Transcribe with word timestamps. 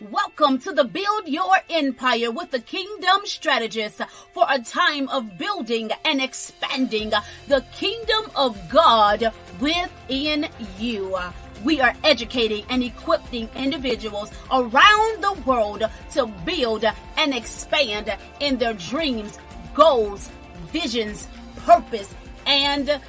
Welcome 0.00 0.60
to 0.60 0.72
the 0.72 0.84
Build 0.84 1.26
Your 1.26 1.56
Empire 1.68 2.30
with 2.30 2.52
the 2.52 2.60
Kingdom 2.60 3.22
Strategist 3.24 4.00
for 4.32 4.46
a 4.48 4.60
time 4.60 5.08
of 5.08 5.36
building 5.36 5.90
and 6.04 6.22
expanding 6.22 7.10
the 7.48 7.64
kingdom 7.74 8.30
of 8.36 8.56
God 8.68 9.32
within 9.58 10.46
you. 10.78 11.18
We 11.64 11.80
are 11.80 11.94
educating 12.04 12.64
and 12.70 12.84
equipping 12.84 13.48
individuals 13.56 14.30
around 14.52 15.20
the 15.20 15.36
world 15.44 15.82
to 16.12 16.26
build 16.46 16.84
and 17.16 17.34
expand 17.34 18.16
in 18.38 18.56
their 18.56 18.74
dreams, 18.74 19.36
goals, 19.74 20.30
visions, 20.70 21.26
purpose, 21.66 22.14
and 22.46 23.00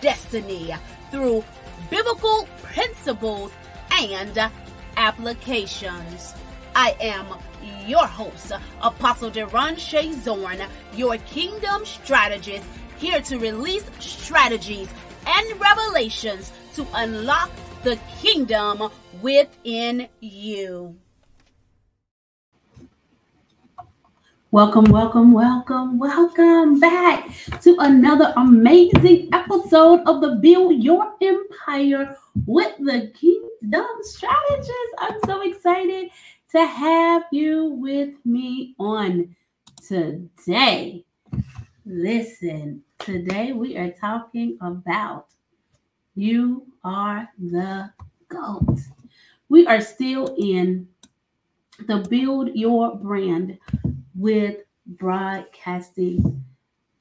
destiny 0.00 0.74
through 1.10 1.44
biblical 1.90 2.48
principles 2.62 3.52
and 3.92 4.50
applications. 5.00 6.34
I 6.76 6.94
am 7.00 7.26
your 7.86 8.06
host, 8.06 8.52
Apostle 8.82 9.30
Deron 9.30 9.78
Shea 9.78 10.12
Zorn, 10.12 10.60
your 10.94 11.16
kingdom 11.18 11.86
strategist, 11.86 12.66
here 12.98 13.22
to 13.22 13.38
release 13.38 13.84
strategies 13.98 14.88
and 15.26 15.60
revelations 15.60 16.52
to 16.74 16.86
unlock 16.94 17.50
the 17.82 17.98
kingdom 18.20 18.90
within 19.22 20.06
you. 20.20 20.94
Welcome, 24.52 24.86
welcome, 24.86 25.30
welcome, 25.30 25.96
welcome 25.96 26.80
back 26.80 27.30
to 27.62 27.76
another 27.78 28.32
amazing 28.36 29.28
episode 29.32 30.00
of 30.08 30.20
the 30.20 30.40
Build 30.42 30.82
Your 30.82 31.12
Empire 31.22 32.16
with 32.46 32.74
the 32.80 33.12
Kingdom 33.14 33.86
Strategist. 34.00 34.94
I'm 34.98 35.20
so 35.24 35.42
excited 35.42 36.10
to 36.50 36.66
have 36.66 37.26
you 37.30 37.76
with 37.80 38.14
me 38.24 38.74
on 38.80 39.36
today. 39.86 41.04
Listen, 41.86 42.82
today 42.98 43.52
we 43.52 43.76
are 43.76 43.92
talking 43.92 44.58
about 44.62 45.28
you 46.16 46.66
are 46.82 47.28
the 47.38 47.92
GOAT. 48.28 48.80
We 49.48 49.68
are 49.68 49.80
still 49.80 50.34
in 50.36 50.88
the 51.86 51.98
Build 52.10 52.50
Your 52.56 52.96
Brand 52.96 53.56
with 54.14 54.56
broadcasting 54.86 56.44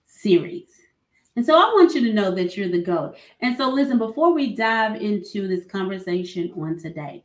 series. 0.05 0.69
And 1.35 1.45
so 1.45 1.55
I 1.55 1.71
want 1.73 1.95
you 1.95 2.01
to 2.01 2.13
know 2.13 2.31
that 2.35 2.57
you're 2.57 2.69
the 2.69 2.81
GOAT. 2.81 3.15
And 3.41 3.55
so, 3.55 3.69
listen, 3.69 3.97
before 3.97 4.33
we 4.33 4.55
dive 4.55 5.01
into 5.01 5.47
this 5.47 5.65
conversation 5.65 6.51
on 6.57 6.77
today, 6.77 7.23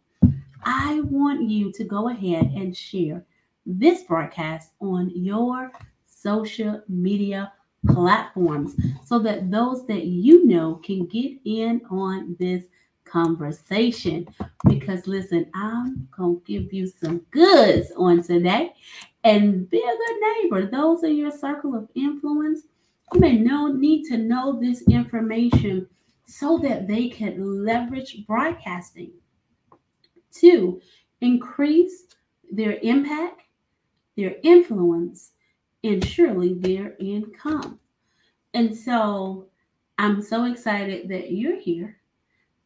I 0.62 1.00
want 1.00 1.48
you 1.48 1.72
to 1.72 1.84
go 1.84 2.08
ahead 2.08 2.44
and 2.54 2.76
share 2.76 3.24
this 3.66 4.04
broadcast 4.04 4.72
on 4.80 5.10
your 5.14 5.72
social 6.06 6.82
media 6.88 7.52
platforms 7.88 8.76
so 9.04 9.18
that 9.18 9.50
those 9.50 9.86
that 9.86 10.04
you 10.04 10.46
know 10.46 10.76
can 10.76 11.06
get 11.06 11.32
in 11.44 11.82
on 11.90 12.36
this 12.38 12.64
conversation. 13.04 14.26
Because 14.66 15.06
listen, 15.06 15.50
I'm 15.54 16.08
going 16.16 16.40
to 16.40 16.42
give 16.46 16.72
you 16.72 16.86
some 16.86 17.18
goods 17.30 17.92
on 17.96 18.22
today. 18.22 18.74
And 19.24 19.68
be 19.70 19.78
a 19.78 19.80
good 19.80 20.20
neighbor. 20.20 20.66
Those 20.66 21.02
are 21.02 21.08
your 21.08 21.30
circle 21.30 21.74
of 21.74 21.88
influence. 21.94 22.62
You 23.12 23.20
may 23.20 23.36
know, 23.36 23.68
need 23.68 24.04
to 24.04 24.18
know 24.18 24.60
this 24.60 24.82
information 24.82 25.88
so 26.26 26.58
that 26.58 26.86
they 26.86 27.08
can 27.08 27.64
leverage 27.64 28.26
broadcasting 28.26 29.12
to 30.32 30.80
increase 31.20 32.04
their 32.50 32.78
impact, 32.82 33.42
their 34.16 34.36
influence, 34.42 35.32
and 35.82 36.04
surely 36.04 36.54
their 36.54 36.94
income. 36.98 37.80
And 38.52 38.76
so 38.76 39.46
I'm 39.98 40.22
so 40.22 40.44
excited 40.44 41.08
that 41.08 41.32
you're 41.32 41.60
here 41.60 41.98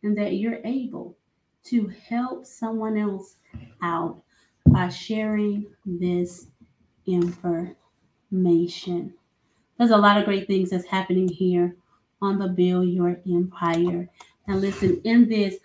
and 0.02 0.16
that 0.16 0.34
you're 0.34 0.60
able 0.64 1.16
to 1.64 1.92
help 2.08 2.46
someone 2.46 2.96
else 2.96 3.36
out 3.82 4.22
by 4.72 4.88
sharing 4.88 5.66
this 5.84 6.46
information. 7.06 7.74
There's 9.78 9.90
a 9.90 9.96
lot 9.96 10.18
of 10.18 10.24
great 10.24 10.46
things 10.46 10.70
that's 10.70 10.86
happening 10.86 11.28
here 11.28 11.76
on 12.20 12.38
the 12.38 12.48
Build 12.48 12.88
Your 12.88 13.20
Empire. 13.28 14.08
Now, 14.46 14.56
listen, 14.56 15.00
in 15.04 15.28
this 15.28 15.56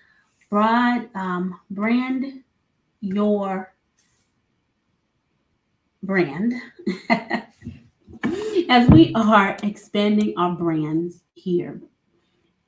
broad 0.49 1.09
um, 1.15 1.59
brand 1.71 2.43
your 3.03 3.73
brand 6.01 6.53
as 8.69 8.89
we 8.89 9.11
are 9.13 9.57
expanding 9.61 10.33
our 10.37 10.55
brands 10.55 11.23
here 11.33 11.81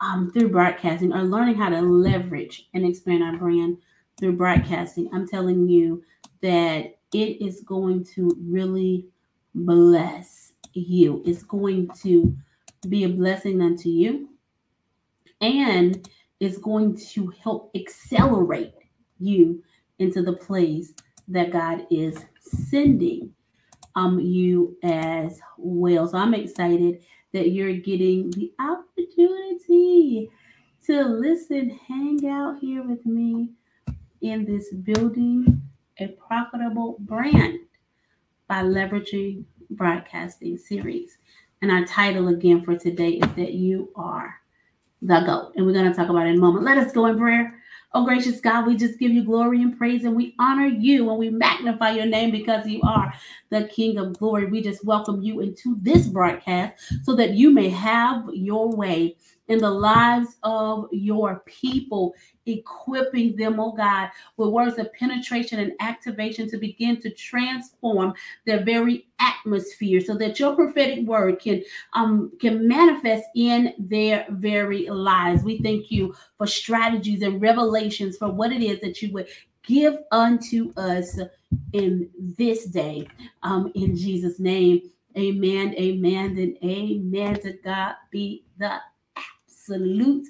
um, 0.01 0.29
through 0.31 0.49
broadcasting 0.49 1.13
or 1.13 1.23
learning 1.23 1.55
how 1.55 1.69
to 1.69 1.81
leverage 1.81 2.67
and 2.73 2.85
expand 2.85 3.23
our 3.23 3.37
brand 3.37 3.77
through 4.19 4.35
broadcasting, 4.35 5.09
I'm 5.13 5.27
telling 5.27 5.67
you 5.69 6.03
that 6.45 6.99
it 7.11 7.41
is 7.43 7.61
going 7.61 8.03
to 8.03 8.37
really 8.39 9.07
bless 9.55 10.53
you. 10.73 11.23
It's 11.25 11.41
going 11.41 11.89
to 12.03 12.37
be 12.87 13.05
a 13.05 13.09
blessing 13.09 13.63
unto 13.63 13.89
you. 13.89 14.29
And 15.41 16.07
it's 16.39 16.59
going 16.59 16.97
to 16.97 17.33
help 17.41 17.71
accelerate 17.75 18.75
you 19.19 19.63
into 19.97 20.21
the 20.21 20.33
place 20.33 20.93
that 21.29 21.51
God 21.51 21.87
is 21.89 22.23
sending 22.39 23.33
um 23.95 24.19
you 24.19 24.77
as 24.83 25.39
well. 25.57 26.07
So 26.07 26.19
I'm 26.19 26.35
excited 26.35 27.01
that 27.33 27.51
you're 27.51 27.77
getting 27.77 28.29
the 28.31 28.53
opportunity 28.59 30.29
to 30.85 31.03
listen, 31.05 31.71
hang 31.87 32.29
out 32.29 32.59
here 32.59 32.83
with 32.83 33.03
me 33.03 33.49
in 34.21 34.45
this 34.45 34.71
building 34.71 35.63
a 35.99 36.07
profitable 36.07 36.97
brand 36.99 37.59
by 38.47 38.61
leveraging 38.61 39.45
broadcasting 39.71 40.57
series. 40.57 41.17
And 41.61 41.71
our 41.71 41.85
title 41.85 42.27
again 42.27 42.63
for 42.63 42.77
today 42.77 43.11
is 43.11 43.33
that 43.35 43.53
you 43.53 43.91
are 43.95 44.35
the 45.01 45.21
GOAT. 45.21 45.53
And 45.55 45.65
we're 45.65 45.73
going 45.73 45.89
to 45.89 45.93
talk 45.93 46.09
about 46.09 46.27
it 46.27 46.31
in 46.31 46.37
a 46.37 46.39
moment. 46.39 46.65
Let 46.65 46.77
us 46.77 46.91
go 46.91 47.05
in 47.07 47.17
prayer. 47.17 47.55
Oh, 47.93 48.03
gracious 48.03 48.41
God, 48.41 48.67
we 48.67 48.75
just 48.75 48.99
give 48.99 49.11
you 49.11 49.23
glory 49.23 49.61
and 49.61 49.77
praise 49.77 50.03
and 50.03 50.17
we 50.17 50.35
honor 50.37 50.65
you 50.65 51.09
and 51.09 51.17
we 51.17 51.29
magnify 51.29 51.91
your 51.91 52.05
name 52.05 52.29
because 52.29 52.67
you 52.67 52.81
are 52.83 53.13
the 53.51 53.69
King 53.69 53.97
of 53.97 54.17
glory. 54.19 54.47
We 54.47 54.61
just 54.61 54.83
welcome 54.83 55.21
you 55.21 55.39
into 55.39 55.77
this 55.81 56.07
broadcast 56.07 56.73
so 57.03 57.15
that 57.15 57.35
you 57.35 57.51
may 57.51 57.69
have 57.69 58.25
your 58.33 58.69
way 58.75 59.15
in 59.47 59.59
the 59.59 59.69
lives 59.69 60.37
of 60.43 60.87
your 60.91 61.43
people, 61.45 62.13
equipping 62.45 63.35
them, 63.35 63.59
oh 63.59 63.71
God, 63.71 64.09
with 64.37 64.49
words 64.49 64.77
of 64.77 64.91
penetration 64.93 65.59
and 65.59 65.73
activation 65.79 66.49
to 66.49 66.57
begin 66.57 66.99
to 67.01 67.09
transform 67.11 68.13
their 68.45 68.63
very 68.63 69.07
atmosphere 69.19 70.01
so 70.01 70.15
that 70.15 70.39
your 70.39 70.55
prophetic 70.55 71.05
word 71.05 71.39
can 71.39 71.63
um 71.93 72.31
can 72.39 72.67
manifest 72.67 73.25
in 73.35 73.73
their 73.77 74.25
very 74.29 74.87
lives. 74.89 75.43
We 75.43 75.59
thank 75.59 75.91
you 75.91 76.15
for 76.37 76.47
strategies 76.47 77.21
and 77.21 77.41
revelations 77.41 78.17
for 78.17 78.29
what 78.29 78.51
it 78.51 78.61
is 78.61 78.79
that 78.81 79.01
you 79.01 79.13
would 79.13 79.27
give 79.63 79.97
unto 80.11 80.73
us 80.77 81.19
in 81.73 82.09
this 82.37 82.65
day. 82.65 83.07
Um, 83.43 83.71
in 83.75 83.95
Jesus' 83.95 84.39
name. 84.39 84.91
Amen, 85.17 85.73
amen, 85.75 86.37
and 86.37 86.57
amen. 86.61 87.39
To 87.39 87.53
God 87.63 87.95
be 88.11 88.43
the 88.57 88.81
absolute 89.65 90.27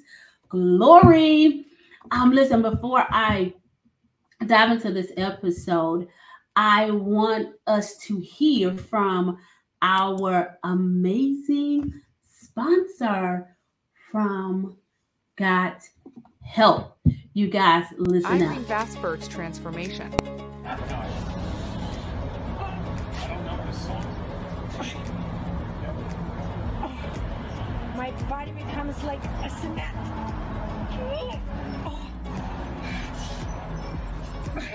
glory. 0.48 1.66
Um, 2.10 2.30
listen, 2.32 2.62
before 2.62 3.04
I 3.10 3.52
dive 4.46 4.72
into 4.72 4.92
this 4.92 5.12
episode, 5.16 6.08
I 6.54 6.90
want 6.90 7.54
us 7.66 7.98
to 7.98 8.18
hear 8.18 8.76
from 8.76 9.38
our 9.82 10.58
amazing 10.64 11.92
sponsor 12.22 13.56
from 14.10 14.76
Got 15.36 15.82
Health. 16.42 16.92
You 17.34 17.48
guys 17.48 17.84
listen 17.98 18.42
up. 18.42 18.48
Irene 18.50 18.64
up. 18.70 18.86
Vasberg's 18.88 19.28
transformation. 19.28 20.14
My 28.06 28.12
body 28.28 28.52
becomes 28.52 29.02
like 29.02 29.24
a 29.42 29.50
cement. 29.50 29.96
Oh, 30.94 32.08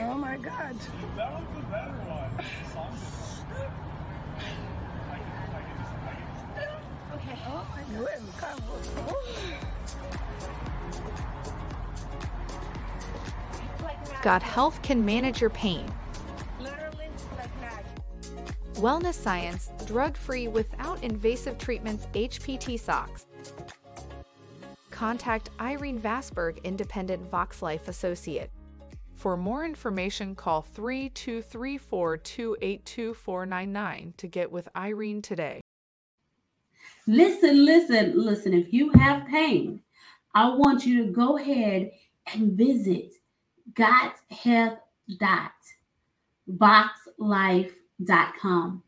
oh 0.01 0.15
my 0.15 0.35
god. 0.35 0.75
That 1.15 1.31
was 1.31 1.45
the 1.55 1.61
better 1.71 1.93
one. 2.11 2.29
Okay. 7.13 7.37
Oh 7.47 7.65
my 7.71 7.79
god. 8.41 8.59
Like 13.81 14.21
Got 14.21 14.43
Health 14.43 14.81
can 14.81 15.05
manage 15.05 15.39
your 15.39 15.51
pain. 15.51 15.85
Wellness 18.81 19.13
Science, 19.13 19.69
drug 19.85 20.17
free 20.17 20.47
without 20.47 21.03
invasive 21.03 21.59
treatments, 21.59 22.07
HPT 22.15 22.79
socks. 22.79 23.27
Contact 24.89 25.51
Irene 25.59 25.99
Vasberg, 26.01 26.63
Independent 26.63 27.29
Voxx 27.29 27.61
Life 27.61 27.87
Associate. 27.87 28.49
For 29.13 29.37
more 29.37 29.65
information, 29.65 30.33
call 30.33 30.63
3234 30.63 32.17
282 32.17 33.13
499 33.13 34.15
to 34.17 34.27
get 34.27 34.51
with 34.51 34.67
Irene 34.75 35.21
today. 35.21 35.61
Listen, 37.05 37.63
listen, 37.63 38.13
listen. 38.15 38.51
If 38.51 38.73
you 38.73 38.89
have 38.93 39.27
pain, 39.27 39.83
I 40.33 40.55
want 40.55 40.87
you 40.87 41.05
to 41.05 41.11
go 41.11 41.37
ahead 41.37 41.91
and 42.33 42.53
visit 42.53 43.13
gothealth.voxxlife.com. 48.01 48.83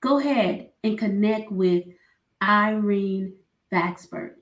Go 0.00 0.18
ahead 0.18 0.70
and 0.82 0.98
connect 0.98 1.52
with 1.52 1.84
Irene 2.42 3.34
Vaxberg, 3.72 4.32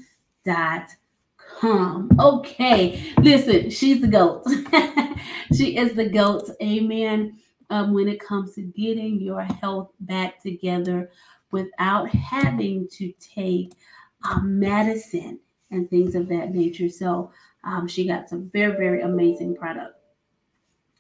dot 0.45 0.89
com. 1.37 2.09
Okay, 2.19 3.13
listen, 3.19 3.69
she's 3.69 4.01
the 4.01 4.07
goat. 4.07 4.43
she 5.55 5.77
is 5.77 5.93
the 5.93 6.09
goat. 6.09 6.49
Amen 6.61 7.37
um, 7.69 7.93
when 7.93 8.07
it 8.07 8.19
comes 8.19 8.55
to 8.55 8.61
getting 8.61 9.19
your 9.19 9.41
health 9.41 9.91
back 10.01 10.41
together 10.41 11.09
without 11.51 12.09
having 12.09 12.87
to 12.89 13.11
take 13.19 13.73
um, 14.29 14.59
medicine 14.59 15.39
and 15.71 15.89
things 15.89 16.15
of 16.15 16.27
that 16.29 16.53
nature. 16.53 16.89
So 16.89 17.31
um, 17.63 17.87
she 17.87 18.07
got 18.07 18.29
some 18.29 18.49
very, 18.53 18.77
very 18.77 19.01
amazing 19.01 19.55
product. 19.55 19.95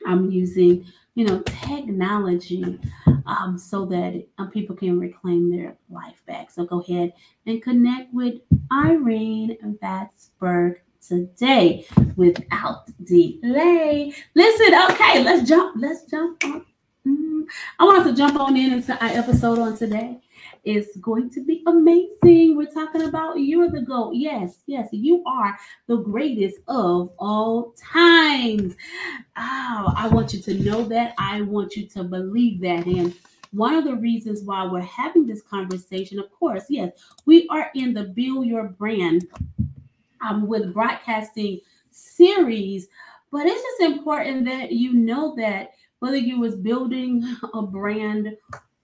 I'm 0.05 0.29
using, 0.29 0.85
you 1.17 1.25
know, 1.25 1.41
technology 1.41 2.79
um, 3.25 3.57
so 3.57 3.85
that 3.85 4.23
um, 4.37 4.51
people 4.51 4.75
can 4.75 4.99
reclaim 4.99 5.49
their 5.49 5.75
life 5.89 6.21
back. 6.27 6.51
So 6.51 6.63
go 6.63 6.79
ahead 6.79 7.11
and 7.47 7.59
connect 7.59 8.13
with 8.13 8.35
Irene 8.71 9.57
Vatsberg 9.81 10.75
today 11.01 11.87
without 12.15 12.91
delay. 13.03 14.13
Listen, 14.35 14.75
okay, 14.91 15.23
let's 15.23 15.49
jump. 15.49 15.75
Let's 15.79 16.03
jump 16.03 16.43
on. 16.45 16.65
Mm, 17.07 17.45
I 17.79 17.85
want 17.85 17.97
us 17.97 18.07
to 18.11 18.15
jump 18.15 18.39
on 18.39 18.55
in 18.55 18.73
into 18.73 18.93
our 19.03 19.09
episode 19.09 19.57
on 19.57 19.75
today. 19.75 20.21
It's 20.67 20.97
going 20.97 21.29
to 21.29 21.45
be 21.45 21.63
amazing. 21.65 22.57
We're 22.57 22.65
talking 22.65 23.03
about 23.03 23.39
you're 23.39 23.69
the 23.69 23.79
GOAT. 23.79 24.15
Yes, 24.15 24.57
yes, 24.65 24.89
you 24.91 25.23
are 25.25 25.57
the 25.87 25.95
greatest 25.95 26.57
of 26.67 27.09
all 27.17 27.73
times. 27.77 28.75
Oh, 29.37 29.93
I 29.95 30.09
want 30.11 30.33
you 30.33 30.41
to 30.41 30.53
know 30.55 30.83
that. 30.83 31.13
I 31.17 31.39
want 31.39 31.77
you 31.77 31.87
to 31.87 32.03
believe 32.03 32.59
that. 32.63 32.85
And 32.85 33.13
one 33.51 33.75
of 33.75 33.85
the 33.85 33.95
reasons 33.95 34.43
why 34.43 34.65
we're 34.65 34.81
having 34.81 35.25
this 35.25 35.41
conversation, 35.41 36.19
of 36.19 36.29
course, 36.31 36.65
yes, 36.67 36.91
we 37.25 37.47
are 37.47 37.71
in 37.73 37.93
the 37.93 38.03
Build 38.03 38.45
Your 38.45 38.65
Brand 38.65 39.25
um, 40.19 40.47
with 40.47 40.73
broadcasting 40.73 41.61
series. 41.91 42.89
But 43.31 43.45
it's 43.45 43.61
just 43.61 43.93
important 43.93 44.43
that 44.47 44.73
you 44.73 44.91
know 44.91 45.33
that 45.37 45.71
whether 45.99 46.17
you 46.17 46.41
was 46.41 46.55
building 46.55 47.23
a 47.53 47.61
brand 47.61 48.35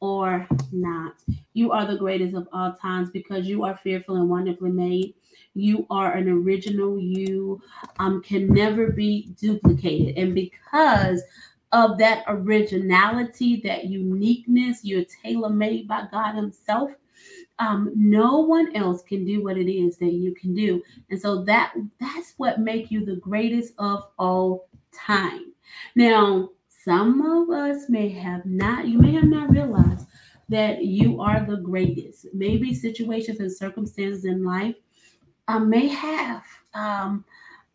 or 0.04 0.46
not, 0.74 1.14
you 1.54 1.72
are 1.72 1.86
the 1.86 1.98
greatest 1.98 2.36
of 2.36 2.46
all 2.52 2.74
times 2.74 3.10
because 3.10 3.48
you 3.48 3.64
are 3.64 3.78
fearful 3.78 4.18
and 4.18 4.30
wonderfully 4.30 4.70
made. 4.70 5.14
You 5.54 5.88
are 5.90 6.12
an 6.12 6.28
original. 6.28 7.00
You 7.00 7.62
um, 8.00 8.22
can 8.22 8.48
never 8.50 8.92
be 8.92 9.30
duplicated. 9.40 10.18
And 10.18 10.36
because 10.36 11.24
of 11.72 11.98
that 12.00 12.26
originality, 12.28 13.62
that 13.64 13.86
uniqueness, 13.86 14.84
you're 14.84 15.06
tailor 15.24 15.50
made 15.50 15.88
by 15.88 16.04
God 16.12 16.36
Himself 16.36 16.92
um, 17.60 17.92
no 17.96 18.40
one 18.40 18.76
else 18.76 19.04
can 19.04 19.26
do 19.26 19.44
what 19.44 19.58
it 19.58 19.72
is 19.72 19.98
that 19.98 20.12
you 20.12 20.34
can 20.34 20.54
do 20.54 20.82
and 21.10 21.22
so 21.22 21.44
that 21.44 21.74
that's 22.00 22.34
what 22.38 22.60
make 22.60 22.90
you 22.92 23.06
the 23.06 23.16
greatest 23.18 23.74
of 23.78 24.08
all 24.18 24.68
time 24.92 25.54
now 25.96 26.50
some 26.84 27.22
of 27.22 27.50
us 27.50 27.90
may 27.90 28.10
have 28.10 28.46
not 28.46 28.88
you 28.88 28.98
may 28.98 29.14
have 29.14 29.26
not 29.26 29.50
realized 29.50 30.08
that 30.50 30.84
you 30.84 31.22
are 31.22 31.46
the 31.46 31.58
greatest 31.58 32.28
maybe 32.34 32.74
situations 32.74 33.40
and 33.40 33.52
circumstances 33.52 34.26
in 34.26 34.44
life 34.44 34.76
uh, 35.48 35.60
may 35.60 35.88
have 35.88 36.44
um, 36.74 37.24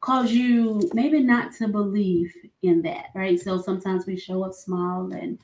cause 0.01 0.33
you 0.33 0.89
maybe 0.93 1.21
not 1.21 1.53
to 1.53 1.69
believe 1.69 2.33
in 2.63 2.83
that, 2.83 3.07
right? 3.15 3.39
So 3.41 3.61
sometimes 3.61 4.07
we 4.07 4.17
show 4.17 4.43
up 4.45 4.55
small 4.55 5.13
and 5.13 5.39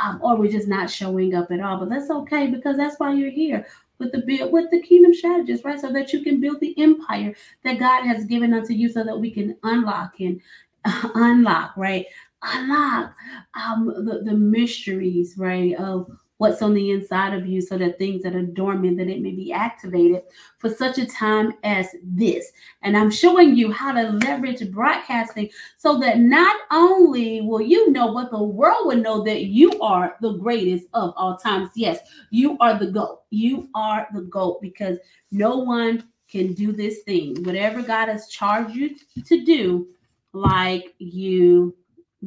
um, 0.00 0.20
or 0.22 0.36
we're 0.36 0.50
just 0.50 0.68
not 0.68 0.88
showing 0.90 1.34
up 1.34 1.50
at 1.50 1.60
all. 1.60 1.78
But 1.78 1.90
that's 1.90 2.10
okay 2.10 2.46
because 2.46 2.76
that's 2.76 2.98
why 2.98 3.12
you're 3.12 3.30
here 3.30 3.66
with 3.98 4.12
the 4.12 4.20
build 4.20 4.52
with 4.52 4.70
the 4.70 4.80
kingdom 4.82 5.14
strategist, 5.14 5.64
right? 5.64 5.80
So 5.80 5.92
that 5.92 6.12
you 6.12 6.22
can 6.22 6.40
build 6.40 6.60
the 6.60 6.74
empire 6.80 7.34
that 7.64 7.78
God 7.78 8.06
has 8.06 8.24
given 8.24 8.54
unto 8.54 8.72
you, 8.72 8.88
so 8.88 9.04
that 9.04 9.18
we 9.18 9.30
can 9.30 9.56
unlock 9.62 10.20
and 10.20 10.40
unlock, 10.84 11.76
right? 11.76 12.06
Unlock 12.42 13.14
um, 13.54 13.86
the, 14.04 14.22
the 14.24 14.34
mysteries, 14.34 15.34
right, 15.36 15.74
of 15.76 16.10
what's 16.40 16.62
on 16.62 16.72
the 16.72 16.90
inside 16.90 17.34
of 17.34 17.46
you 17.46 17.60
so 17.60 17.76
that 17.76 17.98
things 17.98 18.22
that 18.22 18.34
are 18.34 18.40
dormant 18.40 18.96
that 18.96 19.08
it 19.10 19.20
may 19.20 19.30
be 19.30 19.52
activated 19.52 20.22
for 20.56 20.70
such 20.70 20.96
a 20.96 21.04
time 21.04 21.52
as 21.64 21.94
this. 22.02 22.50
And 22.80 22.96
i'm 22.96 23.10
showing 23.10 23.54
you 23.54 23.70
how 23.70 23.92
to 23.92 24.04
leverage 24.24 24.68
broadcasting 24.70 25.50
so 25.76 25.98
that 25.98 26.18
not 26.18 26.56
only 26.70 27.42
will 27.42 27.60
you 27.60 27.92
know 27.92 28.14
but 28.14 28.30
the 28.30 28.42
world 28.42 28.86
will 28.86 28.96
know 28.96 29.22
that 29.22 29.44
you 29.44 29.78
are 29.82 30.16
the 30.22 30.32
greatest 30.32 30.86
of 30.94 31.12
all 31.14 31.36
times. 31.36 31.68
Yes 31.74 31.98
you 32.30 32.56
are 32.58 32.78
the 32.78 32.90
goat. 32.90 33.20
You 33.28 33.68
are 33.74 34.08
the 34.14 34.22
goat 34.22 34.62
because 34.62 34.96
no 35.30 35.58
one 35.58 36.08
can 36.26 36.54
do 36.54 36.72
this 36.72 37.00
thing. 37.00 37.44
Whatever 37.44 37.82
god 37.82 38.08
has 38.08 38.28
charged 38.28 38.74
you 38.74 38.96
to 39.26 39.44
do 39.44 39.88
like 40.32 40.94
you 40.98 41.76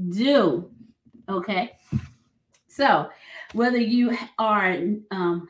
do 0.10 0.70
okay 1.30 1.78
so 2.68 3.10
whether 3.54 3.78
you 3.78 4.18
are 4.40 4.78
um, 5.12 5.48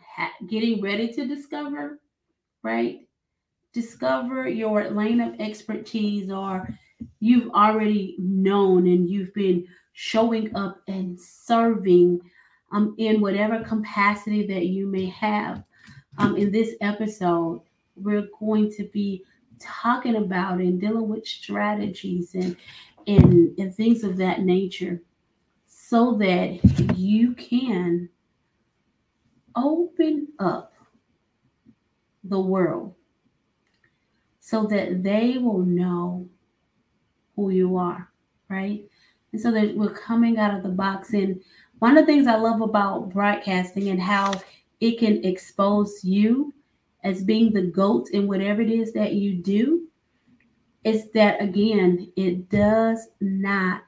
getting 0.48 0.82
ready 0.82 1.12
to 1.14 1.26
discover, 1.26 2.00
right? 2.62 3.08
Discover 3.72 4.50
your 4.50 4.90
lane 4.90 5.22
of 5.22 5.40
expertise, 5.40 6.30
or 6.30 6.68
you've 7.20 7.50
already 7.52 8.16
known 8.20 8.88
and 8.88 9.10
you've 9.10 9.34
been 9.34 9.66
showing 9.94 10.56
up 10.56 10.82
and 10.88 11.20
serving 11.20 12.20
um, 12.72 12.94
in 12.98 13.22
whatever 13.22 13.64
capacity 13.64 14.46
that 14.48 14.66
you 14.66 14.86
may 14.86 15.06
have. 15.06 15.64
Um, 16.18 16.36
in 16.36 16.52
this 16.52 16.76
episode, 16.82 17.62
we're 17.96 18.28
going 18.40 18.70
to 18.74 18.84
be 18.94 19.24
talking 19.60 20.18
about 20.18 20.60
and 20.60 20.80
dealing 20.80 21.08
with 21.08 21.26
strategies 21.26 22.36
and 22.36 22.58
and, 23.08 23.58
and 23.58 23.74
things 23.74 24.04
of 24.04 24.18
that 24.18 24.42
nature 24.42 25.02
so 25.68 26.16
that 26.16 26.60
you 26.98 27.34
can 27.34 28.10
open 29.56 30.28
up 30.40 30.74
the 32.24 32.40
world 32.40 32.96
so 34.40 34.66
that 34.66 35.04
they 35.04 35.38
will 35.38 35.66
know 35.66 36.28
who 37.36 37.50
you 37.50 37.78
are, 37.78 38.12
right? 38.50 38.84
And 39.32 39.42
so 39.42 39.52
that 39.52 39.76
we're 39.76 39.94
coming 39.94 40.38
out 40.38 40.54
of 40.54 40.64
the 40.64 40.70
box. 40.70 41.14
And 41.14 41.42
one 41.80 41.98
of 41.98 42.06
the 42.06 42.12
things 42.12 42.28
I 42.28 42.36
love 42.36 42.62
about 42.62 43.10
broadcasting 43.10 43.88
and 43.88 44.02
how 44.02 44.34
it 44.80 45.00
can 45.00 45.24
expose 45.24 46.04
you 46.04 46.54
as 47.04 47.24
being 47.24 47.54
the 47.54 47.62
goat 47.62 48.10
in 48.10 48.28
whatever 48.28 48.62
it 48.62 48.70
is 48.70 48.92
that 48.94 49.14
you 49.14 49.34
do 49.36 49.88
is 50.84 51.12
that 51.12 51.42
again, 51.42 52.12
it 52.16 52.50
does 52.50 53.08
not 53.22 53.84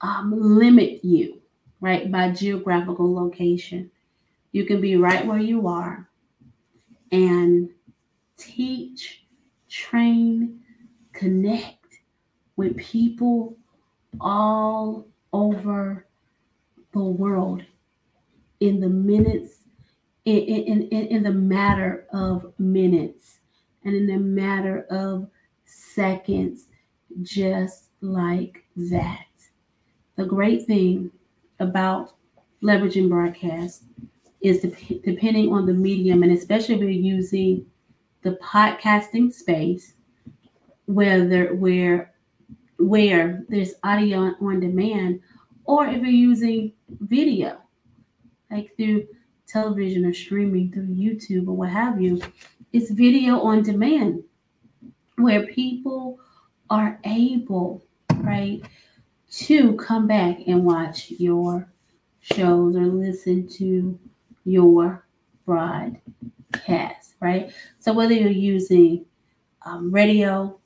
um, 0.00 0.32
limit 0.36 1.04
you, 1.04 1.40
right, 1.80 2.10
by 2.10 2.30
geographical 2.30 3.14
location. 3.14 3.90
You 4.52 4.64
can 4.64 4.80
be 4.80 4.96
right 4.96 5.26
where 5.26 5.38
you 5.38 5.68
are 5.68 6.08
and 7.12 7.70
teach, 8.36 9.24
train, 9.68 10.60
connect 11.12 11.76
with 12.56 12.76
people 12.76 13.56
all 14.20 15.06
over 15.32 16.06
the 16.92 17.00
world 17.00 17.62
in 18.58 18.80
the 18.80 18.88
minutes, 18.88 19.58
in, 20.24 20.38
in, 20.38 20.88
in, 20.88 21.06
in 21.06 21.22
the 21.22 21.32
matter 21.32 22.06
of 22.12 22.52
minutes, 22.58 23.38
and 23.84 23.94
in 23.94 24.06
the 24.06 24.18
matter 24.18 24.84
of 24.90 25.28
seconds, 25.70 26.66
just 27.22 27.90
like 28.00 28.64
that. 28.76 29.26
The 30.16 30.24
great 30.24 30.66
thing 30.66 31.10
about 31.60 32.14
leveraging 32.62 33.08
broadcast 33.08 33.84
is 34.40 34.60
de- 34.60 35.00
depending 35.04 35.52
on 35.52 35.66
the 35.66 35.72
medium, 35.72 36.22
and 36.22 36.32
especially 36.32 36.74
if 36.74 36.80
you're 36.80 36.90
using 36.90 37.66
the 38.22 38.38
podcasting 38.42 39.32
space, 39.32 39.94
whether 40.86 41.54
where 41.54 42.12
where 42.78 43.44
there's 43.48 43.74
audio 43.84 44.34
on 44.40 44.60
demand, 44.60 45.20
or 45.64 45.86
if 45.86 46.00
you're 46.00 46.06
using 46.06 46.72
video, 47.00 47.58
like 48.50 48.74
through 48.76 49.06
television 49.46 50.04
or 50.04 50.14
streaming 50.14 50.72
through 50.72 50.86
YouTube 50.86 51.48
or 51.48 51.52
what 51.56 51.68
have 51.68 52.00
you, 52.00 52.20
it's 52.72 52.90
video 52.90 53.40
on 53.40 53.62
demand 53.62 54.22
where 55.22 55.46
people 55.46 56.18
are 56.68 56.98
able, 57.04 57.84
right, 58.16 58.62
to 59.30 59.74
come 59.76 60.06
back 60.06 60.38
and 60.46 60.64
watch 60.64 61.10
your 61.10 61.68
shows 62.20 62.76
or 62.76 62.86
listen 62.86 63.48
to 63.48 63.98
your 64.44 65.04
broadcast, 65.46 67.14
right? 67.20 67.52
So 67.78 67.92
whether 67.92 68.14
you're 68.14 68.30
using 68.30 69.04
um, 69.64 69.90
radio, 69.92 70.58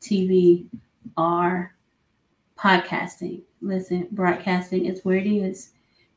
TV, 0.00 0.66
or 1.16 1.74
podcasting, 2.58 3.42
listen, 3.60 4.08
broadcasting 4.12 4.86
is 4.86 5.04
where 5.04 5.16
it 5.16 5.26
is. 5.26 5.70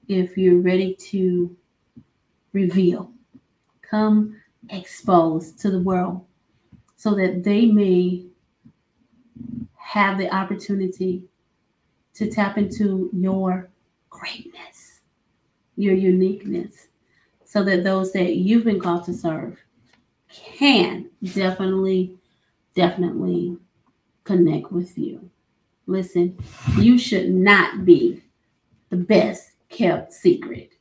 If 0.07 0.37
you're 0.37 0.61
ready 0.61 0.95
to 0.95 1.55
reveal, 2.53 3.11
come 3.81 4.35
exposed 4.69 5.59
to 5.59 5.71
the 5.71 5.79
world 5.79 6.25
so 7.01 7.15
that 7.15 7.43
they 7.43 7.65
may 7.65 8.23
have 9.75 10.19
the 10.19 10.31
opportunity 10.31 11.23
to 12.13 12.29
tap 12.29 12.59
into 12.59 13.09
your 13.11 13.71
greatness, 14.11 14.99
your 15.75 15.95
uniqueness, 15.95 16.89
so 17.43 17.63
that 17.63 17.83
those 17.83 18.13
that 18.13 18.35
you've 18.35 18.65
been 18.65 18.79
called 18.79 19.03
to 19.03 19.15
serve 19.15 19.57
can 20.29 21.09
definitely, 21.23 22.19
definitely 22.75 23.57
connect 24.23 24.71
with 24.71 24.95
you. 24.95 25.27
Listen, 25.87 26.37
you 26.77 26.99
should 26.99 27.31
not 27.31 27.83
be 27.83 28.21
the 28.91 28.97
best 28.97 29.53
kept 29.69 30.13
secret 30.13 30.73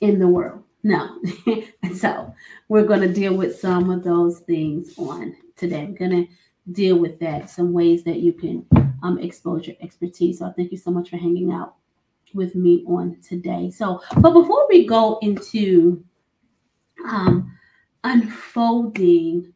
in 0.00 0.20
the 0.20 0.28
world. 0.28 0.62
No. 0.84 1.18
so 1.96 2.32
we're 2.68 2.84
going 2.84 3.00
to 3.00 3.12
deal 3.12 3.34
with 3.34 3.58
some 3.58 3.90
of 3.90 4.02
those 4.04 4.40
things 4.40 4.94
on 4.98 5.36
today. 5.56 5.86
We're 5.86 6.08
going 6.08 6.26
to 6.26 6.32
deal 6.72 6.96
with 6.96 7.18
that, 7.20 7.50
some 7.50 7.72
ways 7.72 8.04
that 8.04 8.20
you 8.20 8.32
can 8.32 8.66
um, 9.02 9.18
expose 9.18 9.66
your 9.66 9.76
expertise. 9.80 10.38
So 10.38 10.52
thank 10.56 10.72
you 10.72 10.78
so 10.78 10.90
much 10.90 11.10
for 11.10 11.16
hanging 11.16 11.52
out 11.52 11.74
with 12.32 12.54
me 12.54 12.84
on 12.86 13.18
today. 13.20 13.70
So, 13.70 14.02
but 14.16 14.32
before 14.32 14.66
we 14.68 14.86
go 14.86 15.18
into 15.20 16.02
um, 17.06 17.52
unfolding 18.02 19.52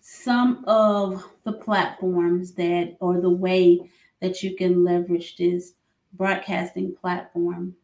some 0.00 0.64
of 0.66 1.24
the 1.44 1.52
platforms 1.52 2.52
that, 2.54 2.96
or 3.00 3.20
the 3.20 3.30
way 3.30 3.90
that 4.20 4.42
you 4.42 4.56
can 4.56 4.84
leverage 4.84 5.36
this 5.36 5.74
broadcasting 6.14 6.94
platform 6.94 7.74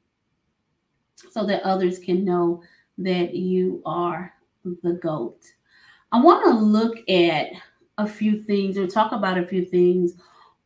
so 1.31 1.45
that 1.47 1.62
others 1.62 1.99
can 1.99 2.25
know 2.25 2.62
that 2.99 3.35
you 3.35 3.83
are 3.85 4.35
the 4.65 4.95
GOAT. 4.95 5.41
I 6.12 6.21
want 6.21 6.45
to 6.45 6.50
look 6.50 6.99
at 7.09 7.49
a 7.99 8.07
few 8.07 8.43
things 8.43 8.79
or 8.79 8.87
talk 8.87 9.12
about 9.12 9.38
a 9.38 9.47
few 9.47 9.65
things 9.65 10.15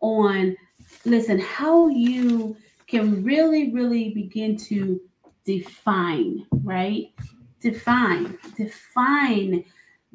on, 0.00 0.56
listen, 1.04 1.38
how 1.38 1.88
you 1.88 2.56
can 2.86 3.24
really, 3.24 3.72
really 3.72 4.10
begin 4.10 4.56
to 4.56 5.00
define, 5.44 6.46
right? 6.62 7.12
Define, 7.60 8.38
define 8.56 9.64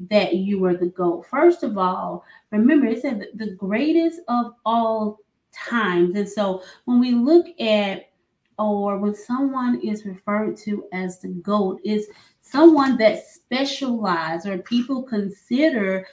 that 0.10 0.36
you 0.36 0.64
are 0.66 0.76
the 0.76 0.88
GOAT. 0.88 1.26
First 1.30 1.64
of 1.64 1.78
all, 1.78 2.24
remember 2.52 2.88
it 2.88 3.02
said 3.02 3.28
the 3.34 3.52
greatest 3.56 4.22
of 4.28 4.54
all 4.66 5.20
times. 5.52 6.16
And 6.16 6.30
so 6.30 6.62
when 6.86 7.00
we 7.00 7.12
look 7.12 7.48
at 7.60 8.12
or 8.60 8.98
when 8.98 9.16
someone 9.16 9.80
is 9.82 10.06
referred 10.06 10.58
to 10.58 10.86
as 10.92 11.20
the 11.20 11.30
GOAT, 11.30 11.80
is 11.84 12.08
someone 12.50 12.98
that 12.98 13.26
specializes 13.26 14.46
or 14.48 14.58
people 14.60 15.04
consider 15.04 16.06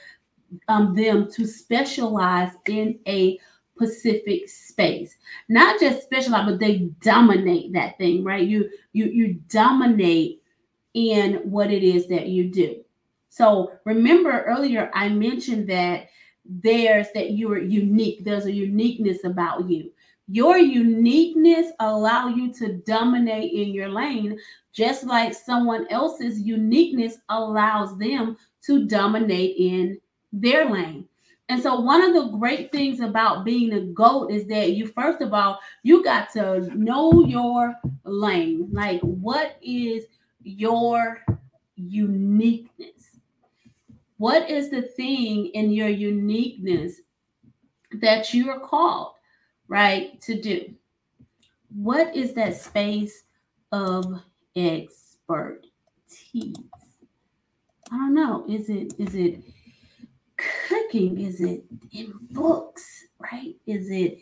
um, 0.67 0.95
them 0.95 1.29
to 1.31 1.45
specialize 1.45 2.51
in 2.67 2.99
a 3.07 3.39
specific 3.75 4.47
space 4.47 5.17
not 5.49 5.79
just 5.79 6.03
specialize 6.03 6.45
but 6.45 6.59
they 6.59 6.79
dominate 7.01 7.73
that 7.73 7.97
thing 7.97 8.23
right 8.23 8.47
you 8.47 8.69
you 8.93 9.05
you 9.07 9.33
dominate 9.49 10.41
in 10.93 11.35
what 11.43 11.71
it 11.71 11.83
is 11.83 12.07
that 12.07 12.27
you 12.29 12.49
do 12.49 12.75
So 13.29 13.73
remember 13.85 14.43
earlier, 14.43 14.89
I 14.93 15.09
mentioned 15.09 15.69
that 15.69 16.07
there's 16.45 17.07
that 17.13 17.31
you 17.31 17.51
are 17.51 17.59
unique. 17.59 18.23
There's 18.23 18.45
a 18.45 18.51
uniqueness 18.51 19.23
about 19.25 19.69
you. 19.69 19.91
Your 20.27 20.57
uniqueness 20.57 21.71
allow 21.79 22.29
you 22.29 22.51
to 22.55 22.77
dominate 22.85 23.53
in 23.53 23.69
your 23.69 23.89
lane, 23.89 24.39
just 24.73 25.03
like 25.03 25.33
someone 25.33 25.87
else's 25.91 26.41
uniqueness 26.41 27.17
allows 27.29 27.97
them 27.97 28.37
to 28.65 28.87
dominate 28.87 29.55
in 29.57 29.99
their 30.33 30.69
lane. 30.69 31.07
And 31.47 31.61
so 31.61 31.79
one 31.79 32.01
of 32.01 32.13
the 32.15 32.37
great 32.37 32.71
things 32.71 33.01
about 33.01 33.45
being 33.45 33.73
a 33.73 33.81
goat 33.81 34.31
is 34.31 34.47
that 34.47 34.71
you 34.71 34.87
first 34.87 35.21
of 35.21 35.33
all, 35.33 35.59
you 35.83 36.03
got 36.03 36.31
to 36.33 36.61
know 36.75 37.23
your 37.25 37.75
lane. 38.03 38.67
Like 38.71 39.01
what 39.01 39.57
is 39.61 40.05
your 40.41 41.23
uniqueness? 41.75 43.19
What 44.17 44.49
is 44.49 44.71
the 44.71 44.81
thing 44.81 45.47
in 45.47 45.71
your 45.71 45.89
uniqueness 45.89 47.01
that 48.01 48.33
you 48.33 48.49
are 48.49 48.59
called, 48.59 49.14
right, 49.67 50.19
to 50.21 50.39
do? 50.39 50.73
What 51.73 52.15
is 52.15 52.33
that 52.33 52.55
space 52.55 53.23
of 53.71 54.21
expertise? 54.55 55.65
I 57.91 57.97
don't 57.97 58.13
know. 58.13 58.45
Is 58.49 58.69
it 58.69 58.93
is 58.97 59.15
it 59.15 59.41
cooking? 60.37 61.19
Is 61.19 61.41
it 61.41 61.63
in 61.91 62.13
books, 62.31 63.05
right? 63.19 63.55
Is 63.67 63.89
it 63.89 64.19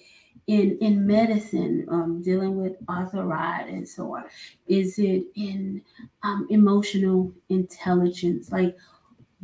in 0.47 0.77
in 0.81 1.07
medicine, 1.07 1.85
um, 1.89 2.21
dealing 2.21 2.61
with 2.61 2.73
arthritis, 2.89 3.97
or 3.97 4.25
is 4.67 4.99
it 4.99 5.23
in 5.35 5.81
um, 6.23 6.47
emotional 6.49 7.31
intelligence? 7.49 8.51
Like, 8.51 8.75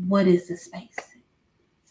what 0.08 0.27
is 0.27 0.48
the 0.50 0.58
space? 0.58 0.98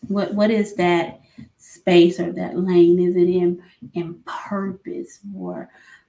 What 0.09 0.35
what 0.35 0.51
is 0.51 0.75
that 0.75 1.21
space 1.69 2.19
or 2.19 2.33
that 2.33 2.59
lane? 2.59 2.99
Is 2.99 3.17
it 3.17 3.29
in 3.29 3.63
in 3.95 4.15
purpose 4.25 5.21
or 5.35 5.69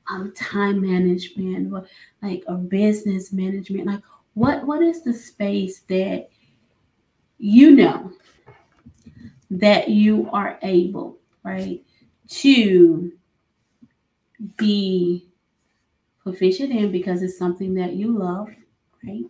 um, 0.10 0.34
time 0.34 0.82
management, 0.82 1.72
or 1.74 1.86
like 2.22 2.44
a 2.48 2.56
business 2.56 3.32
management? 3.34 3.88
Like, 3.88 4.02
what 4.34 4.66
what 4.66 4.82
is 4.82 5.04
the 5.04 5.14
space 5.14 5.82
that 5.90 6.30
you 7.38 7.72
know 7.72 8.12
that 9.52 9.90
you 9.90 10.30
are 10.32 10.60
able, 10.62 11.18
right, 11.44 11.84
to 12.28 13.12
be 14.58 15.28
proficient 16.22 16.72
in 16.72 16.92
because 16.92 17.24
it's 17.24 17.38
something 17.38 17.74
that 17.74 17.94
you 17.94 18.18
love, 18.18 18.50
right? 19.04 19.26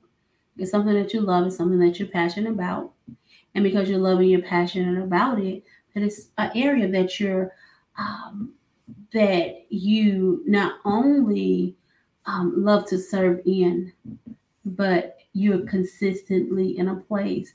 It's 0.57 0.71
something 0.71 0.93
that 0.93 1.13
you 1.13 1.21
love, 1.21 1.47
it's 1.47 1.55
something 1.55 1.79
that 1.79 1.99
you're 1.99 2.09
passionate 2.09 2.51
about. 2.51 2.91
And 3.55 3.63
because 3.63 3.89
you're 3.89 3.99
loving, 3.99 4.29
you're 4.29 4.41
passionate 4.41 5.01
about 5.01 5.39
it, 5.39 5.63
that 5.93 6.03
it's 6.03 6.29
an 6.37 6.51
area 6.55 6.87
that 6.87 7.19
you're 7.19 7.53
um, 7.97 8.53
that 9.13 9.65
you 9.69 10.43
not 10.45 10.75
only 10.85 11.75
um, 12.25 12.53
love 12.55 12.87
to 12.87 12.97
serve 12.97 13.41
in, 13.45 13.91
but 14.65 15.17
you're 15.33 15.65
consistently 15.65 16.77
in 16.77 16.89
a 16.89 16.95
place 16.95 17.53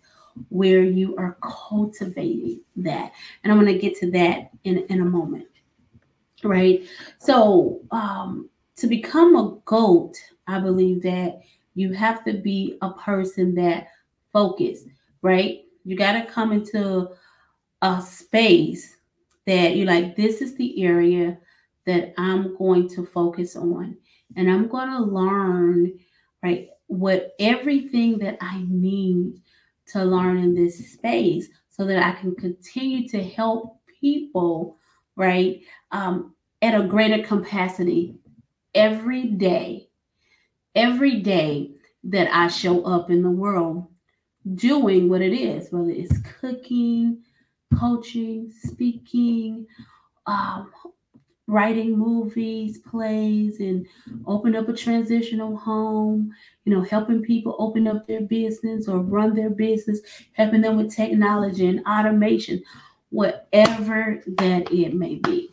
where 0.49 0.83
you 0.83 1.17
are 1.17 1.37
cultivating 1.43 2.61
that. 2.77 3.13
And 3.43 3.53
I'm 3.53 3.61
going 3.61 3.73
to 3.73 3.79
get 3.79 3.97
to 4.01 4.11
that 4.13 4.51
in, 4.65 4.79
in 4.89 5.01
a 5.01 5.05
moment. 5.05 5.47
Right. 6.43 6.87
So, 7.19 7.81
um, 7.91 8.51
to 8.77 8.87
become 8.87 9.37
a 9.37 9.57
goat, 9.65 10.17
I 10.47 10.59
believe 10.59 11.03
that 11.03 11.41
you 11.75 11.93
have 11.93 12.25
to 12.25 12.35
be 12.35 12.77
a 12.83 12.91
person 12.93 13.55
that 13.55 13.87
focus, 14.33 14.81
right? 15.23 15.63
You 15.85 15.97
got 15.97 16.13
to 16.13 16.31
come 16.31 16.53
into 16.53 17.11
a 17.85 18.01
space 18.01 18.97
that 19.47 19.77
you're 19.77 19.87
like, 19.87 20.17
this 20.17 20.41
is 20.41 20.57
the 20.57 20.83
area 20.83 21.39
that 21.85 22.15
I'm 22.17 22.57
going 22.57 22.89
to 22.89 23.05
focus 23.05 23.57
on. 23.57 23.99
And 24.37 24.51
I'm 24.51 24.69
going 24.69 24.89
to 24.89 25.01
learn, 25.01 25.93
right, 26.43 26.71
what 26.87 27.35
everything 27.39 28.19
that 28.21 28.39
I 28.41 28.65
need 28.67 29.35
to 29.89 30.03
learn 30.03 30.39
in 30.39 30.55
this 30.55 30.93
space 30.95 31.49
so 31.69 31.85
that 31.85 32.03
I 32.03 32.19
can 32.19 32.35
continue 32.35 33.07
to 33.09 33.23
help 33.23 33.79
people, 34.01 34.79
right, 35.17 35.61
um, 35.93 36.35
at 36.63 36.75
a 36.75 36.87
greater 36.87 37.23
capacity 37.23 38.15
every 38.75 39.25
day, 39.25 39.91
every 40.75 41.21
day 41.21 41.73
that 42.05 42.35
I 42.35 42.49
show 42.49 42.83
up 42.85 43.11
in 43.11 43.23
the 43.23 43.31
world 43.31 43.89
doing 44.55 45.11
what 45.11 45.21
it 45.21 45.35
is, 45.35 45.71
whether 45.71 45.91
it's 45.91 46.17
cooking, 46.41 47.23
coaching, 47.79 48.53
speaking, 48.53 49.67
um, 50.27 50.71
writing 51.47 51.99
movies, 51.99 52.79
plays, 52.79 53.61
and 53.61 53.87
open 54.27 54.57
up 54.57 54.69
a 54.69 54.73
transitional 54.73 55.57
home, 55.57 56.33
you 56.65 56.75
know, 56.75 56.83
helping 56.83 57.23
people 57.23 57.55
open 57.59 57.87
up 57.87 58.07
their 58.07 58.23
business 58.23 58.89
or 58.89 58.99
run 58.99 59.35
their 59.35 59.51
business, 59.51 60.01
helping 60.33 60.63
them 60.63 60.77
with 60.77 60.95
technology 60.95 61.67
and 61.67 61.85
automation, 61.87 62.63
whatever 63.11 64.23
that 64.27 64.71
it 64.73 64.95
may 64.95 65.17
be. 65.17 65.51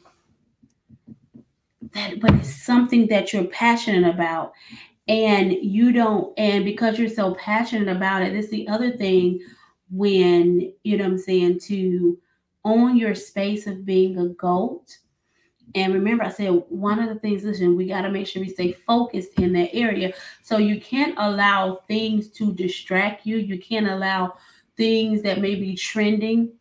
That, 1.93 2.21
but 2.21 2.35
it's 2.35 2.55
something 2.63 3.07
that 3.07 3.33
you're 3.33 3.45
passionate 3.45 4.09
about 4.09 4.53
and 5.07 5.51
you 5.51 5.91
don't 5.91 6.33
and 6.37 6.63
because 6.63 6.97
you're 6.99 7.09
so 7.09 7.35
passionate 7.35 7.93
about 7.93 8.21
it 8.21 8.33
this 8.33 8.45
is 8.45 8.51
the 8.51 8.67
other 8.67 8.91
thing 8.91 9.39
when 9.91 10.73
you 10.83 10.97
know 10.97 11.03
what 11.03 11.11
i'm 11.11 11.17
saying 11.17 11.59
to 11.59 12.17
own 12.63 12.95
your 12.95 13.15
space 13.15 13.67
of 13.67 13.85
being 13.85 14.17
a 14.17 14.27
goat 14.29 14.97
and 15.75 15.93
remember, 15.93 16.23
I 16.23 16.29
said 16.29 16.63
one 16.69 16.99
of 16.99 17.09
the 17.09 17.19
things, 17.19 17.43
listen, 17.43 17.75
we 17.75 17.87
got 17.87 18.01
to 18.01 18.11
make 18.11 18.27
sure 18.27 18.41
we 18.41 18.49
stay 18.49 18.73
focused 18.73 19.39
in 19.39 19.53
that 19.53 19.73
area. 19.73 20.13
So 20.41 20.57
you 20.57 20.81
can't 20.81 21.15
allow 21.17 21.81
things 21.87 22.29
to 22.31 22.53
distract 22.53 23.25
you. 23.25 23.37
You 23.37 23.59
can't 23.59 23.87
allow 23.87 24.33
things 24.75 25.21
that 25.23 25.39
may 25.39 25.55
be 25.55 25.75
trending 25.75 26.53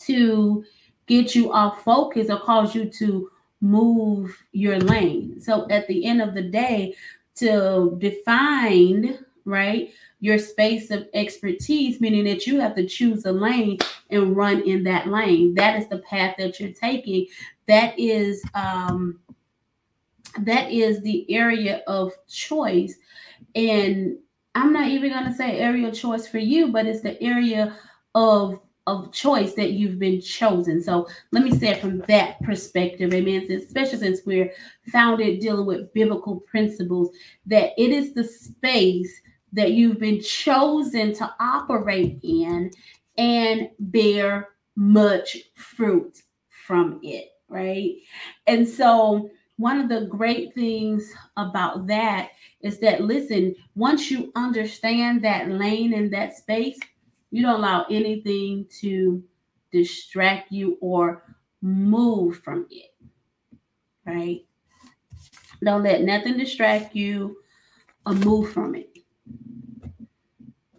to 0.00 0.64
get 1.06 1.34
you 1.34 1.52
off 1.52 1.82
focus 1.82 2.30
or 2.30 2.40
cause 2.40 2.74
you 2.74 2.88
to 2.90 3.30
move 3.60 4.36
your 4.52 4.78
lane. 4.78 5.40
So 5.40 5.66
at 5.70 5.88
the 5.88 6.04
end 6.04 6.22
of 6.22 6.34
the 6.34 6.42
day, 6.42 6.94
to 7.36 7.96
define, 7.98 9.18
right, 9.46 9.92
your 10.20 10.38
space 10.38 10.90
of 10.90 11.08
expertise, 11.14 12.00
meaning 12.00 12.24
that 12.24 12.46
you 12.46 12.60
have 12.60 12.74
to 12.74 12.86
choose 12.86 13.24
a 13.24 13.32
lane 13.32 13.78
and 14.10 14.36
run 14.36 14.60
in 14.62 14.82
that 14.84 15.08
lane. 15.08 15.54
That 15.54 15.80
is 15.80 15.88
the 15.88 15.98
path 15.98 16.36
that 16.38 16.60
you're 16.60 16.72
taking. 16.72 17.26
That 17.66 17.98
is 17.98 18.44
um 18.54 19.20
that 20.40 20.70
is 20.70 21.00
the 21.00 21.30
area 21.32 21.82
of 21.86 22.12
choice. 22.28 22.96
And 23.54 24.18
I'm 24.54 24.72
not 24.72 24.88
even 24.88 25.10
gonna 25.10 25.34
say 25.34 25.58
area 25.58 25.88
of 25.88 25.94
choice 25.94 26.26
for 26.26 26.38
you, 26.38 26.72
but 26.72 26.86
it's 26.86 27.02
the 27.02 27.20
area 27.22 27.76
of 28.14 28.60
of 28.86 29.12
choice 29.12 29.54
that 29.54 29.72
you've 29.72 29.98
been 29.98 30.20
chosen. 30.20 30.80
So 30.80 31.08
let 31.32 31.42
me 31.42 31.50
say 31.50 31.70
it 31.70 31.80
from 31.80 31.98
that 32.02 32.40
perspective, 32.42 33.12
amen. 33.12 33.50
Especially 33.50 33.98
since 33.98 34.20
we're 34.24 34.52
founded 34.92 35.40
dealing 35.40 35.66
with 35.66 35.92
biblical 35.92 36.40
principles, 36.40 37.10
that 37.46 37.72
it 37.76 37.90
is 37.90 38.14
the 38.14 38.22
space 38.22 39.20
that 39.52 39.72
you've 39.72 39.98
been 39.98 40.20
chosen 40.20 41.12
to 41.14 41.34
operate 41.40 42.18
in 42.22 42.70
and 43.16 43.70
bear 43.78 44.48
much 44.76 45.38
fruit 45.54 46.22
from 46.66 47.00
it, 47.02 47.30
right? 47.48 47.94
And 48.46 48.68
so, 48.68 49.30
one 49.58 49.80
of 49.80 49.88
the 49.88 50.06
great 50.06 50.54
things 50.54 51.10
about 51.38 51.86
that 51.86 52.30
is 52.60 52.78
that, 52.80 53.00
listen, 53.00 53.54
once 53.74 54.10
you 54.10 54.30
understand 54.36 55.22
that 55.24 55.48
lane 55.50 55.94
and 55.94 56.12
that 56.12 56.36
space, 56.36 56.78
you 57.30 57.40
don't 57.42 57.58
allow 57.58 57.86
anything 57.90 58.66
to 58.80 59.24
distract 59.72 60.52
you 60.52 60.76
or 60.82 61.22
move 61.62 62.38
from 62.40 62.66
it, 62.70 62.94
right? 64.04 64.44
Don't 65.64 65.84
let 65.84 66.02
nothing 66.02 66.36
distract 66.36 66.94
you 66.94 67.38
or 68.04 68.12
move 68.12 68.52
from 68.52 68.74
it 68.74 68.95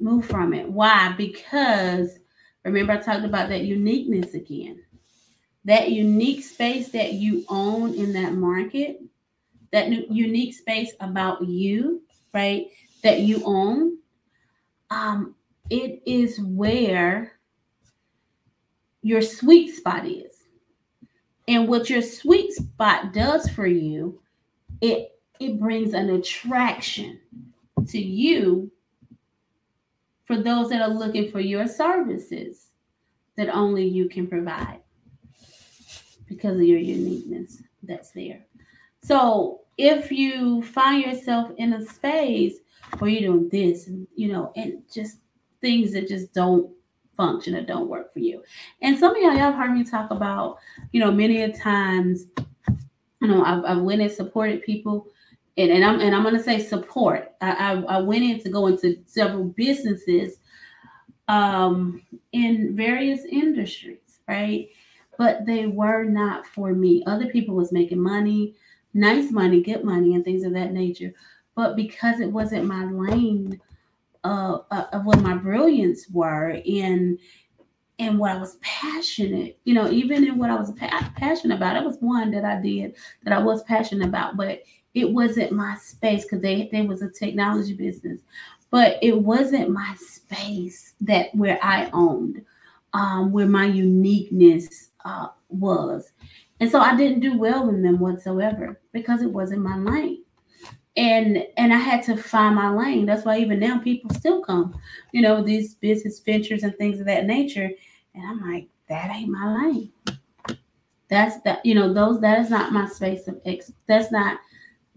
move 0.02 0.26
from 0.26 0.54
it. 0.54 0.70
Why? 0.70 1.14
Because 1.18 2.20
remember, 2.64 2.94
I 2.94 2.98
talked 2.98 3.26
about 3.26 3.50
that 3.50 3.64
uniqueness 3.64 4.34
again. 4.34 4.82
That 5.66 5.92
unique 5.92 6.44
space 6.44 6.90
that 6.90 7.14
you 7.14 7.44
own 7.50 7.94
in 7.94 8.14
that 8.14 8.34
market, 8.34 9.02
that 9.72 9.90
unique 10.10 10.54
space 10.54 10.94
about 11.02 11.46
you, 11.46 12.04
right? 12.34 12.68
That 13.04 13.22
you 13.22 13.42
own. 13.44 13.98
Um, 14.90 15.36
it 15.70 16.02
is 16.06 16.40
where 16.40 17.34
your 19.02 19.22
sweet 19.22 19.76
spot 19.76 20.06
is. 20.06 20.34
And 21.50 21.68
what 21.68 21.90
your 21.90 22.02
sweet 22.02 22.52
spot 22.54 23.14
does 23.14 23.50
for 23.50 23.68
you, 23.68 24.22
it 24.82 25.12
it 25.40 25.60
brings 25.60 25.94
an 25.94 26.10
attraction 26.10 27.20
to 27.88 28.00
you 28.00 28.72
for 30.28 30.38
those 30.38 30.70
that 30.70 30.82
are 30.82 30.94
looking 30.94 31.32
for 31.32 31.40
your 31.40 31.68
services 31.68 32.68
that 33.38 33.50
only 33.50 33.86
you 33.86 34.10
can 34.10 34.28
provide 34.28 34.82
because 36.28 36.58
of 36.58 36.64
your 36.64 36.80
uniqueness 36.80 37.64
that's 37.84 38.12
there. 38.12 38.46
So 39.02 39.62
if 39.78 40.12
you 40.12 40.62
find 40.64 41.04
yourself 41.04 41.52
in 41.58 41.74
a 41.74 41.86
space 41.86 42.58
where 43.00 43.10
you're 43.10 43.32
doing 43.32 43.50
this 43.50 43.88
and 43.88 44.06
you 44.16 44.32
know, 44.32 44.52
and 44.56 44.84
just 44.94 45.20
things 45.62 45.94
that 45.94 46.08
just 46.08 46.34
don't 46.34 46.70
function 47.16 47.56
or 47.56 47.64
don't 47.64 47.90
work 47.90 48.14
for 48.14 48.20
you. 48.20 48.44
And 48.82 48.98
some 48.98 49.16
of 49.16 49.22
y'all, 49.22 49.36
y'all 49.36 49.52
heard 49.52 49.74
me 49.74 49.84
talk 49.84 50.12
about, 50.12 50.58
you 50.92 51.00
know, 51.00 51.12
many 51.12 51.42
a 51.42 51.52
times, 51.52 52.28
you 53.20 53.28
know, 53.28 53.44
I've, 53.44 53.66
I've 53.66 53.82
went 53.82 54.02
and 54.02 54.12
supported 54.12 54.62
people 54.62 55.08
and, 55.58 55.72
and 55.72 55.84
I'm 55.84 56.00
and 56.00 56.16
I'm 56.16 56.24
gonna 56.24 56.44
say 56.44 56.60
support. 56.60 57.32
I, 57.42 57.52
I, 57.52 57.98
I 57.98 57.98
went 58.00 58.24
in 58.24 58.40
to 58.44 58.50
go 58.50 58.68
into 58.68 58.98
several 59.06 59.46
businesses 59.46 60.38
um 61.28 62.02
in 62.32 62.76
various 62.76 63.26
industries, 63.26 64.20
right? 64.28 64.70
But 65.18 65.46
they 65.46 65.66
were 65.68 66.04
not 66.04 66.46
for 66.46 66.74
me. 66.74 67.04
Other 67.08 67.28
people 67.28 67.56
was 67.56 67.72
making 67.72 68.00
money, 68.02 68.56
nice 68.94 69.32
money, 69.32 69.62
good 69.62 69.84
money, 69.84 70.16
and 70.16 70.24
things 70.24 70.44
of 70.44 70.54
that 70.54 70.74
nature. 70.74 71.14
But 71.56 71.76
because 71.76 72.20
it 72.20 72.32
wasn't 72.32 72.66
my 72.66 72.86
lane 72.86 73.60
uh, 74.24 74.60
uh, 74.72 74.88
of 74.94 75.06
what 75.06 75.22
my 75.22 75.36
brilliance 75.36 76.08
were 76.12 76.62
in 76.66 77.18
and 78.00 78.20
what 78.20 78.32
I 78.32 78.38
was 78.38 78.58
passionate, 78.62 79.60
you 79.66 79.74
know, 79.74 79.90
even 79.90 80.24
in 80.28 80.38
what 80.38 80.52
I 80.52 80.56
was 80.56 80.72
pa- 80.74 81.12
passionate 81.16 81.56
about, 81.56 81.78
it 81.78 81.86
was 81.86 81.98
one 82.00 82.32
that 82.32 82.46
I 82.46 82.62
did 82.62 82.96
that 83.24 83.34
I 83.34 83.40
was 83.44 83.64
passionate 83.64 84.08
about, 84.08 84.38
but 84.38 84.62
it 84.98 85.10
wasn't 85.10 85.52
my 85.52 85.76
space 85.76 86.24
because 86.24 86.42
they 86.42 86.70
they 86.72 86.82
was 86.82 87.02
a 87.02 87.10
technology 87.10 87.74
business, 87.74 88.20
but 88.72 88.98
it 89.02 89.18
wasn't 89.18 89.70
my 89.70 89.96
space 90.00 90.94
that 91.02 91.34
where 91.36 91.60
I 91.64 91.90
owned, 91.92 92.44
um, 92.94 93.32
where 93.32 93.48
my 93.48 93.66
uniqueness 93.66 94.90
uh, 95.06 95.28
was, 95.50 96.12
and 96.60 96.70
so 96.70 96.80
I 96.80 96.96
didn't 96.96 97.22
do 97.22 97.38
well 97.38 97.70
in 97.70 97.82
them 97.82 98.00
whatsoever 98.00 98.80
because 98.92 99.22
it 99.22 99.32
wasn't 99.32 99.62
my 99.62 99.78
lane 99.78 100.24
and 100.98 101.46
and 101.58 101.72
I 101.72 101.78
had 101.78 102.04
to 102.04 102.18
find 102.18 102.56
my 102.56 102.74
lane. 102.74 103.06
That's 103.06 103.24
why 103.24 103.38
even 103.38 103.60
now 103.60 103.80
people 103.80 104.10
still 104.16 104.42
come, 104.42 104.78
you 105.12 105.22
know, 105.22 105.44
these 105.44 105.76
business 105.76 106.20
ventures 106.20 106.64
and 106.64 106.76
things 106.76 107.00
of 107.00 107.06
that 107.06 107.26
nature. 107.26 107.70
And 108.16 108.26
I'm 108.26 108.52
like, 108.52 108.68
that 108.90 109.12
ain't 109.16 109.30
my 109.30 109.64
lane. 109.64 109.92
That's 111.10 111.40
that, 111.42 111.66
you 111.66 111.76
know, 111.76 111.94
those 111.94 112.20
that 112.22 112.40
is 112.40 112.50
not 112.50 112.74
my 112.74 112.88
space 112.88 113.28
of 113.28 113.40
ex 113.46 113.72
that's 113.86 114.12
not 114.12 114.40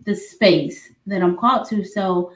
the 0.04 0.14
space 0.14 0.90
that 1.06 1.22
I'm 1.22 1.36
called 1.36 1.68
to. 1.68 1.84
So 1.84 2.32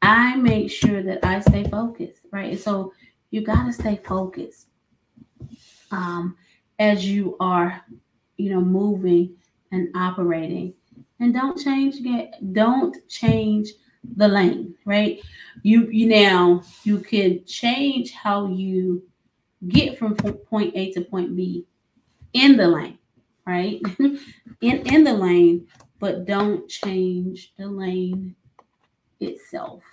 I 0.00 0.36
make 0.36 0.70
sure 0.70 1.02
that 1.02 1.24
I 1.24 1.40
stay 1.40 1.64
focused, 1.64 2.22
right? 2.30 2.58
So 2.58 2.92
you 3.30 3.42
gotta 3.42 3.72
stay 3.72 4.00
focused 4.04 4.68
um 5.90 6.36
as 6.78 7.06
you 7.06 7.36
are, 7.38 7.82
you 8.36 8.50
know, 8.50 8.60
moving 8.60 9.36
and 9.70 9.88
operating 9.94 10.74
and 11.22 11.32
don't 11.32 11.58
change 11.58 12.02
get 12.02 12.34
don't 12.52 12.96
change 13.08 13.68
the 14.16 14.26
lane 14.26 14.74
right 14.84 15.20
you 15.62 15.88
you 15.90 16.08
now 16.08 16.60
you 16.82 16.98
can 16.98 17.44
change 17.44 18.12
how 18.12 18.46
you 18.48 19.02
get 19.68 19.96
from 19.96 20.16
point 20.16 20.72
a 20.74 20.90
to 20.92 21.00
point 21.02 21.36
b 21.36 21.64
in 22.32 22.56
the 22.56 22.66
lane 22.66 22.98
right 23.46 23.80
in 24.60 24.76
in 24.92 25.04
the 25.04 25.12
lane 25.12 25.66
but 26.02 26.26
don't 26.26 26.68
change 26.68 27.54
the 27.56 27.66
lane 27.66 28.34
itself 29.20 29.84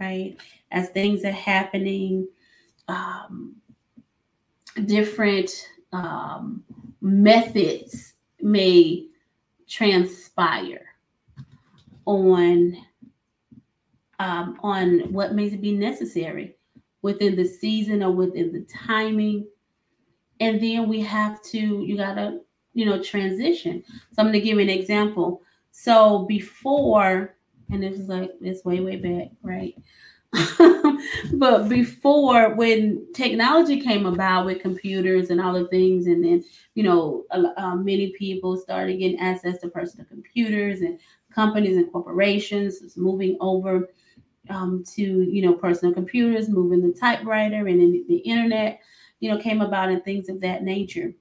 right? 0.00 0.36
As 0.70 0.88
things 0.90 1.24
are 1.24 1.30
happening 1.30 2.28
um 2.88 3.54
different 4.86 5.50
um 5.92 6.64
methods 7.00 8.14
may 8.40 9.06
transpire 9.68 10.86
on 12.06 12.76
um, 14.18 14.58
on 14.62 15.12
what 15.12 15.34
may 15.34 15.48
be 15.48 15.72
necessary 15.72 16.54
within 17.02 17.34
the 17.34 17.44
season 17.44 18.02
or 18.02 18.12
within 18.12 18.52
the 18.52 18.64
timing. 18.86 19.46
And 20.38 20.60
then 20.60 20.88
we 20.88 21.00
have 21.00 21.42
to 21.44 21.58
you 21.58 21.96
gotta 21.96 22.40
you 22.74 22.86
know 22.86 23.02
transition. 23.02 23.82
So 23.86 24.18
i'm 24.18 24.26
going 24.26 24.32
to 24.34 24.40
give 24.40 24.56
you 24.58 24.62
an 24.62 24.70
example. 24.70 25.42
So 25.70 26.24
before 26.28 27.36
and 27.70 27.82
this 27.82 27.98
is 27.98 28.08
like 28.08 28.30
it's 28.40 28.64
way 28.64 28.80
way 28.80 28.96
back 28.96 29.28
right? 29.42 29.74
But 31.34 31.68
before 31.68 32.54
when 32.54 33.06
technology 33.12 33.80
came 33.80 34.06
about 34.06 34.46
with 34.46 34.62
computers 34.62 35.30
and 35.30 35.40
all 35.40 35.52
the 35.52 35.68
things 35.68 36.06
and 36.06 36.24
then 36.24 36.44
you 36.74 36.82
know 36.82 37.24
uh, 37.30 37.74
many 37.74 38.12
people 38.12 38.56
started 38.56 38.98
getting 38.98 39.18
access 39.18 39.58
to 39.60 39.68
personal 39.68 40.06
computers 40.06 40.80
and 40.80 40.98
companies 41.34 41.76
and 41.76 41.90
corporations 41.92 42.96
moving 42.96 43.36
over 43.40 43.88
um, 44.48 44.84
to 44.94 45.02
you 45.02 45.42
know 45.42 45.54
personal 45.54 45.94
computers 45.94 46.48
moving 46.48 46.82
the 46.82 46.92
typewriter 46.98 47.66
and 47.66 47.80
then 47.80 48.04
the 48.08 48.16
internet 48.18 48.80
you 49.20 49.30
know 49.30 49.38
came 49.38 49.60
about 49.60 49.88
and 49.88 50.04
things 50.04 50.28
of 50.28 50.40
that 50.40 50.62
nature 50.62 51.12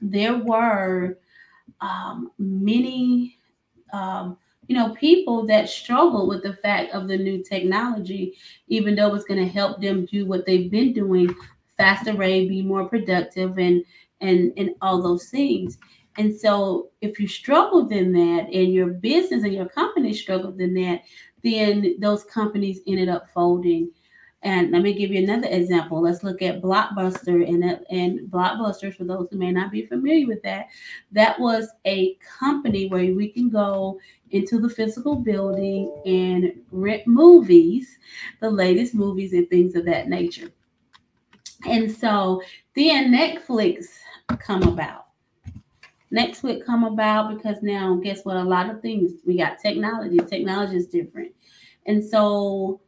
there 0.00 0.36
were 0.36 1.18
um, 1.80 2.30
many 2.38 3.38
um, 3.92 4.36
you 4.68 4.76
know, 4.76 4.94
people 4.94 5.46
that 5.46 5.68
struggled 5.68 6.28
with 6.28 6.42
the 6.42 6.52
fact 6.52 6.92
of 6.92 7.08
the 7.08 7.16
new 7.16 7.42
technology, 7.42 8.36
even 8.68 8.94
though 8.94 9.14
it's 9.14 9.24
going 9.24 9.40
to 9.40 9.50
help 9.50 9.80
them 9.80 10.04
do 10.04 10.26
what 10.26 10.44
they've 10.44 10.70
been 10.70 10.92
doing 10.92 11.34
faster 11.78 12.12
rate, 12.12 12.48
be 12.48 12.62
more 12.62 12.86
productive, 12.86 13.58
and 13.58 13.82
and 14.20 14.52
and 14.56 14.70
all 14.82 15.00
those 15.02 15.30
things. 15.30 15.78
And 16.18 16.34
so, 16.38 16.90
if 17.00 17.18
you 17.18 17.26
struggled 17.26 17.92
in 17.92 18.12
that, 18.12 18.48
and 18.52 18.72
your 18.72 18.88
business 18.88 19.42
and 19.42 19.54
your 19.54 19.68
company 19.68 20.12
struggled 20.12 20.60
in 20.60 20.74
that, 20.74 21.02
then 21.42 21.96
those 21.98 22.24
companies 22.24 22.80
ended 22.86 23.08
up 23.08 23.30
folding 23.32 23.90
and 24.42 24.70
let 24.70 24.82
me 24.82 24.94
give 24.94 25.10
you 25.10 25.22
another 25.22 25.48
example. 25.48 26.00
Let's 26.00 26.22
look 26.22 26.42
at 26.42 26.62
Blockbuster 26.62 27.46
and 27.46 27.64
and 27.90 28.20
Blockbuster 28.30 28.94
for 28.94 29.04
those 29.04 29.28
who 29.30 29.38
may 29.38 29.50
not 29.50 29.72
be 29.72 29.86
familiar 29.86 30.26
with 30.26 30.42
that. 30.42 30.66
That 31.10 31.38
was 31.40 31.68
a 31.84 32.16
company 32.38 32.88
where 32.88 33.12
we 33.14 33.30
can 33.30 33.48
go 33.48 33.98
into 34.30 34.60
the 34.60 34.68
physical 34.68 35.16
building 35.16 35.92
and 36.06 36.52
rent 36.70 37.06
movies, 37.06 37.98
the 38.40 38.50
latest 38.50 38.94
movies 38.94 39.32
and 39.32 39.48
things 39.50 39.74
of 39.74 39.84
that 39.86 40.08
nature. 40.08 40.50
And 41.66 41.90
so 41.90 42.40
then 42.76 43.12
Netflix 43.12 43.86
come 44.38 44.62
about. 44.62 45.06
Netflix 46.12 46.64
come 46.64 46.84
about 46.84 47.36
because 47.36 47.60
now 47.62 47.96
guess 47.96 48.24
what? 48.24 48.36
A 48.36 48.42
lot 48.42 48.70
of 48.70 48.80
things 48.80 49.12
we 49.26 49.36
got 49.36 49.58
technology. 49.58 50.18
Technology 50.18 50.76
is 50.76 50.86
different, 50.86 51.34
and 51.86 52.02
so 52.02 52.80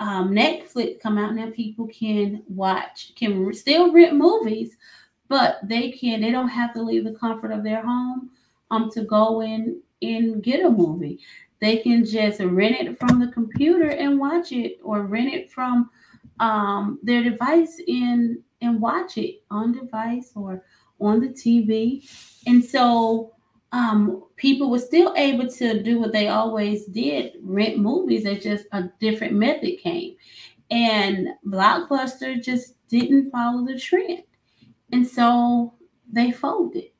um, 0.00 0.30
Netflix 0.30 0.98
come 0.98 1.18
out 1.18 1.34
now, 1.34 1.50
people 1.50 1.86
can 1.86 2.42
watch, 2.48 3.12
can 3.14 3.52
still 3.52 3.92
rent 3.92 4.16
movies, 4.16 4.76
but 5.28 5.58
they 5.62 5.92
can, 5.92 6.22
they 6.22 6.30
don't 6.30 6.48
have 6.48 6.72
to 6.74 6.82
leave 6.82 7.04
the 7.04 7.12
comfort 7.12 7.52
of 7.52 7.62
their 7.62 7.82
home 7.82 8.30
um, 8.70 8.90
to 8.92 9.02
go 9.04 9.42
in 9.42 9.80
and 10.02 10.42
get 10.42 10.64
a 10.64 10.70
movie. 10.70 11.20
They 11.60 11.76
can 11.76 12.06
just 12.06 12.40
rent 12.40 12.76
it 12.80 12.98
from 12.98 13.20
the 13.20 13.28
computer 13.28 13.90
and 13.90 14.18
watch 14.18 14.52
it, 14.52 14.78
or 14.82 15.02
rent 15.02 15.34
it 15.34 15.52
from 15.52 15.90
um, 16.40 16.98
their 17.02 17.22
device 17.22 17.80
and 17.86 18.38
and 18.62 18.80
watch 18.80 19.18
it 19.18 19.42
on 19.50 19.72
device 19.72 20.32
or 20.34 20.64
on 21.00 21.20
the 21.20 21.28
TV. 21.28 22.10
And 22.46 22.64
so 22.64 23.34
um, 23.72 24.24
people 24.36 24.70
were 24.70 24.78
still 24.78 25.14
able 25.16 25.48
to 25.48 25.82
do 25.82 26.00
what 26.00 26.12
they 26.12 26.28
always 26.28 26.86
did 26.86 27.34
rent 27.42 27.78
movies. 27.78 28.24
It's 28.24 28.44
just 28.44 28.66
a 28.72 28.90
different 29.00 29.34
method 29.34 29.78
came. 29.78 30.16
And 30.70 31.28
Blockbuster 31.46 32.42
just 32.42 32.74
didn't 32.88 33.30
follow 33.30 33.64
the 33.64 33.78
trend. 33.78 34.24
And 34.92 35.06
so 35.06 35.74
they 36.12 36.32
folded, 36.32 36.90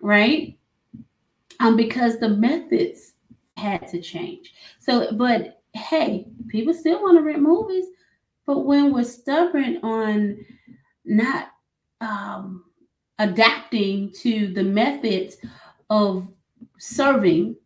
right? 0.00 0.56
Um, 1.58 1.76
because 1.76 2.18
the 2.18 2.28
methods 2.28 3.14
had 3.56 3.86
to 3.88 4.00
change. 4.00 4.54
So, 4.78 5.12
but 5.12 5.62
hey, 5.74 6.26
people 6.48 6.72
still 6.72 7.02
want 7.02 7.18
to 7.18 7.22
rent 7.22 7.42
movies. 7.42 7.86
But 8.46 8.60
when 8.60 8.92
we're 8.92 9.04
stubborn 9.04 9.78
on 9.82 10.44
not 11.04 11.48
um, 12.00 12.64
adapting 13.18 14.12
to 14.22 14.52
the 14.54 14.64
methods 14.64 15.36
of 15.90 16.26
serving 16.78 17.56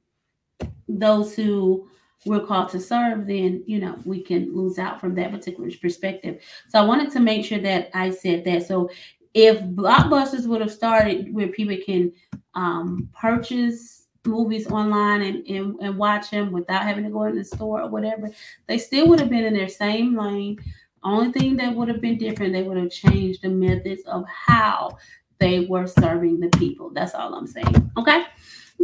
those 0.88 1.34
who 1.34 1.88
we're 2.26 2.44
called 2.44 2.70
to 2.70 2.80
serve, 2.80 3.26
then 3.26 3.62
you 3.66 3.78
know 3.78 3.98
we 4.04 4.22
can 4.22 4.54
lose 4.54 4.78
out 4.78 5.00
from 5.00 5.14
that 5.14 5.30
particular 5.30 5.70
perspective. 5.80 6.42
So 6.68 6.80
I 6.80 6.84
wanted 6.84 7.12
to 7.12 7.20
make 7.20 7.44
sure 7.44 7.58
that 7.60 7.90
I 7.94 8.10
said 8.10 8.44
that. 8.46 8.66
So 8.66 8.90
if 9.34 9.60
blockbusters 9.60 10.46
would 10.46 10.60
have 10.60 10.72
started 10.72 11.34
where 11.34 11.48
people 11.48 11.76
can 11.84 12.12
um, 12.54 13.10
purchase 13.12 14.06
movies 14.24 14.66
online 14.68 15.22
and, 15.22 15.46
and, 15.46 15.76
and 15.80 15.98
watch 15.98 16.30
them 16.30 16.50
without 16.50 16.82
having 16.82 17.04
to 17.04 17.10
go 17.10 17.24
in 17.24 17.36
the 17.36 17.44
store 17.44 17.82
or 17.82 17.88
whatever, 17.88 18.30
they 18.66 18.78
still 18.78 19.08
would 19.08 19.20
have 19.20 19.28
been 19.28 19.44
in 19.44 19.52
their 19.52 19.68
same 19.68 20.16
lane. 20.16 20.58
Only 21.02 21.32
thing 21.32 21.56
that 21.56 21.74
would 21.74 21.88
have 21.88 22.00
been 22.00 22.16
different, 22.16 22.54
they 22.54 22.62
would 22.62 22.78
have 22.78 22.90
changed 22.90 23.42
the 23.42 23.50
methods 23.50 24.02
of 24.06 24.24
how 24.26 24.96
they 25.38 25.60
were 25.60 25.86
serving 25.86 26.40
the 26.40 26.48
people. 26.58 26.90
That's 26.90 27.14
all 27.14 27.34
I'm 27.34 27.46
saying. 27.46 27.90
Okay. 27.96 28.24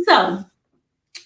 So, 0.05 0.45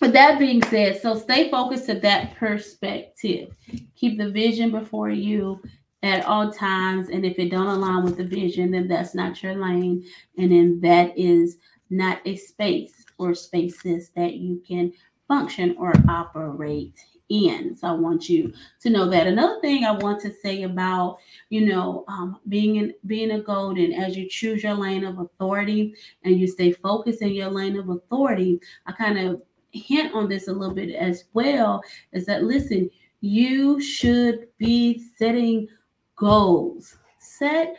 with 0.00 0.12
that 0.12 0.38
being 0.38 0.62
said, 0.64 1.00
so 1.00 1.18
stay 1.18 1.50
focused 1.50 1.86
to 1.86 1.94
that 2.00 2.36
perspective. 2.36 3.54
Keep 3.96 4.18
the 4.18 4.30
vision 4.30 4.70
before 4.70 5.10
you 5.10 5.60
at 6.02 6.26
all 6.26 6.52
times. 6.52 7.08
And 7.08 7.24
if 7.24 7.38
it 7.38 7.50
don't 7.50 7.66
align 7.66 8.04
with 8.04 8.16
the 8.16 8.24
vision, 8.24 8.70
then 8.70 8.88
that's 8.88 9.14
not 9.14 9.42
your 9.42 9.54
lane. 9.54 10.04
And 10.36 10.52
then 10.52 10.80
that 10.80 11.16
is 11.16 11.56
not 11.88 12.20
a 12.26 12.36
space 12.36 13.04
or 13.18 13.34
spaces 13.34 14.10
that 14.16 14.34
you 14.34 14.62
can 14.66 14.92
function 15.28 15.74
or 15.78 15.92
operate 16.08 17.00
in. 17.28 17.76
So 17.76 17.88
I 17.88 17.92
want 17.92 18.28
you 18.28 18.52
to 18.80 18.90
know 18.90 19.08
that. 19.08 19.26
Another 19.26 19.60
thing 19.60 19.84
I 19.84 19.92
want 19.92 20.20
to 20.22 20.32
say 20.32 20.62
about, 20.62 21.18
you 21.50 21.66
know, 21.66 22.04
um, 22.08 22.38
being 22.48 22.76
in 22.76 22.94
being 23.06 23.32
a 23.32 23.40
golden 23.40 23.92
as 23.92 24.16
you 24.16 24.28
choose 24.28 24.62
your 24.62 24.74
lane 24.74 25.04
of 25.04 25.18
authority 25.18 25.94
and 26.22 26.38
you 26.38 26.46
stay 26.46 26.72
focused 26.72 27.22
in 27.22 27.32
your 27.32 27.50
lane 27.50 27.78
of 27.78 27.88
authority. 27.88 28.60
I 28.86 28.92
kind 28.92 29.18
of 29.18 29.42
hint 29.72 30.14
on 30.14 30.28
this 30.28 30.48
a 30.48 30.52
little 30.52 30.74
bit 30.74 30.94
as 30.94 31.24
well. 31.32 31.82
Is 32.12 32.26
that 32.26 32.44
listen, 32.44 32.90
you 33.20 33.80
should 33.80 34.48
be 34.58 35.02
setting 35.16 35.68
goals. 36.16 36.98
Set 37.18 37.74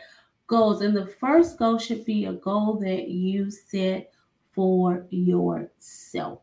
goals, 0.48 0.82
and 0.82 0.96
the 0.96 1.06
first 1.06 1.58
goal 1.58 1.78
should 1.78 2.04
be 2.04 2.26
a 2.26 2.32
goal 2.32 2.74
that 2.80 3.08
you 3.08 3.50
set 3.50 4.12
for 4.52 5.06
yourself. 5.10 6.40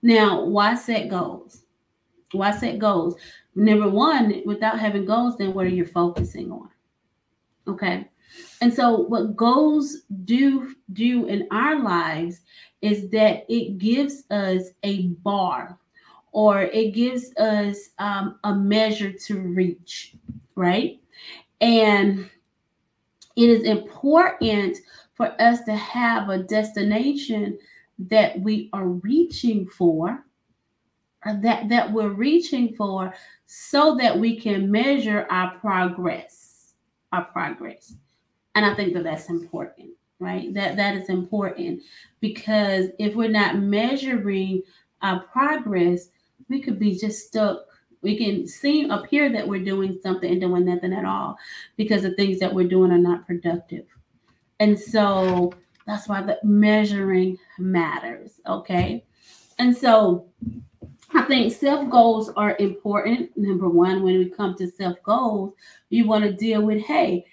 Now, 0.00 0.44
why 0.44 0.74
set 0.74 1.10
goals? 1.10 1.64
Why 2.32 2.50
set 2.50 2.78
goals? 2.78 3.16
Number 3.54 3.88
one, 3.88 4.42
without 4.44 4.78
having 4.78 5.04
goals, 5.04 5.36
then 5.36 5.54
what 5.54 5.66
are 5.66 5.70
you 5.70 5.86
focusing 5.86 6.52
on? 6.52 6.68
Okay. 7.66 8.08
And 8.60 8.72
so 8.72 8.98
what 8.98 9.36
goals 9.36 10.02
do 10.24 10.74
do 10.92 11.26
in 11.26 11.48
our 11.50 11.80
lives 11.82 12.40
is 12.82 13.08
that 13.10 13.44
it 13.48 13.78
gives 13.78 14.24
us 14.30 14.70
a 14.82 15.08
bar 15.08 15.78
or 16.32 16.62
it 16.62 16.92
gives 16.92 17.34
us 17.36 17.90
um, 17.98 18.38
a 18.44 18.54
measure 18.54 19.12
to 19.12 19.40
reach, 19.40 20.14
right? 20.54 21.00
And 21.60 22.28
it 23.36 23.48
is 23.48 23.64
important 23.64 24.78
for 25.14 25.34
us 25.40 25.62
to 25.62 25.74
have 25.74 26.28
a 26.28 26.42
destination 26.42 27.58
that 27.98 28.40
we 28.40 28.68
are 28.72 28.86
reaching 28.86 29.66
for 29.66 30.10
or 30.10 30.24
Uh, 31.26 31.34
that 31.40 31.68
that 31.68 31.92
we're 31.92 32.10
reaching 32.10 32.74
for 32.74 33.12
so 33.46 33.96
that 33.96 34.16
we 34.16 34.38
can 34.38 34.70
measure 34.70 35.26
our 35.30 35.50
progress 35.58 36.74
our 37.12 37.24
progress 37.24 37.96
and 38.54 38.64
i 38.64 38.72
think 38.74 38.94
that 38.94 39.02
that's 39.02 39.28
important 39.28 39.90
right 40.20 40.54
that 40.54 40.76
that 40.76 40.94
is 40.94 41.08
important 41.08 41.82
because 42.20 42.86
if 43.00 43.16
we're 43.16 43.28
not 43.28 43.58
measuring 43.58 44.62
our 45.02 45.20
progress 45.24 46.10
we 46.48 46.60
could 46.60 46.78
be 46.78 46.96
just 46.96 47.26
stuck 47.26 47.62
we 48.00 48.16
can 48.16 48.46
seem 48.46 48.92
appear 48.92 49.28
that 49.28 49.46
we're 49.46 49.64
doing 49.64 49.98
something 50.00 50.30
and 50.30 50.40
doing 50.40 50.64
nothing 50.64 50.92
at 50.92 51.04
all 51.04 51.36
because 51.76 52.02
the 52.02 52.14
things 52.14 52.38
that 52.38 52.54
we're 52.54 52.68
doing 52.68 52.92
are 52.92 52.98
not 52.98 53.26
productive 53.26 53.86
and 54.60 54.78
so 54.78 55.52
that's 55.88 56.06
why 56.06 56.22
the 56.22 56.38
measuring 56.44 57.38
matters. 57.58 58.40
Okay. 58.46 59.04
And 59.58 59.76
so 59.76 60.26
I 61.14 61.22
think 61.22 61.52
self 61.52 61.88
goals 61.90 62.30
are 62.30 62.56
important. 62.58 63.36
Number 63.36 63.68
one, 63.68 64.02
when 64.02 64.18
we 64.18 64.28
come 64.28 64.54
to 64.56 64.68
self 64.68 65.02
goals, 65.02 65.54
you 65.90 66.06
want 66.06 66.24
to 66.24 66.32
deal 66.32 66.62
with 66.62 66.82
hey, 66.82 67.24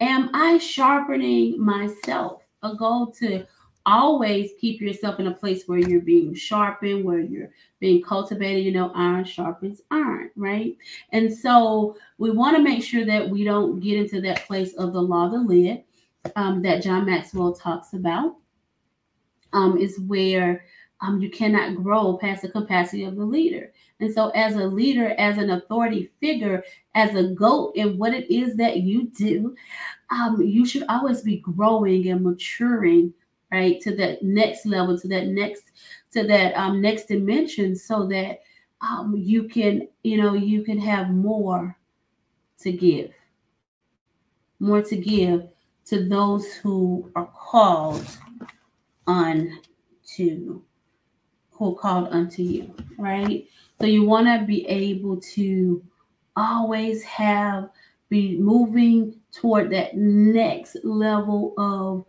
am 0.00 0.30
I 0.34 0.58
sharpening 0.58 1.62
myself? 1.62 2.42
A 2.62 2.74
goal 2.74 3.10
to 3.18 3.44
always 3.84 4.52
keep 4.60 4.80
yourself 4.80 5.18
in 5.18 5.26
a 5.26 5.34
place 5.34 5.64
where 5.66 5.78
you're 5.78 6.00
being 6.00 6.34
sharpened, 6.34 7.04
where 7.04 7.20
you're 7.20 7.50
being 7.80 8.02
cultivated. 8.02 8.64
You 8.64 8.72
know, 8.72 8.92
iron 8.94 9.24
sharpens 9.24 9.80
iron, 9.90 10.30
right? 10.36 10.76
And 11.10 11.32
so 11.32 11.96
we 12.18 12.30
want 12.30 12.56
to 12.56 12.62
make 12.62 12.84
sure 12.84 13.04
that 13.06 13.28
we 13.28 13.44
don't 13.44 13.80
get 13.80 13.98
into 13.98 14.20
that 14.22 14.46
place 14.46 14.74
of 14.74 14.92
the 14.92 15.02
law 15.02 15.26
of 15.26 15.32
the 15.32 15.38
lid 15.38 15.84
um, 16.36 16.62
that 16.62 16.82
John 16.82 17.06
Maxwell 17.06 17.52
talks 17.52 17.94
about 17.94 18.36
um, 19.52 19.78
is 19.78 19.98
where 20.00 20.64
um, 21.02 21.20
you 21.20 21.28
cannot 21.30 21.74
grow 21.74 22.16
past 22.16 22.42
the 22.42 22.48
capacity 22.48 23.04
of 23.04 23.16
the 23.16 23.24
leader. 23.24 23.72
And 24.00 24.12
so, 24.12 24.30
as 24.30 24.54
a 24.54 24.64
leader, 24.64 25.14
as 25.18 25.36
an 25.36 25.50
authority 25.50 26.10
figure, 26.20 26.62
as 26.94 27.14
a 27.14 27.24
goat 27.24 27.72
in 27.74 27.98
what 27.98 28.14
it 28.14 28.30
is 28.32 28.56
that 28.56 28.78
you 28.78 29.08
do, 29.08 29.54
um, 30.10 30.40
you 30.40 30.64
should 30.64 30.84
always 30.88 31.20
be 31.20 31.38
growing 31.38 32.08
and 32.08 32.22
maturing, 32.22 33.12
right, 33.50 33.80
to 33.80 33.94
that 33.96 34.22
next 34.22 34.64
level, 34.64 34.98
to 34.98 35.08
that 35.08 35.26
next, 35.26 35.64
to 36.12 36.24
that 36.26 36.54
um, 36.54 36.80
next 36.80 37.06
dimension, 37.06 37.74
so 37.74 38.06
that 38.06 38.40
um, 38.80 39.14
you 39.16 39.48
can, 39.48 39.88
you 40.04 40.16
know, 40.20 40.34
you 40.34 40.62
can 40.62 40.78
have 40.78 41.10
more 41.10 41.76
to 42.60 42.72
give, 42.72 43.10
more 44.60 44.82
to 44.82 44.96
give 44.96 45.48
to 45.86 46.08
those 46.08 46.52
who 46.54 47.10
are 47.16 47.30
called 47.36 48.06
unto 49.06 50.62
called 51.70 52.08
unto 52.10 52.42
you, 52.42 52.74
right? 52.98 53.46
So 53.80 53.86
you 53.86 54.04
want 54.04 54.26
to 54.26 54.44
be 54.46 54.66
able 54.66 55.20
to 55.20 55.82
always 56.36 57.02
have 57.04 57.70
be 58.08 58.36
moving 58.38 59.14
toward 59.32 59.70
that 59.70 59.96
next 59.96 60.76
level 60.84 61.54
of 61.56 62.04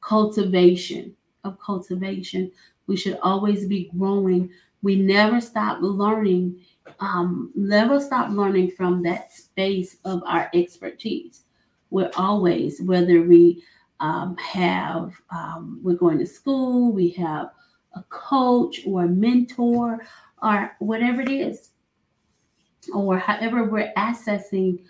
cultivation 0.00 1.14
of 1.44 1.58
cultivation. 1.58 2.52
We 2.86 2.96
should 2.96 3.18
always 3.22 3.66
be 3.66 3.90
growing. 3.96 4.50
We 4.82 4.96
never 4.96 5.40
stop 5.40 5.78
learning 5.80 6.60
um, 7.00 7.52
never 7.54 8.00
stop 8.00 8.30
learning 8.30 8.70
from 8.72 9.02
that 9.02 9.32
space 9.32 9.96
of 10.04 10.22
our 10.26 10.50
expertise. 10.54 11.44
We're 11.90 12.10
always, 12.16 12.80
whether 12.80 13.22
we 13.22 13.62
um, 14.00 14.36
have, 14.38 15.20
um, 15.30 15.80
we're 15.82 15.94
going 15.94 16.18
to 16.18 16.26
school, 16.26 16.92
we 16.92 17.10
have 17.10 17.50
a 17.98 18.04
coach 18.08 18.80
or 18.86 19.04
a 19.04 19.08
mentor, 19.08 19.98
or 20.42 20.76
whatever 20.78 21.20
it 21.20 21.30
is, 21.30 21.70
or 22.94 23.18
however 23.18 23.64
we're 23.64 23.92
accessing 23.96 24.80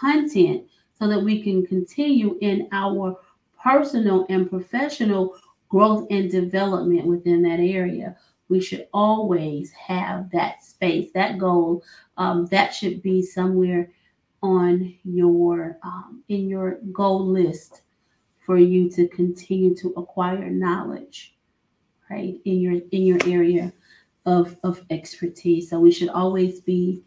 content 0.00 0.64
so 0.98 1.08
that 1.08 1.22
we 1.22 1.42
can 1.42 1.66
continue 1.66 2.38
in 2.40 2.68
our 2.72 3.18
personal 3.62 4.26
and 4.28 4.48
professional 4.48 5.36
growth 5.68 6.06
and 6.10 6.30
development 6.30 7.06
within 7.06 7.42
that 7.42 7.60
area. 7.60 8.16
We 8.48 8.60
should 8.60 8.86
always 8.92 9.72
have 9.72 10.30
that 10.32 10.62
space, 10.62 11.10
that 11.14 11.38
goal. 11.38 11.82
Um, 12.16 12.46
that 12.46 12.74
should 12.74 13.02
be 13.02 13.22
somewhere 13.22 13.90
on 14.42 14.94
your 15.04 15.78
um, 15.82 16.22
in 16.28 16.48
your 16.48 16.78
goal 16.92 17.26
list 17.26 17.82
for 18.44 18.58
you 18.58 18.90
to 18.90 19.08
continue 19.08 19.74
to 19.76 19.94
acquire 19.96 20.50
knowledge 20.50 21.34
right 22.12 22.40
in 22.44 22.60
your 22.60 22.74
in 22.90 23.02
your 23.02 23.18
area 23.26 23.72
of 24.26 24.56
of 24.62 24.84
expertise. 24.90 25.70
So 25.70 25.80
we 25.80 25.92
should 25.92 26.08
always 26.10 26.60
be 26.60 27.02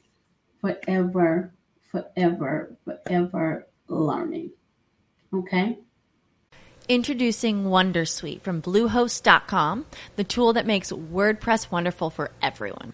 forever 0.62 1.54
forever 1.92 2.76
forever 2.84 3.68
learning. 3.88 4.52
Okay? 5.34 5.80
Introducing 6.88 7.64
Wondersuite 7.66 8.42
from 8.42 8.62
Bluehost.com, 8.62 9.86
the 10.18 10.24
tool 10.24 10.54
that 10.54 10.68
makes 10.68 10.92
WordPress 10.92 11.72
wonderful 11.72 12.12
for 12.12 12.30
everyone. 12.44 12.94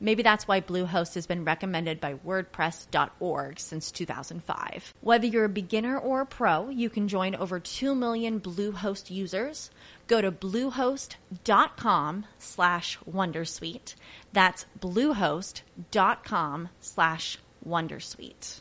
Maybe 0.00 0.22
that's 0.22 0.48
why 0.48 0.62
Bluehost 0.62 1.14
has 1.14 1.26
been 1.26 1.44
recommended 1.44 2.00
by 2.00 2.14
WordPress.org 2.14 3.60
since 3.60 3.90
2005. 3.90 4.94
Whether 5.02 5.26
you're 5.26 5.44
a 5.44 5.50
beginner 5.50 5.98
or 5.98 6.22
a 6.22 6.26
pro, 6.26 6.70
you 6.70 6.88
can 6.88 7.06
join 7.06 7.34
over 7.34 7.60
2 7.60 7.94
million 7.94 8.40
Bluehost 8.40 9.10
users. 9.10 9.70
Go 10.06 10.22
to 10.22 10.32
bluehost.com 10.32 12.24
slash 12.38 12.98
Wondersuite. 13.08 13.94
That's 14.32 14.64
bluehost.com 14.80 16.68
slash 16.80 17.38
Wondersuite. 17.66 18.60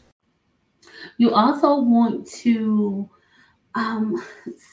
You 1.17 1.33
also 1.33 1.79
want 1.79 2.27
to 2.27 3.09
um, 3.75 4.21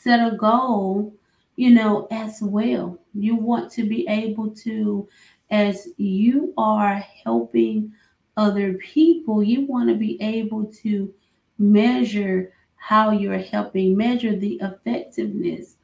set 0.03 0.21
a 0.21 0.37
goal 0.37 1.15
you 1.57 1.71
know, 1.71 2.07
as 2.11 2.39
well. 2.43 2.99
You 3.15 3.35
want 3.35 3.73
to 3.73 3.85
be 3.85 4.07
able 4.09 4.51
to, 4.57 5.09
as 5.51 5.89
you 5.97 6.53
are 6.57 7.05
helping 7.25 7.93
other 8.37 8.75
people, 8.75 9.43
you 9.43 9.67
want 9.67 9.89
to 9.89 9.95
be 9.95 10.21
able 10.21 10.67
to 10.67 11.13
measure 11.59 12.53
how 12.77 13.11
you're 13.11 13.39
helping, 13.39 13.97
measure 13.97 14.37
the 14.37 14.61
effectiveness 14.63 15.77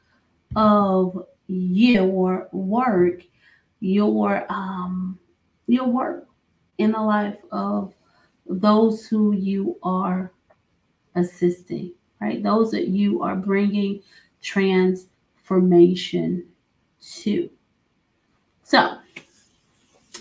of 0.55 1.25
your 1.47 2.47
work, 2.51 3.23
your 3.79 4.45
um 4.51 5.17
your 5.67 5.87
work 5.87 6.27
in 6.77 6.91
the 6.91 7.01
life 7.01 7.37
of 7.51 7.93
those 8.45 9.07
who 9.07 9.31
you 9.33 9.77
are 9.83 10.31
assisting, 11.15 11.93
right? 12.19 12.43
Those 12.43 12.71
that 12.71 12.89
you 12.89 13.23
are 13.23 13.35
bringing 13.35 14.01
transformation 14.41 16.45
to. 17.01 17.49
So, 18.63 18.97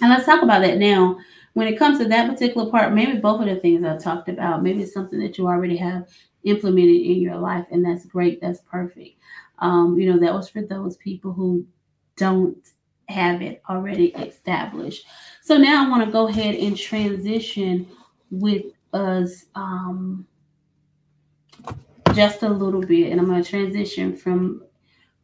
and 0.00 0.11
let's 0.11 0.26
talk 0.26 0.42
about 0.42 0.62
that 0.62 0.78
now. 0.78 1.18
When 1.55 1.66
it 1.66 1.78
comes 1.78 1.98
to 1.98 2.07
that 2.07 2.31
particular 2.31 2.70
part, 2.70 2.94
maybe 2.94 3.18
both 3.18 3.42
of 3.42 3.46
the 3.46 3.57
things 3.57 3.85
I 3.85 3.98
talked 3.98 4.31
about, 4.31 4.62
maybe 4.62 4.83
it's 4.83 4.94
something 4.94 5.20
that 5.20 5.37
you 5.37 5.46
already 5.46 5.76
have 5.76 6.09
implemented 6.44 7.02
in 7.02 7.20
your 7.20 7.37
life, 7.37 7.66
and 7.70 7.85
that's 7.85 8.07
great. 8.07 8.40
That's 8.40 8.61
perfect. 8.61 9.18
Um, 9.59 9.98
you 9.98 10.11
know, 10.11 10.18
that 10.18 10.33
was 10.33 10.48
for 10.48 10.62
those 10.62 10.96
people 10.96 11.33
who 11.33 11.66
don't 12.16 12.57
have 13.09 13.42
it 13.42 13.62
already 13.68 14.07
established. 14.14 15.07
So 15.42 15.59
now 15.59 15.85
I 15.85 15.90
want 15.90 16.05
to 16.05 16.11
go 16.11 16.28
ahead 16.28 16.55
and 16.55 16.76
transition 16.76 17.87
with 18.31 18.64
us 18.92 19.46
um, 19.55 20.26
just 22.14 22.42
a 22.42 22.48
little 22.48 22.81
bit, 22.81 23.11
and 23.11 23.20
I'm 23.20 23.26
going 23.26 23.42
to 23.42 23.48
transition 23.48 24.16
from 24.16 24.64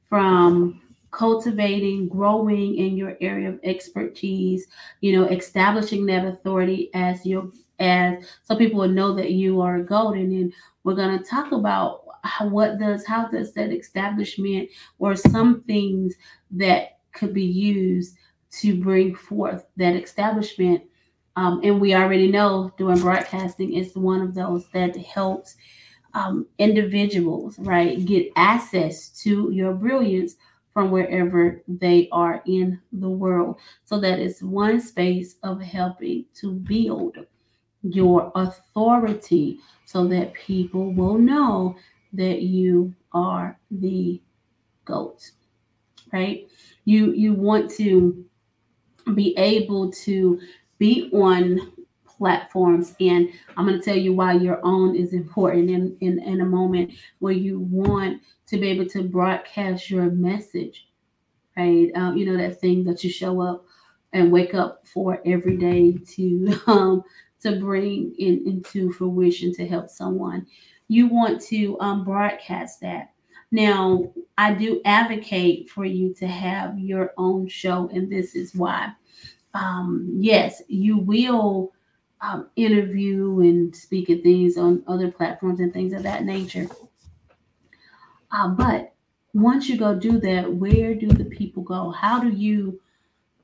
from 0.08 0.80
cultivating, 1.18 2.08
growing 2.08 2.76
in 2.76 2.96
your 2.96 3.16
area 3.20 3.48
of 3.48 3.58
expertise, 3.64 4.68
you 5.00 5.12
know, 5.12 5.26
establishing 5.26 6.06
that 6.06 6.24
authority 6.24 6.90
as 6.94 7.26
your 7.26 7.50
as 7.80 8.24
so 8.44 8.54
people 8.56 8.78
will 8.78 8.88
know 8.88 9.14
that 9.14 9.32
you 9.32 9.60
are 9.60 9.82
golden. 9.82 10.32
And 10.32 10.52
we're 10.84 10.94
to 11.18 11.24
talk 11.24 11.50
about 11.50 12.04
how, 12.22 12.46
what 12.46 12.78
does 12.78 13.04
how 13.04 13.26
does 13.26 13.52
that 13.54 13.72
establishment 13.72 14.68
or 15.00 15.16
some 15.16 15.62
things 15.62 16.14
that 16.52 16.98
could 17.12 17.34
be 17.34 17.44
used 17.44 18.16
to 18.50 18.80
bring 18.80 19.14
forth 19.14 19.66
that 19.76 19.96
establishment. 19.96 20.82
Um, 21.34 21.60
and 21.64 21.80
we 21.80 21.94
already 21.94 22.30
know 22.30 22.72
doing 22.78 22.98
broadcasting 23.00 23.74
is 23.74 23.94
one 23.96 24.20
of 24.20 24.34
those 24.34 24.68
that 24.72 24.96
helps 24.96 25.56
um, 26.14 26.46
individuals, 26.58 27.58
right, 27.58 28.04
get 28.04 28.32
access 28.36 29.10
to 29.22 29.50
your 29.52 29.74
brilliance 29.74 30.36
from 30.72 30.90
wherever 30.90 31.62
they 31.68 32.08
are 32.12 32.42
in 32.46 32.80
the 32.92 33.08
world. 33.08 33.58
So 33.84 33.98
that 34.00 34.18
is 34.20 34.42
one 34.42 34.80
space 34.80 35.36
of 35.42 35.60
helping 35.60 36.26
to 36.34 36.52
build 36.52 37.16
your 37.82 38.32
authority 38.34 39.60
so 39.86 40.06
that 40.08 40.34
people 40.34 40.92
will 40.92 41.18
know 41.18 41.76
that 42.12 42.42
you 42.42 42.94
are 43.12 43.58
the 43.70 44.20
goat 44.84 45.30
right 46.12 46.48
you 46.84 47.12
you 47.12 47.34
want 47.34 47.70
to 47.70 48.24
be 49.14 49.36
able 49.38 49.90
to 49.90 50.40
be 50.78 51.10
on 51.12 51.72
platforms. 52.18 52.94
And 53.00 53.30
I'm 53.56 53.66
going 53.66 53.78
to 53.78 53.84
tell 53.84 53.96
you 53.96 54.12
why 54.12 54.34
your 54.34 54.60
own 54.64 54.94
is 54.96 55.14
important 55.14 55.70
in, 55.70 55.96
in, 56.00 56.18
in 56.18 56.40
a 56.40 56.46
moment 56.46 56.92
where 57.20 57.32
you 57.32 57.60
want 57.60 58.20
to 58.48 58.58
be 58.58 58.68
able 58.68 58.86
to 58.86 59.04
broadcast 59.04 59.88
your 59.88 60.10
message, 60.10 60.88
right? 61.56 61.90
Um, 61.94 62.16
you 62.16 62.26
know, 62.26 62.36
that 62.36 62.60
thing 62.60 62.84
that 62.84 63.02
you 63.02 63.10
show 63.10 63.40
up 63.40 63.64
and 64.12 64.32
wake 64.32 64.54
up 64.54 64.86
for 64.86 65.20
every 65.24 65.56
day 65.56 65.92
to 66.14 66.60
um, 66.66 67.02
to 67.40 67.60
bring 67.60 68.14
in, 68.18 68.42
into 68.46 68.92
fruition 68.92 69.54
to 69.54 69.66
help 69.66 69.88
someone. 69.88 70.46
You 70.88 71.06
want 71.06 71.40
to 71.42 71.78
um, 71.80 72.04
broadcast 72.04 72.80
that. 72.80 73.12
Now, 73.50 74.12
I 74.36 74.54
do 74.54 74.80
advocate 74.84 75.70
for 75.70 75.84
you 75.84 76.12
to 76.14 76.26
have 76.26 76.78
your 76.78 77.12
own 77.16 77.46
show, 77.48 77.88
and 77.92 78.10
this 78.10 78.34
is 78.34 78.54
why. 78.54 78.92
Um, 79.54 80.16
yes, 80.18 80.62
you 80.68 80.98
will 80.98 81.72
um, 82.20 82.48
interview 82.56 83.40
and 83.40 83.74
speak 83.74 84.10
at 84.10 84.22
things 84.22 84.56
on 84.56 84.82
other 84.86 85.10
platforms 85.10 85.60
and 85.60 85.72
things 85.72 85.92
of 85.92 86.02
that 86.02 86.24
nature. 86.24 86.66
Uh, 88.30 88.48
but 88.48 88.94
once 89.34 89.68
you 89.68 89.76
go 89.76 89.94
do 89.94 90.18
that, 90.20 90.52
where 90.52 90.94
do 90.94 91.08
the 91.08 91.24
people 91.24 91.62
go? 91.62 91.90
How 91.90 92.20
do 92.20 92.28
you, 92.28 92.80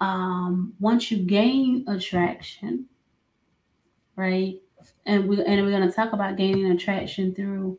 um, 0.00 0.74
once 0.80 1.10
you 1.10 1.18
gain 1.18 1.84
attraction, 1.88 2.86
right? 4.16 4.60
And 5.06 5.28
we 5.28 5.42
and 5.42 5.64
we're 5.64 5.70
going 5.70 5.88
to 5.88 5.94
talk 5.94 6.12
about 6.12 6.36
gaining 6.36 6.70
attraction 6.70 7.34
through 7.34 7.78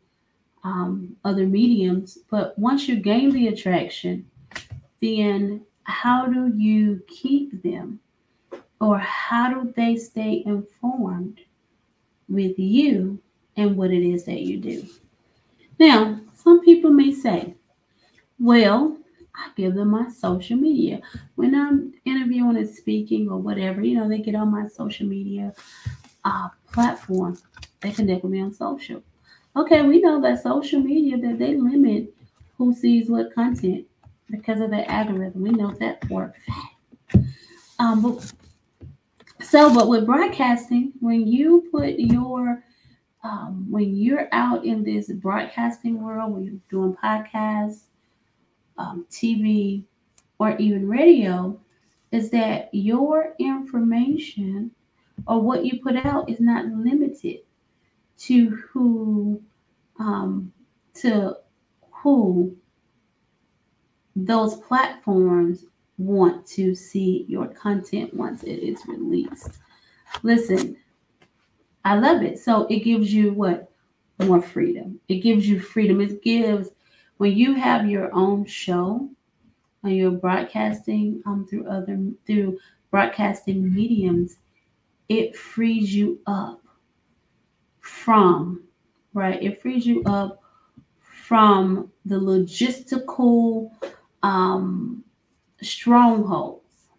um, 0.64 1.16
other 1.24 1.46
mediums. 1.46 2.18
But 2.30 2.58
once 2.58 2.88
you 2.88 2.96
gain 2.96 3.32
the 3.32 3.48
attraction, 3.48 4.30
then 5.02 5.66
how 5.84 6.26
do 6.26 6.52
you 6.56 7.02
keep 7.08 7.62
them? 7.62 8.00
Or 8.82 8.98
how 8.98 9.54
do 9.54 9.74
they 9.76 9.96
stay 9.96 10.44
informed 10.46 11.40
with 12.28 12.58
you 12.60 13.20
and 13.58 13.78
what 13.78 13.92
it 13.92 14.04
is 14.04 14.26
that 14.26 14.42
you 14.42 14.58
do? 14.58 14.86
Now, 15.80 16.20
some 16.34 16.62
people 16.62 16.92
may 16.92 17.12
say, 17.12 17.56
well, 18.40 18.98
I 19.36 19.50
give 19.56 19.76
them 19.76 19.90
my 19.90 20.10
social 20.10 20.58
media. 20.58 21.02
When 21.36 21.56
I'm 21.56 21.94
interviewing 22.06 22.58
and 22.58 22.70
speaking 22.70 23.30
or 23.30 23.38
whatever, 23.38 23.82
you 23.82 23.98
know, 23.98 24.08
they 24.08 24.20
get 24.20 24.36
on 24.36 24.52
my 24.52 24.68
social 24.68 25.08
media 25.08 25.54
uh, 26.24 26.50
platform. 26.72 27.38
They 27.82 27.92
connect 27.92 28.24
with 28.24 28.32
me 28.32 28.42
on 28.42 28.54
social. 28.54 29.04
Okay, 29.56 29.82
we 29.84 30.02
know 30.02 30.22
that 30.22 30.44
social 30.44 30.80
media 30.80 31.18
that 31.18 31.40
they 31.40 31.56
limit 31.56 32.14
who 32.58 32.74
sees 32.74 33.10
what 33.10 33.34
content 33.34 33.86
because 34.30 34.60
of 34.60 34.72
their 34.72 34.90
algorithm. 34.90 35.42
We 35.42 35.52
know 35.52 35.74
that 35.80 36.06
for 36.08 36.34
a 36.34 36.52
fact. 36.52 37.28
Um, 37.80 38.02
but 38.02 38.34
so, 39.48 39.74
but 39.74 39.88
with 39.88 40.06
broadcasting, 40.06 40.94
when 41.00 41.28
you 41.28 41.68
put 41.72 42.00
your 42.00 42.64
um, 43.24 43.66
when 43.70 43.96
you're 43.96 44.28
out 44.32 44.66
in 44.66 44.84
this 44.84 45.12
broadcasting 45.12 46.02
world, 46.02 46.34
when 46.34 46.44
you're 46.44 46.54
doing 46.70 46.96
podcasts, 47.04 47.86
um, 48.78 49.06
TV, 49.10 49.84
or 50.38 50.56
even 50.58 50.88
radio, 50.88 51.60
is 52.12 52.30
that 52.30 52.70
your 52.72 53.34
information 53.40 54.72
or 55.28 55.42
what 55.42 55.66
you 55.66 55.80
put 55.82 55.96
out 56.06 56.30
is 56.30 56.40
not 56.40 56.66
limited 56.68 57.40
to 58.18 58.50
who 58.50 59.42
um, 60.00 60.52
to 60.94 61.36
who 61.92 62.56
those 64.16 64.56
platforms 64.56 65.66
want 65.98 66.46
to 66.48 66.76
see 66.76 67.26
your 67.28 67.48
content 67.48 68.14
once 68.14 68.44
it 68.44 68.60
is 68.60 68.86
released. 68.88 69.60
Listen, 70.24 70.78
I 71.84 71.96
love 71.96 72.22
it. 72.24 72.40
So 72.40 72.66
it 72.68 72.80
gives 72.80 73.14
you 73.14 73.32
what? 73.34 73.72
More 74.20 74.42
freedom. 74.42 75.00
It 75.08 75.20
gives 75.20 75.48
you 75.48 75.60
freedom. 75.60 76.02
It 76.02 76.22
gives 76.24 76.70
when 77.18 77.34
you 77.34 77.54
have 77.54 77.90
your 77.90 78.14
own 78.14 78.46
show 78.46 79.10
and 79.84 79.96
you're 79.96 80.12
broadcasting 80.12 81.22
um 81.26 81.46
through 81.48 81.68
other 81.68 81.98
through 82.26 82.58
broadcasting 82.92 83.74
mediums, 83.74 84.38
it 85.10 85.36
frees 85.36 85.94
you 85.94 86.20
up 86.28 86.62
from 87.80 88.64
right. 89.14 89.42
It 89.42 89.62
frees 89.62 89.86
you 89.86 90.04
up 90.06 90.42
from 91.00 91.92
the 92.06 92.16
logistical 92.16 93.72
um 94.24 95.04
strongholds, 95.66 96.90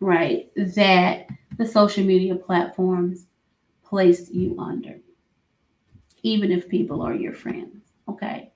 right, 0.00 0.50
that 0.56 1.28
the 1.58 1.66
social 1.66 2.04
media 2.04 2.34
platforms 2.34 3.26
place 3.84 4.30
you 4.30 4.56
under, 4.58 4.98
even 6.22 6.50
if 6.50 6.68
people 6.68 7.02
are 7.02 7.14
your 7.14 7.32
friends. 7.32 7.84
Okay. 8.08 8.52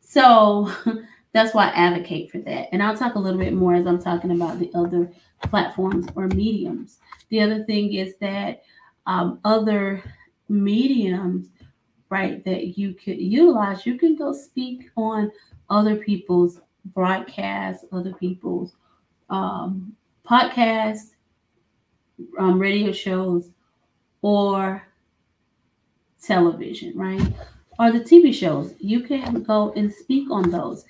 So 0.00 0.72
that's 1.32 1.54
why 1.54 1.68
I 1.68 1.72
advocate 1.72 2.30
for 2.30 2.38
that. 2.38 2.68
And 2.72 2.82
I'll 2.82 2.96
talk 2.96 3.14
a 3.14 3.18
little 3.18 3.38
bit 3.38 3.52
more 3.52 3.74
as 3.74 3.86
I'm 3.86 4.00
talking 4.00 4.30
about 4.30 4.58
the 4.58 4.70
other 4.74 5.10
platforms 5.42 6.06
or 6.16 6.26
mediums. 6.28 6.98
The 7.28 7.40
other 7.40 7.64
thing 7.64 7.94
is 7.94 8.16
that 8.20 8.62
um, 9.06 9.40
other 9.44 10.02
mediums, 10.48 11.48
right, 12.10 12.44
that 12.44 12.78
you 12.78 12.94
could 12.94 13.18
utilize, 13.18 13.86
you 13.86 13.98
can 13.98 14.16
go 14.16 14.32
speak 14.32 14.90
on 14.96 15.30
other 15.70 15.96
people's 15.96 16.60
broadcasts, 16.94 17.84
other 17.92 18.12
people's 18.14 18.74
um, 19.30 19.94
podcasts, 20.28 21.10
um, 22.38 22.58
radio 22.58 22.92
shows, 22.92 23.50
or 24.22 24.82
television, 26.22 26.96
right? 26.96 27.32
Or 27.78 27.92
the 27.92 28.00
TV 28.00 28.34
shows. 28.34 28.74
You 28.78 29.02
can 29.02 29.42
go 29.42 29.72
and 29.72 29.92
speak 29.92 30.30
on 30.30 30.50
those. 30.50 30.84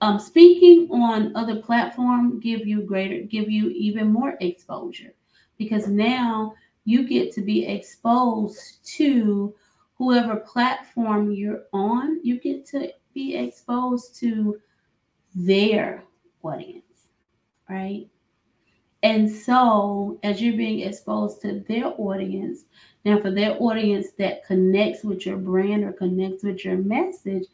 Um, 0.00 0.18
speaking 0.18 0.88
on 0.90 1.34
other 1.36 1.56
platform 1.56 2.38
give 2.40 2.66
you 2.66 2.82
greater, 2.82 3.22
give 3.22 3.50
you 3.50 3.70
even 3.70 4.12
more 4.12 4.36
exposure 4.40 5.14
because 5.58 5.88
now 5.88 6.54
you 6.84 7.08
get 7.08 7.32
to 7.32 7.40
be 7.40 7.66
exposed 7.66 8.84
to 8.96 9.54
whoever 9.96 10.36
platform 10.36 11.32
you're 11.32 11.64
on. 11.72 12.20
You 12.22 12.38
get 12.38 12.66
to 12.66 12.92
be 13.14 13.36
exposed 13.36 14.14
to 14.20 14.60
their 15.36 16.02
audience, 16.42 16.82
right? 17.68 18.08
And 19.02 19.30
so, 19.30 20.18
as 20.22 20.40
you're 20.40 20.56
being 20.56 20.80
exposed 20.80 21.42
to 21.42 21.60
their 21.68 21.86
audience, 21.98 22.64
now 23.04 23.20
for 23.20 23.30
their 23.30 23.56
audience 23.62 24.08
that 24.18 24.44
connects 24.44 25.04
with 25.04 25.26
your 25.26 25.36
brand 25.36 25.84
or 25.84 25.92
connects 25.92 26.42
with 26.42 26.64
your 26.64 26.78
message, 26.78 27.44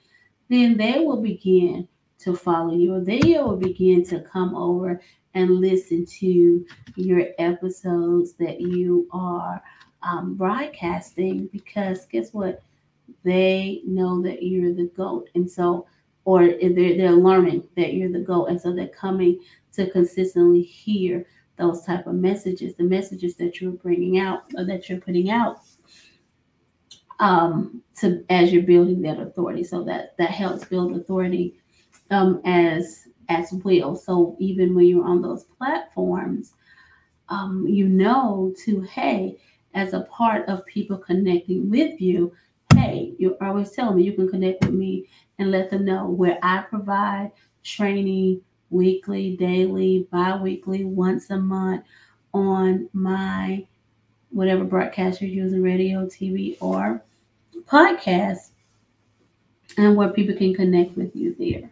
then 0.48 0.76
they 0.76 1.00
will 1.00 1.20
begin 1.20 1.88
to 2.20 2.36
follow 2.36 2.74
you, 2.74 2.94
or 2.94 3.00
they 3.00 3.18
will 3.18 3.56
begin 3.56 4.04
to 4.04 4.20
come 4.20 4.54
over 4.54 5.02
and 5.34 5.60
listen 5.60 6.06
to 6.06 6.64
your 6.94 7.26
episodes 7.38 8.34
that 8.34 8.60
you 8.60 9.08
are 9.12 9.62
um, 10.02 10.36
broadcasting 10.36 11.48
because 11.52 12.06
guess 12.06 12.32
what? 12.32 12.62
They 13.24 13.82
know 13.84 14.22
that 14.22 14.42
you're 14.42 14.74
the 14.74 14.90
GOAT. 14.96 15.28
And 15.34 15.50
so, 15.50 15.86
or 16.24 16.46
they're, 16.46 16.96
they're 16.96 17.12
learning 17.12 17.68
that 17.76 17.94
you're 17.94 18.12
the 18.12 18.20
GOAT. 18.20 18.46
And 18.46 18.60
so 18.60 18.72
they're 18.72 18.88
coming 18.88 19.40
to 19.74 19.90
consistently 19.90 20.62
hear 20.62 21.26
those 21.56 21.84
type 21.84 22.06
of 22.06 22.14
messages, 22.14 22.74
the 22.74 22.84
messages 22.84 23.36
that 23.36 23.60
you're 23.60 23.72
bringing 23.72 24.18
out 24.18 24.42
or 24.56 24.64
that 24.64 24.88
you're 24.88 25.00
putting 25.00 25.30
out 25.30 25.58
um, 27.20 27.82
to 28.00 28.24
as 28.30 28.52
you're 28.52 28.62
building 28.62 29.00
that 29.02 29.20
authority. 29.20 29.64
So 29.64 29.84
that 29.84 30.16
that 30.18 30.30
helps 30.30 30.64
build 30.64 30.96
authority 30.96 31.60
um, 32.10 32.40
as 32.44 33.08
as 33.28 33.52
well. 33.64 33.96
So 33.96 34.36
even 34.38 34.74
when 34.74 34.86
you're 34.86 35.04
on 35.04 35.22
those 35.22 35.44
platforms, 35.44 36.54
um, 37.28 37.66
you 37.66 37.88
know 37.88 38.52
to 38.64 38.80
hey, 38.82 39.38
as 39.74 39.94
a 39.94 40.02
part 40.02 40.48
of 40.48 40.66
people 40.66 40.98
connecting 40.98 41.70
with 41.70 42.00
you, 42.00 42.32
hey, 42.82 43.14
you're 43.18 43.36
always 43.40 43.70
tell 43.70 43.94
me 43.94 44.02
you 44.02 44.12
can 44.12 44.28
connect 44.28 44.64
with 44.64 44.74
me 44.74 45.08
and 45.38 45.50
let 45.50 45.70
them 45.70 45.84
know 45.84 46.06
where 46.06 46.38
I 46.42 46.58
provide 46.62 47.32
training 47.62 48.42
weekly, 48.70 49.36
daily, 49.36 50.08
bi 50.10 50.36
weekly, 50.36 50.84
once 50.84 51.30
a 51.30 51.38
month 51.38 51.84
on 52.34 52.88
my 52.92 53.66
whatever 54.30 54.64
broadcast 54.64 55.20
you're 55.20 55.30
using 55.30 55.62
radio, 55.62 56.06
TV, 56.06 56.56
or 56.60 57.02
podcast, 57.64 58.50
and 59.76 59.96
where 59.96 60.08
people 60.08 60.34
can 60.34 60.54
connect 60.54 60.96
with 60.96 61.14
you 61.14 61.36
there, 61.38 61.70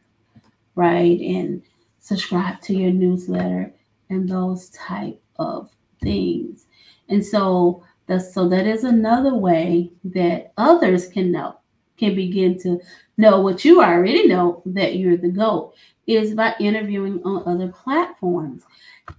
right? 0.75 1.19
And 1.21 1.63
subscribe 1.99 2.61
to 2.63 2.75
your 2.75 2.93
newsletter 2.93 3.73
and 4.11 4.29
those 4.29 4.69
type 4.71 5.21
of 5.37 5.71
things. 6.03 6.67
And 7.09 7.25
so 7.25 7.83
that's 8.11 8.35
so 8.35 8.49
that 8.49 8.67
is 8.67 8.83
another 8.83 9.37
way 9.37 9.93
that 10.03 10.53
others 10.57 11.07
can 11.07 11.31
know, 11.31 11.55
can 11.97 12.17
begin 12.17 12.59
to 12.59 12.81
know 13.17 13.41
what 13.41 13.65
you 13.65 13.81
already 13.81 14.27
know 14.27 14.65
that 14.67 14.97
you're 14.97 15.17
the 15.17 15.29
GOAT 15.29 15.75
is 16.09 16.35
by 16.35 16.57
interviewing 16.59 17.23
on 17.25 17.47
other 17.47 17.69
platforms. 17.69 18.65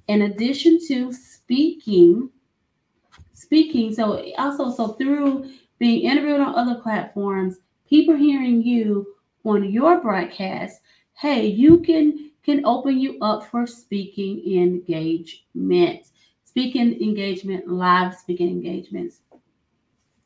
In 0.10 0.24
addition 0.24 0.78
to 0.90 1.14
speaking, 1.14 2.32
speaking, 3.32 3.94
so 3.94 4.30
also 4.38 4.70
so 4.76 4.90
through 4.96 5.50
being 5.80 6.02
interviewed 6.02 6.42
on 6.42 6.54
other 6.54 6.82
platforms, 6.82 7.60
people 7.90 8.18
hearing 8.18 8.62
you 8.62 9.08
on 9.46 9.72
your 9.72 10.02
broadcast, 10.02 10.82
hey, 11.14 11.46
you 11.46 11.80
can 11.80 12.32
can 12.44 12.66
open 12.66 13.00
you 13.00 13.18
up 13.22 13.46
for 13.50 13.66
speaking 13.66 14.60
engagement, 14.62 16.08
speaking 16.52 17.02
engagement, 17.02 17.66
live 17.68 18.14
speaking 18.14 18.50
engagements. 18.50 19.22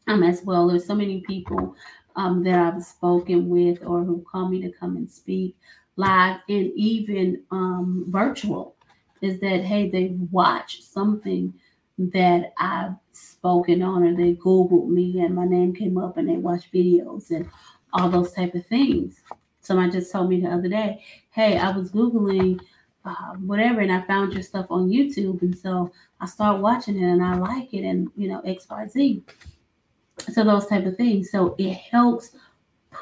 Um, 0.07 0.21
as 0.21 0.43
well. 0.43 0.67
There's 0.67 0.85
so 0.85 0.93
many 0.93 1.21
people 1.21 1.75
um, 2.15 2.43
that 2.43 2.59
I've 2.59 2.83
spoken 2.83 3.49
with 3.49 3.79
or 3.83 4.03
who 4.03 4.23
call 4.31 4.47
me 4.47 4.61
to 4.61 4.71
come 4.71 4.97
and 4.97 5.09
speak 5.09 5.55
live 5.97 6.41
and 6.49 6.71
even 6.75 7.43
um, 7.51 8.05
virtual 8.09 8.75
is 9.21 9.39
that 9.39 9.63
hey 9.63 9.89
they 9.89 10.15
watch 10.31 10.81
something 10.81 11.53
that 11.97 12.53
I've 12.57 12.95
spoken 13.13 13.81
on 13.81 14.03
or 14.03 14.15
they 14.15 14.35
googled 14.35 14.89
me 14.89 15.21
and 15.21 15.33
my 15.33 15.45
name 15.45 15.73
came 15.73 15.97
up 15.97 16.17
and 16.17 16.27
they 16.27 16.35
watched 16.35 16.73
videos 16.73 17.31
and 17.31 17.47
all 17.93 18.09
those 18.09 18.33
type 18.33 18.53
of 18.55 18.65
things 18.65 19.21
someone 19.61 19.91
just 19.91 20.11
told 20.11 20.29
me 20.29 20.41
the 20.41 20.49
other 20.49 20.67
day 20.67 21.01
hey 21.31 21.57
I 21.57 21.71
was 21.71 21.91
googling 21.91 22.59
uh, 23.05 23.33
whatever 23.35 23.81
and 23.81 23.91
I 23.91 24.01
found 24.01 24.33
your 24.33 24.43
stuff 24.43 24.67
on 24.69 24.89
YouTube 24.89 25.41
and 25.41 25.57
so 25.57 25.91
I 26.19 26.25
start 26.25 26.61
watching 26.61 26.97
it 27.01 27.05
and 27.05 27.23
I 27.23 27.35
like 27.35 27.73
it 27.73 27.83
and 27.83 28.09
you 28.15 28.27
know 28.27 28.41
XYZ 28.41 29.21
so 30.31 30.43
those 30.43 30.67
type 30.67 30.85
of 30.85 30.97
things 30.97 31.31
so 31.31 31.55
it 31.57 31.73
helps 31.73 32.31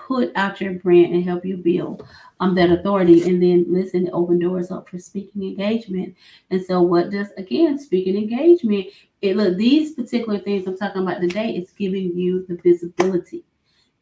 put 0.08 0.32
out 0.36 0.60
your 0.60 0.74
brand 0.74 1.14
and 1.14 1.24
help 1.24 1.46
you 1.46 1.58
build 1.58 2.06
um, 2.40 2.56
that 2.56 2.72
authority. 2.72 3.24
And 3.24 3.42
then 3.42 3.66
listen, 3.68 4.10
open 4.14 4.40
doors 4.40 4.72
up 4.72 4.90
for 4.90 5.00
speaking 5.00 5.44
engagement. 5.44 6.16
And 6.50 6.64
so, 6.64 6.82
what 6.82 7.10
does 7.10 7.30
again 7.38 7.80
speaking 7.80 8.18
engagement? 8.18 8.88
It 9.22 9.38
look 9.38 9.58
these 9.58 9.94
particular 9.94 10.40
things 10.40 10.68
I'm 10.68 10.78
talking 10.78 11.04
about 11.04 11.22
today. 11.22 11.56
It's 11.56 11.72
giving 11.72 12.18
you 12.18 12.46
the 12.48 12.56
visibility 12.56 13.44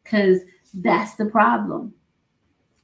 because 0.02 0.40
that's 0.74 1.14
the 1.14 1.26
problem. 1.26 1.94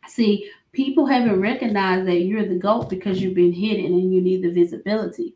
See, 0.07 0.51
people 0.73 1.07
haven't 1.07 1.41
recognized 1.41 2.07
that 2.07 2.21
you're 2.23 2.47
the 2.47 2.55
GOAT 2.55 2.91
because 2.91 3.21
you've 3.21 3.35
been 3.35 3.53
hidden 3.53 3.87
and 3.87 4.13
you 4.13 4.21
need 4.21 4.43
the 4.43 4.53
visibility. 4.53 5.35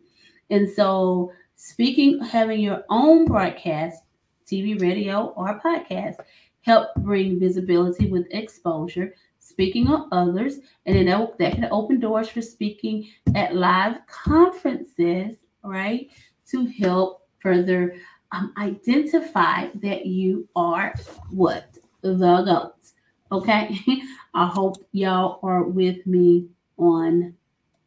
And 0.51 0.69
so, 0.69 1.33
speaking, 1.57 2.23
having 2.23 2.61
your 2.61 2.85
own 2.91 3.25
broadcast, 3.25 4.03
TV, 4.47 4.81
radio, 4.81 5.29
or 5.37 5.61
podcast 5.61 6.17
help 6.63 6.89
bring 6.99 7.41
visibility 7.41 8.07
with 8.11 8.27
exposure, 8.31 9.15
speaking 9.39 9.89
on 9.89 10.09
others, 10.13 10.59
and 10.87 10.97
then 10.97 11.07
that, 11.07 11.39
that 11.39 11.55
can 11.55 11.69
open 11.71 11.99
doors 11.99 12.29
for 12.29 12.43
speaking 12.43 13.09
at 13.35 13.55
live 13.55 13.97
conferences, 14.07 15.37
right? 15.65 16.09
To 16.51 16.67
help 16.67 17.27
further 17.41 17.97
um, 18.33 18.53
identify 18.57 19.69
that 19.83 20.07
you 20.07 20.49
are 20.57 20.95
what? 21.31 21.79
The 22.03 22.15
goats. 22.15 22.95
Okay. 23.31 23.79
I 24.35 24.47
hope 24.47 24.87
y'all 24.93 25.41
are 25.43 25.65
with 25.65 26.07
me 26.07 26.49
on 26.79 27.35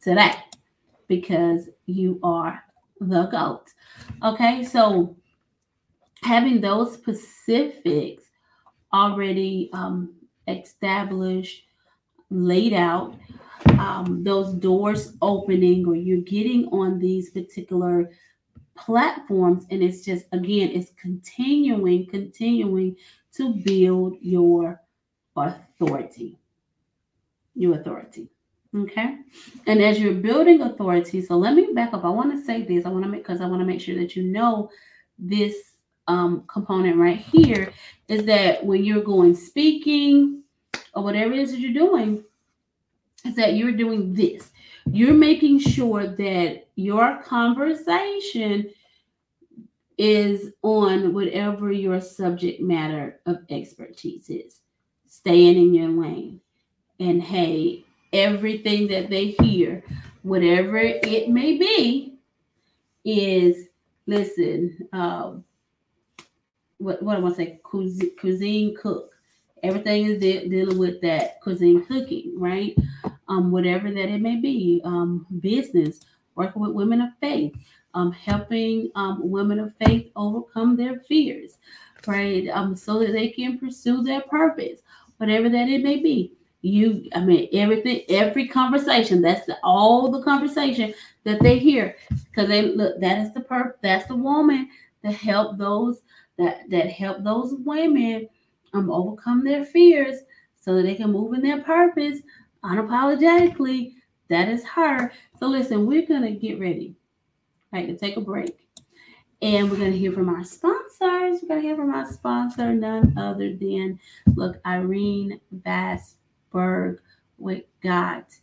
today 0.01 0.33
because 1.07 1.69
you 1.85 2.19
are 2.23 2.63
the 2.99 3.25
goat. 3.25 3.65
Okay. 4.23 4.63
So 4.63 5.15
having 6.21 6.61
those 6.61 6.93
specifics 6.93 8.23
already 8.93 9.69
um, 9.73 10.13
established, 10.47 11.63
laid 12.29 12.73
out, 12.73 13.15
um, 13.79 14.23
those 14.23 14.53
doors 14.53 15.17
opening, 15.21 15.87
or 15.87 15.95
you're 15.95 16.21
getting 16.21 16.67
on 16.67 16.99
these 16.99 17.31
particular 17.31 18.09
platforms, 18.75 19.65
and 19.71 19.81
it's 19.81 20.01
just 20.01 20.25
again, 20.31 20.69
it's 20.69 20.91
continuing, 21.01 22.05
continuing 22.07 22.95
to 23.33 23.53
build 23.53 24.15
your 24.21 24.81
authority. 25.35 26.39
Your 27.55 27.75
authority. 27.75 28.29
Okay. 28.75 29.17
And 29.67 29.81
as 29.81 29.99
you're 29.99 30.13
building 30.13 30.61
authority, 30.61 31.21
so 31.21 31.37
let 31.37 31.53
me 31.53 31.69
back 31.73 31.93
up. 31.93 32.03
I 32.03 32.09
want 32.09 32.31
to 32.31 32.43
say 32.43 32.63
this. 32.63 32.85
I 32.85 32.89
want 32.89 33.05
to 33.05 33.09
make 33.09 33.23
because 33.23 33.41
I 33.41 33.45
want 33.45 33.61
to 33.61 33.65
make 33.65 33.79
sure 33.79 33.95
that 33.95 34.15
you 34.15 34.23
know 34.23 34.69
this 35.17 35.55
um, 36.07 36.43
component 36.47 36.97
right 36.97 37.17
here 37.17 37.71
is 38.07 38.25
that 38.25 38.65
when 38.65 38.83
you're 38.83 39.03
going 39.03 39.33
speaking 39.33 40.43
or 40.93 41.03
whatever 41.03 41.33
it 41.33 41.39
is 41.39 41.51
that 41.51 41.59
you're 41.59 41.73
doing, 41.73 42.23
is 43.25 43.35
that 43.35 43.55
you're 43.55 43.71
doing 43.71 44.13
this. 44.13 44.51
You're 44.85 45.13
making 45.13 45.59
sure 45.59 46.05
that 46.07 46.67
your 46.75 47.21
conversation 47.23 48.69
is 49.97 50.51
on 50.61 51.13
whatever 51.13 51.71
your 51.71 52.01
subject 52.01 52.61
matter 52.61 53.21
of 53.25 53.37
expertise 53.49 54.29
is. 54.29 54.59
Staying 55.15 55.57
in 55.57 55.73
your 55.73 55.89
lane. 55.89 56.41
And 56.99 57.23
hey, 57.23 57.85
everything 58.11 58.87
that 58.87 59.09
they 59.09 59.27
hear, 59.39 59.83
whatever 60.23 60.77
it 60.77 61.29
may 61.29 61.57
be, 61.57 62.17
is 63.05 63.67
listen, 64.07 64.87
um, 64.91 65.43
what 66.79 67.01
what 67.01 67.15
I 67.15 67.19
want 67.19 67.35
to 67.37 67.41
say, 67.43 67.59
cuisine, 67.63 68.75
cook. 68.75 69.13
Everything 69.63 70.05
is 70.05 70.19
de- 70.19 70.49
dealing 70.49 70.77
with 70.77 71.01
that 71.01 71.39
cuisine 71.41 71.85
cooking, 71.85 72.33
right? 72.37 72.77
Um, 73.29 73.51
whatever 73.51 73.89
that 73.91 74.09
it 74.09 74.21
may 74.21 74.35
be, 74.35 74.81
um, 74.83 75.25
business, 75.39 76.01
working 76.35 76.61
with 76.61 76.73
women 76.73 77.01
of 77.01 77.09
faith, 77.21 77.55
um, 77.93 78.11
helping 78.11 78.91
um, 78.95 79.21
women 79.23 79.59
of 79.59 79.73
faith 79.83 80.11
overcome 80.15 80.75
their 80.75 80.99
fears, 80.99 81.57
right? 82.05 82.47
Um, 82.49 82.75
so 82.75 82.99
that 82.99 83.13
they 83.13 83.29
can 83.29 83.57
pursue 83.57 84.03
their 84.03 84.21
purpose, 84.21 84.81
whatever 85.17 85.49
that 85.49 85.69
it 85.69 85.83
may 85.83 85.97
be. 86.01 86.33
You, 86.61 87.07
I 87.13 87.19
mean, 87.19 87.47
everything, 87.53 88.01
every 88.09 88.47
conversation. 88.47 89.21
That's 89.21 89.45
the, 89.45 89.57
all 89.63 90.09
the 90.09 90.23
conversation 90.23 90.95
that 91.23 91.39
they 91.41 91.59
hear, 91.59 91.95
because 92.09 92.47
they 92.47 92.63
look. 92.63 92.99
That 93.01 93.19
is 93.19 93.33
the 93.33 93.41
perp. 93.41 93.73
That's 93.83 94.07
the 94.07 94.15
woman 94.15 94.69
that 95.03 95.13
help 95.13 95.59
those 95.59 96.01
that 96.39 96.69
that 96.71 96.89
help 96.89 97.23
those 97.23 97.53
women 97.65 98.27
um 98.73 98.89
overcome 98.89 99.43
their 99.43 99.63
fears 99.63 100.17
so 100.59 100.75
that 100.75 100.83
they 100.83 100.95
can 100.95 101.11
move 101.11 101.33
in 101.33 101.41
their 101.41 101.61
purpose 101.61 102.21
unapologetically. 102.63 103.93
That 104.29 104.49
is 104.49 104.65
her. 104.65 105.11
So 105.39 105.45
listen, 105.45 105.85
we're 105.85 106.07
gonna 106.07 106.31
get 106.31 106.59
ready, 106.59 106.95
right, 107.71 107.87
to 107.87 107.95
take 107.95 108.17
a 108.17 108.21
break. 108.21 108.64
And 109.45 109.69
we're 109.69 109.77
going 109.77 109.91
to 109.91 109.97
hear 109.97 110.11
from 110.11 110.27
our 110.27 110.43
sponsors. 110.43 111.43
We're 111.43 111.47
going 111.49 111.61
to 111.61 111.67
hear 111.67 111.75
from 111.75 111.93
our 111.93 112.11
sponsor, 112.11 112.73
none 112.73 113.15
other 113.15 113.53
than, 113.55 113.99
look, 114.33 114.59
Irene 114.65 115.39
Bassberg 115.57 116.97
with 117.37 117.61
Got 117.83 118.33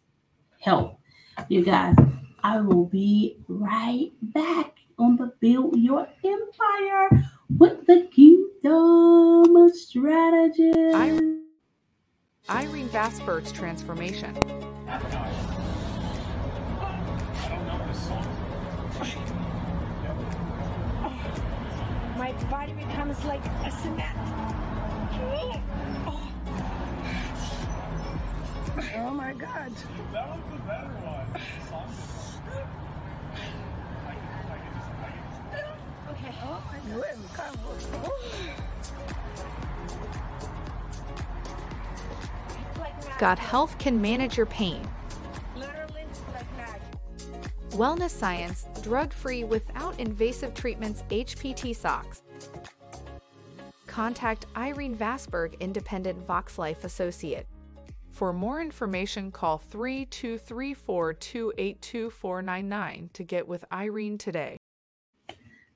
Health. 0.61 0.97
You 1.49 1.65
guys, 1.65 1.97
I 2.45 2.61
will 2.61 2.85
be 2.85 3.39
right 3.49 4.13
back 4.23 4.79
on 4.97 5.17
the 5.17 5.33
Build 5.41 5.77
Your 5.77 6.07
Empire 6.23 7.25
with 7.59 7.85
the 7.89 8.09
Kingdom 8.15 9.71
Strategist. 9.75 10.95
I- 10.95 11.39
Irene 12.49 12.89
Bassberg's 12.91 13.51
transformation. 13.51 14.37
I 14.87 15.01
don't 17.49 17.67
know 17.67 17.87
this 17.89 18.07
song. 18.07 18.33
My 22.23 22.31
body 22.45 22.73
becomes 22.75 23.19
like 23.25 23.45
a 23.45 23.71
cement. 23.83 24.17
Oh 28.95 29.11
my 29.13 29.33
god. 29.33 29.73
That 30.13 30.29
was 30.31 30.45
the 30.53 30.59
better 30.59 30.87
one. 31.03 31.27
Okay. 36.11 36.33
Oh 36.45 36.63
my 36.65 36.79
god. 36.95 37.19
Careful. 37.35 37.73
It's 42.61 42.79
like. 42.79 43.19
Got 43.19 43.39
Health 43.41 43.77
can 43.79 44.01
manage 44.01 44.37
your 44.37 44.47
pain. 44.47 44.89
Literally 45.57 46.05
like 46.33 46.57
magic. 46.57 46.83
Wellness 47.71 48.11
Science, 48.11 48.67
drug 48.83 49.13
free 49.13 49.45
without 49.45 49.99
invasive 49.99 50.55
treatments, 50.55 51.05
HPT 51.11 51.75
socks. 51.75 52.23
Contact 53.87 54.47
Irene 54.57 54.97
Vasberg, 54.97 55.59
Independent 55.61 56.27
Voxx 56.27 56.59
Life 56.59 56.85
Associate. 56.85 57.47
For 58.11 58.33
more 58.33 58.61
information, 58.61 59.31
call 59.31 59.59
3234 59.59 61.15
282 61.15 62.11
499 62.11 63.11
to 63.13 63.25
get 63.25 63.47
with 63.47 63.65
Irene 63.73 64.19
today. 64.19 64.57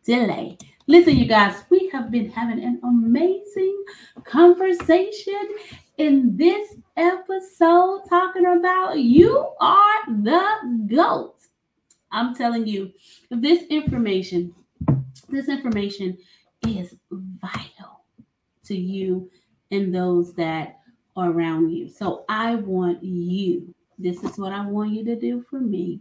delay. 0.05 0.59
Listen, 0.87 1.17
you 1.17 1.27
guys, 1.27 1.63
we 1.71 1.89
have 1.93 2.11
been 2.11 2.31
having 2.31 2.63
an 2.65 2.81
amazing 2.83 3.85
conversation 4.25 5.49
in 5.99 6.37
this 6.37 6.75
episode 6.97 8.03
talking 8.09 8.47
about 8.47 8.99
you 8.99 9.47
are 9.61 10.07
the 10.09 10.87
GOAT. 10.93 11.37
I'm 12.11 12.35
telling 12.35 12.67
you, 12.67 12.93
this 13.31 13.63
information, 13.65 14.55
this 15.29 15.49
information 15.49 16.19
is 16.67 16.97
vital 17.11 18.05
to 18.65 18.77
you 18.77 19.31
and 19.71 19.95
those 19.95 20.35
that 20.35 20.81
are 21.17 21.31
around 21.31 21.71
you. 21.71 21.89
So 21.89 22.25
I 22.29 22.57
want 22.57 23.03
you, 23.03 23.75
this 24.03 24.23
is 24.25 24.39
what 24.39 24.53
I 24.53 24.67
want 24.67 24.93
you 24.93 25.05
to 25.05 25.17
do 25.17 25.43
for 25.43 25.61
me. 25.61 26.01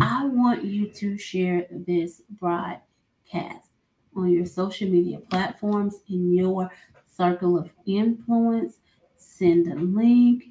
I 0.00 0.26
want 0.26 0.64
you 0.64 0.86
to 0.88 1.18
share 1.18 1.66
this 1.70 2.22
broadcast 2.38 3.68
on 4.14 4.30
your 4.30 4.46
social 4.46 4.88
media 4.88 5.18
platforms 5.18 6.00
in 6.08 6.32
your 6.32 6.70
circle 7.16 7.58
of 7.58 7.70
influence. 7.86 8.78
Send 9.16 9.66
a 9.72 9.76
link, 9.76 10.44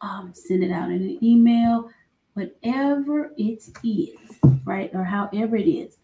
um, 0.00 0.32
send 0.34 0.64
it 0.64 0.70
out 0.70 0.90
in 0.90 1.02
an 1.02 1.18
email, 1.22 1.90
whatever 2.34 3.32
it 3.36 3.68
is, 3.82 4.38
right? 4.64 4.90
Or 4.94 5.04
however 5.04 5.56
it 5.56 5.68
is 5.68 5.98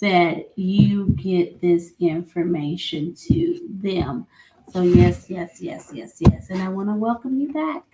that 0.00 0.58
you 0.58 1.08
get 1.10 1.60
this 1.60 1.92
information 2.00 3.14
to 3.14 3.60
them. 3.70 4.26
So, 4.72 4.82
yes, 4.82 5.28
yes, 5.28 5.60
yes, 5.60 5.90
yes, 5.92 6.16
yes. 6.18 6.50
And 6.50 6.62
I 6.62 6.68
want 6.68 6.88
to 6.88 6.94
welcome 6.94 7.38
you 7.38 7.52
back 7.52 7.84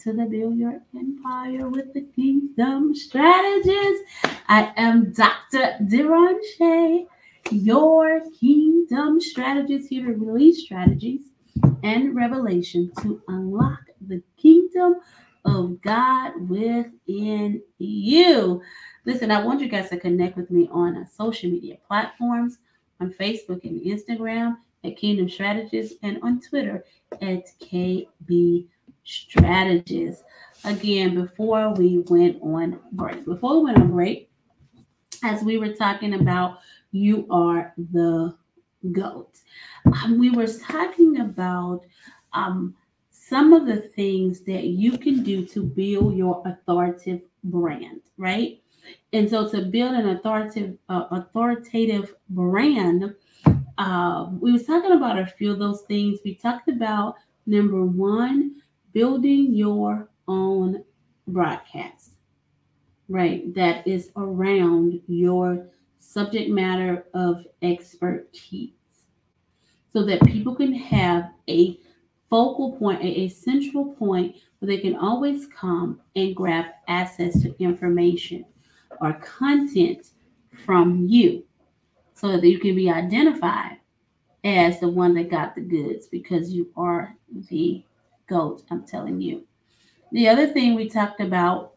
to 0.00 0.14
the 0.14 0.24
Build 0.24 0.56
Your 0.56 0.80
Empire 0.96 1.68
with 1.68 1.92
the 1.92 2.00
Kingdom 2.16 2.94
Strategist. 2.94 4.02
I 4.48 4.72
am 4.78 5.12
Dr. 5.12 5.76
Derashay, 5.82 7.06
your 7.50 8.22
Kingdom 8.40 9.20
Strategist 9.20 9.90
here 9.90 10.06
to 10.06 10.14
release 10.14 10.62
strategies 10.62 11.20
and 11.82 12.16
revelation 12.16 12.90
to 13.02 13.20
unlock 13.28 13.80
the 14.00 14.22
kingdom 14.40 14.96
of 15.44 15.78
God 15.82 16.48
within 16.48 17.60
you. 17.76 18.62
Listen, 19.04 19.30
I 19.30 19.44
want 19.44 19.60
you 19.60 19.68
guys 19.68 19.90
to 19.90 19.98
connect 19.98 20.34
with 20.34 20.50
me 20.50 20.66
on 20.72 20.96
uh, 20.96 21.04
social 21.04 21.50
media 21.50 21.76
platforms 21.86 22.56
on 23.00 23.12
Facebook 23.12 23.64
and 23.64 23.82
Instagram 23.82 24.56
at 24.82 24.96
Kingdom 24.96 25.28
Strategist 25.28 25.96
and 26.02 26.18
on 26.22 26.40
Twitter 26.40 26.86
at 27.20 27.44
KB 27.60 28.66
Strategist. 29.10 30.22
Again, 30.64 31.14
before 31.14 31.72
we 31.74 31.98
went 32.06 32.40
on 32.42 32.78
break, 32.92 33.24
before 33.24 33.58
we 33.58 33.64
went 33.64 33.78
on 33.78 33.90
break, 33.90 34.30
as 35.24 35.42
we 35.42 35.58
were 35.58 35.72
talking 35.72 36.14
about, 36.14 36.58
you 36.92 37.26
are 37.30 37.72
the 37.92 38.36
goat. 38.92 39.38
Um, 39.86 40.18
we 40.18 40.30
were 40.30 40.46
talking 40.46 41.20
about 41.20 41.82
um, 42.32 42.74
some 43.10 43.52
of 43.52 43.66
the 43.66 43.78
things 43.78 44.42
that 44.42 44.64
you 44.64 44.96
can 44.96 45.22
do 45.24 45.44
to 45.46 45.62
build 45.62 46.16
your 46.16 46.42
authoritative 46.46 47.22
brand, 47.44 48.02
right? 48.16 48.62
And 49.12 49.28
so, 49.28 49.48
to 49.48 49.62
build 49.62 49.94
an 49.94 50.08
authoritative 50.08 50.78
uh, 50.88 51.06
authoritative 51.10 52.14
brand, 52.28 53.14
uh, 53.76 54.28
we 54.40 54.52
was 54.52 54.66
talking 54.66 54.92
about 54.92 55.18
a 55.18 55.26
few 55.26 55.50
of 55.50 55.58
those 55.58 55.82
things. 55.82 56.20
We 56.24 56.34
talked 56.36 56.68
about 56.68 57.16
number 57.46 57.84
one, 57.84 58.62
building 58.92 59.54
your 59.54 60.08
own 60.28 60.84
broadcast, 61.26 62.12
right? 63.08 63.52
That 63.54 63.86
is 63.86 64.10
around 64.16 65.00
your 65.06 65.66
subject 65.98 66.50
matter 66.50 67.06
of 67.14 67.46
expertise 67.62 68.70
so 69.92 70.04
that 70.04 70.24
people 70.24 70.54
can 70.54 70.72
have 70.72 71.30
a 71.48 71.78
focal 72.28 72.76
point, 72.78 73.02
a, 73.02 73.28
central 73.28 73.92
point 73.94 74.36
where 74.58 74.68
they 74.68 74.78
can 74.78 74.96
always 74.96 75.46
come 75.48 76.00
and 76.14 76.34
grab 76.34 76.66
access 76.86 77.42
to 77.42 77.54
information 77.62 78.44
or 79.00 79.14
content 79.14 80.10
from 80.64 81.06
you 81.06 81.44
so 82.14 82.28
that 82.28 82.46
you 82.46 82.58
can 82.58 82.76
be 82.76 82.90
identified 82.90 83.78
as 84.44 84.78
the 84.80 84.88
one 84.88 85.14
that 85.14 85.30
got 85.30 85.54
the 85.54 85.60
goods 85.60 86.06
because 86.06 86.52
you 86.52 86.70
are 86.76 87.14
the 87.50 87.82
goat, 88.30 88.62
I'm 88.70 88.86
telling 88.86 89.20
you. 89.20 89.44
The 90.12 90.28
other 90.28 90.46
thing 90.46 90.74
we 90.74 90.88
talked 90.88 91.20
about 91.20 91.74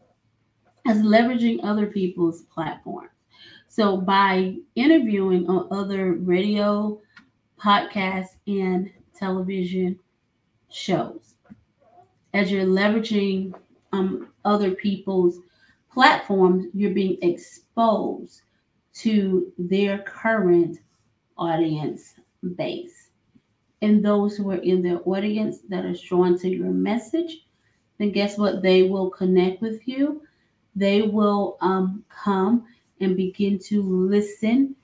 is 0.88 1.02
leveraging 1.02 1.60
other 1.62 1.86
people's 1.86 2.42
platforms. 2.42 3.10
So 3.68 3.96
by 3.96 4.56
interviewing 4.76 5.48
on 5.48 5.68
other 5.70 6.12
radio, 6.12 7.00
podcasts, 7.60 8.36
and 8.46 8.90
television 9.14 9.98
shows, 10.70 11.34
as 12.32 12.50
you're 12.50 12.66
leveraging 12.66 13.52
um, 13.92 14.28
other 14.44 14.70
people's 14.72 15.40
platforms, 15.92 16.66
you're 16.72 16.94
being 16.94 17.18
exposed 17.22 18.42
to 18.94 19.52
their 19.58 19.98
current 19.98 20.78
audience 21.36 22.14
base. 22.56 23.10
And 23.84 24.02
those 24.02 24.34
who 24.34 24.50
are 24.50 24.62
in 24.62 24.80
their 24.80 25.00
audience 25.04 25.58
that 25.68 25.84
are 25.84 25.92
drawn 25.92 26.38
to 26.38 26.48
your 26.48 26.70
message, 26.70 27.44
then 27.98 28.12
guess 28.12 28.38
what? 28.38 28.62
They 28.62 28.84
will 28.84 29.10
connect 29.10 29.60
with 29.60 29.86
you. 29.86 30.22
They 30.74 31.02
will 31.02 31.58
um, 31.60 32.02
come 32.08 32.64
and 33.00 33.14
begin 33.14 33.58
to 33.64 33.82
listen 33.82 34.74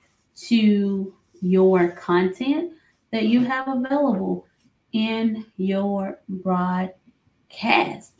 to 0.49 1.15
your 1.41 1.89
content 1.93 2.73
that 3.11 3.23
you 3.23 3.43
have 3.43 3.67
available 3.67 4.45
in 4.93 5.47
your 5.57 6.19
broadcast. 6.29 6.93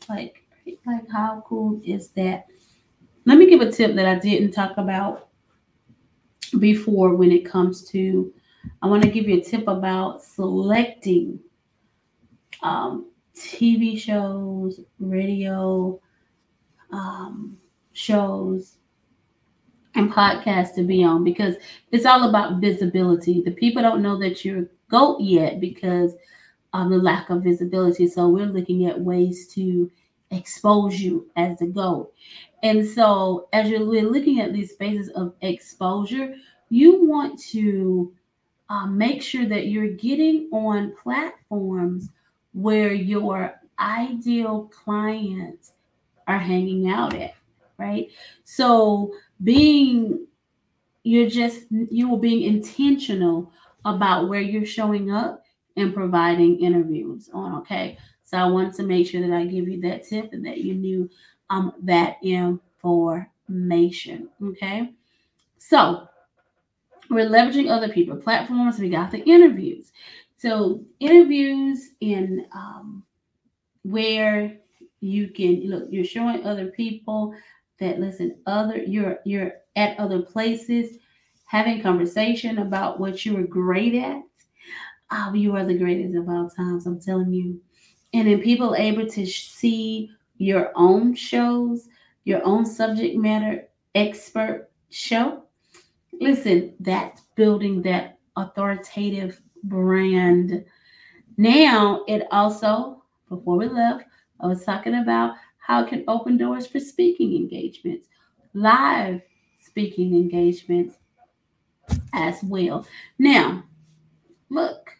Like, 0.08 0.42
like 0.84 1.08
how 1.12 1.44
cool 1.46 1.80
is 1.84 2.08
that? 2.08 2.46
Let 3.24 3.38
me 3.38 3.48
give 3.48 3.60
a 3.60 3.70
tip 3.70 3.94
that 3.94 4.06
I 4.06 4.18
didn't 4.18 4.50
talk 4.50 4.78
about 4.78 5.28
before 6.58 7.14
when 7.14 7.30
it 7.30 7.44
comes 7.44 7.88
to 7.90 8.34
I 8.82 8.86
want 8.86 9.02
to 9.02 9.10
give 9.10 9.28
you 9.28 9.38
a 9.38 9.44
tip 9.44 9.66
about 9.68 10.22
selecting 10.22 11.40
um, 12.62 13.10
TV 13.34 13.98
shows, 13.98 14.80
radio 14.98 16.00
um, 16.92 17.58
shows, 17.92 18.76
and 19.94 20.10
podcasts 20.10 20.74
to 20.74 20.82
be 20.82 21.04
on 21.04 21.22
because 21.24 21.56
it's 21.90 22.06
all 22.06 22.28
about 22.28 22.60
visibility. 22.60 23.42
The 23.42 23.50
people 23.50 23.82
don't 23.82 24.02
know 24.02 24.18
that 24.20 24.44
you're 24.44 24.60
a 24.62 24.66
goat 24.88 25.20
yet 25.20 25.60
because 25.60 26.14
of 26.72 26.90
the 26.90 26.98
lack 26.98 27.30
of 27.30 27.42
visibility. 27.42 28.06
So 28.08 28.28
we're 28.28 28.46
looking 28.46 28.86
at 28.86 29.00
ways 29.00 29.48
to 29.54 29.90
expose 30.30 31.00
you 31.00 31.30
as 31.36 31.60
a 31.62 31.66
goat. 31.66 32.12
And 32.62 32.86
so 32.86 33.48
as 33.52 33.70
you're 33.70 33.80
looking 33.80 34.40
at 34.40 34.52
these 34.52 34.72
phases 34.74 35.10
of 35.10 35.34
exposure, 35.42 36.34
you 36.70 37.04
want 37.06 37.40
to 37.50 38.12
uh, 38.72 38.86
make 38.86 39.20
sure 39.20 39.44
that 39.44 39.66
you're 39.66 39.88
getting 39.88 40.48
on 40.50 40.94
platforms 41.02 42.08
where 42.54 42.94
your 42.94 43.60
ideal 43.78 44.70
clients 44.72 45.72
are 46.26 46.38
hanging 46.38 46.88
out 46.88 47.12
at, 47.12 47.34
right? 47.76 48.08
So 48.44 49.12
being 49.44 50.26
you're 51.02 51.28
just 51.28 51.66
you 51.70 52.14
are 52.14 52.18
being 52.18 52.42
intentional 52.42 53.52
about 53.84 54.30
where 54.30 54.40
you're 54.40 54.64
showing 54.64 55.10
up 55.10 55.44
and 55.76 55.92
providing 55.92 56.58
interviews 56.60 57.28
on 57.34 57.56
okay 57.56 57.98
so 58.22 58.36
i 58.36 58.44
wanted 58.44 58.72
to 58.72 58.84
make 58.84 59.08
sure 59.08 59.20
that 59.20 59.32
i 59.32 59.44
give 59.44 59.66
you 59.66 59.80
that 59.80 60.06
tip 60.06 60.32
and 60.32 60.46
that 60.46 60.58
you 60.58 60.74
knew 60.74 61.10
um 61.50 61.72
that 61.82 62.18
information 62.22 64.28
okay 64.44 64.92
so 65.58 66.06
we're 67.12 67.28
leveraging 67.28 67.70
other 67.70 67.88
people 67.88 68.16
platforms. 68.16 68.78
We 68.78 68.88
got 68.88 69.10
the 69.10 69.22
interviews. 69.24 69.92
So 70.36 70.82
interviews 70.98 71.90
in 72.00 72.46
um, 72.52 73.04
where 73.82 74.56
you 75.00 75.28
can 75.28 75.68
look 75.68 75.84
you're 75.90 76.04
showing 76.04 76.44
other 76.44 76.66
people 76.68 77.34
that 77.80 77.98
listen 77.98 78.36
other 78.46 78.78
you're 78.78 79.18
you're 79.24 79.52
at 79.74 79.98
other 79.98 80.22
places 80.22 80.98
having 81.44 81.82
conversation 81.82 82.58
about 82.58 83.00
what 83.00 83.26
you 83.26 83.34
were 83.34 83.42
great 83.42 83.94
at. 83.94 84.22
Oh, 85.10 85.34
you 85.34 85.54
are 85.56 85.64
the 85.64 85.76
greatest 85.76 86.16
of 86.16 86.28
all 86.28 86.48
times 86.48 86.86
i'm 86.86 87.00
telling 87.00 87.32
you. 87.32 87.60
And 88.14 88.28
then 88.28 88.40
people 88.40 88.74
able 88.76 89.06
to 89.06 89.26
see 89.26 90.10
your 90.38 90.70
own 90.76 91.14
shows 91.14 91.88
your 92.24 92.44
own 92.44 92.64
subject 92.64 93.16
matter 93.16 93.68
expert 93.94 94.70
show 94.90 95.42
listen 96.22 96.74
that's 96.80 97.22
building 97.34 97.82
that 97.82 98.18
authoritative 98.36 99.40
brand 99.64 100.64
now 101.36 102.04
it 102.08 102.26
also 102.30 103.02
before 103.28 103.56
we 103.56 103.68
left 103.68 104.04
i 104.40 104.46
was 104.46 104.64
talking 104.64 104.94
about 104.94 105.34
how 105.62 105.84
it 105.84 105.88
can 105.88 106.04
open 106.08 106.36
doors 106.36 106.66
for 106.66 106.80
speaking 106.80 107.34
engagements, 107.34 108.08
live 108.52 109.22
speaking 109.60 110.14
engagements 110.14 110.96
as 112.12 112.42
well. 112.42 112.86
Now, 113.18 113.62
look, 114.50 114.90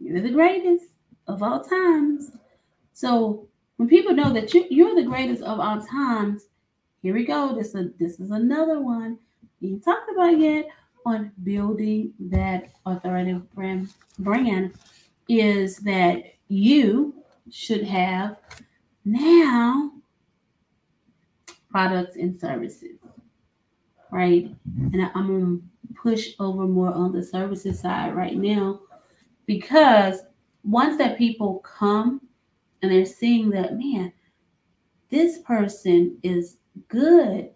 you're 0.00 0.20
the 0.20 0.30
greatest 0.30 0.86
of 1.28 1.42
all 1.42 1.62
times. 1.62 2.32
So 2.92 3.48
when 3.76 3.88
people 3.88 4.14
know 4.14 4.32
that 4.32 4.52
you, 4.52 4.66
you're 4.68 4.96
the 4.96 5.08
greatest 5.08 5.42
of 5.42 5.60
all 5.60 5.80
times, 5.80 6.48
here 7.00 7.14
we 7.14 7.24
go. 7.24 7.54
This 7.54 7.74
is, 7.74 7.92
this 7.98 8.18
is 8.18 8.30
another 8.30 8.80
one 8.80 9.18
you 9.64 9.78
talked 9.78 10.10
about 10.10 10.38
yet 10.38 10.66
on 11.06 11.32
building 11.42 12.12
that 12.18 12.70
authoritative 12.86 13.52
brand 13.54 13.92
brand 14.18 14.74
is 15.28 15.78
that 15.78 16.22
you 16.48 17.14
should 17.50 17.84
have 17.84 18.36
now 19.04 19.90
products 21.70 22.16
and 22.16 22.38
services 22.38 22.98
right? 24.10 24.54
And 24.92 25.10
i'm 25.14 25.26
gonna 25.26 25.58
push 25.94 26.34
over 26.38 26.66
more 26.66 26.92
on 26.92 27.12
the 27.12 27.22
services 27.22 27.80
side 27.80 28.14
right 28.14 28.36
now 28.36 28.80
because 29.46 30.20
once 30.62 30.96
that 30.98 31.18
people 31.18 31.58
come 31.58 32.20
and 32.82 32.92
they're 32.92 33.04
seeing 33.04 33.50
that 33.50 33.76
man 33.76 34.12
this 35.10 35.38
person 35.38 36.18
is 36.22 36.58
good 36.88 37.50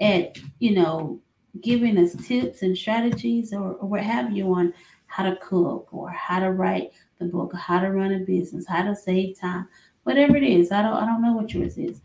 at 0.00 0.36
you 0.58 0.74
know 0.74 1.20
giving 1.60 1.98
us 1.98 2.14
tips 2.26 2.62
and 2.62 2.76
strategies 2.76 3.52
or, 3.52 3.72
or 3.74 3.88
what 3.88 4.02
have 4.02 4.32
you 4.32 4.52
on 4.54 4.72
how 5.06 5.28
to 5.28 5.36
cook 5.36 5.88
or 5.92 6.10
how 6.10 6.38
to 6.38 6.52
write 6.52 6.90
the 7.18 7.24
book 7.24 7.52
or 7.52 7.56
how 7.58 7.80
to 7.80 7.90
run 7.90 8.12
a 8.12 8.20
business 8.20 8.66
how 8.66 8.82
to 8.82 8.94
save 8.94 9.38
time 9.38 9.66
whatever 10.04 10.36
it 10.36 10.42
is. 10.42 10.72
I 10.72 10.82
don't 10.82 10.94
I 10.94 11.06
don't 11.06 11.22
know 11.22 11.32
what 11.32 11.52
yours 11.52 11.78
is. 11.78 12.00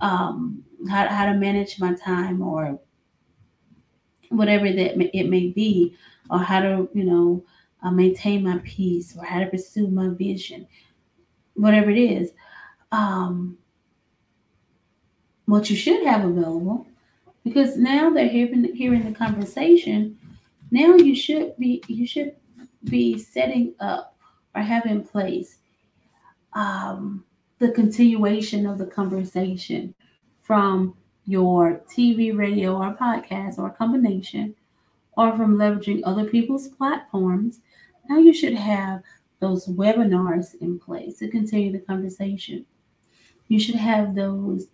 Um, 0.00 0.64
how 0.90 1.08
how 1.08 1.26
to 1.26 1.34
manage 1.34 1.78
my 1.78 1.94
time 1.94 2.42
or 2.42 2.78
whatever 4.30 4.70
that 4.70 5.16
it 5.16 5.28
may 5.28 5.48
be, 5.48 5.96
or 6.30 6.38
how 6.38 6.60
to 6.60 6.88
you 6.94 7.04
know 7.04 7.44
uh, 7.82 7.90
maintain 7.90 8.44
my 8.44 8.58
peace 8.64 9.16
or 9.16 9.24
how 9.24 9.40
to 9.40 9.46
pursue 9.46 9.88
my 9.88 10.08
vision, 10.08 10.66
whatever 11.54 11.90
it 11.90 11.98
is. 11.98 12.32
Um, 12.90 13.58
what 15.46 15.68
you 15.70 15.76
should 15.76 16.06
have 16.06 16.24
available 16.24 16.86
because 17.44 17.76
now 17.76 18.10
they're 18.10 18.28
hearing 18.28 18.74
hearing 18.74 19.04
the 19.04 19.16
conversation. 19.16 20.18
Now 20.70 20.94
you 20.96 21.14
should 21.14 21.56
be 21.58 21.82
you 21.88 22.06
should 22.06 22.36
be 22.84 23.18
setting 23.18 23.74
up 23.80 24.16
or 24.54 24.62
have 24.62 24.86
in 24.86 25.02
place 25.04 25.58
um, 26.52 27.24
the 27.58 27.70
continuation 27.70 28.66
of 28.66 28.78
the 28.78 28.86
conversation 28.86 29.94
from 30.42 30.94
your 31.24 31.80
TV, 31.88 32.36
radio, 32.36 32.76
or 32.76 32.94
podcast, 32.94 33.58
or 33.58 33.70
combination, 33.70 34.54
or 35.16 35.36
from 35.36 35.56
leveraging 35.56 36.02
other 36.04 36.24
people's 36.24 36.68
platforms. 36.68 37.60
Now 38.08 38.18
you 38.18 38.32
should 38.32 38.54
have 38.54 39.02
those 39.40 39.66
webinars 39.66 40.54
in 40.60 40.78
place 40.78 41.18
to 41.18 41.28
continue 41.28 41.72
the 41.72 41.80
conversation. 41.80 42.66
You 43.48 43.60
should 43.60 43.74
have 43.76 44.14
those 44.14 44.68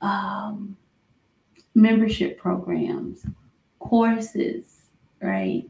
um, 0.00 0.76
membership 1.76 2.38
programs, 2.38 3.26
courses, 3.78 4.88
right, 5.20 5.64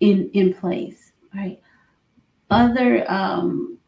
in 0.00 0.30
in 0.32 0.54
place, 0.54 1.12
right. 1.34 1.60
Other 2.50 3.08
um, 3.10 3.78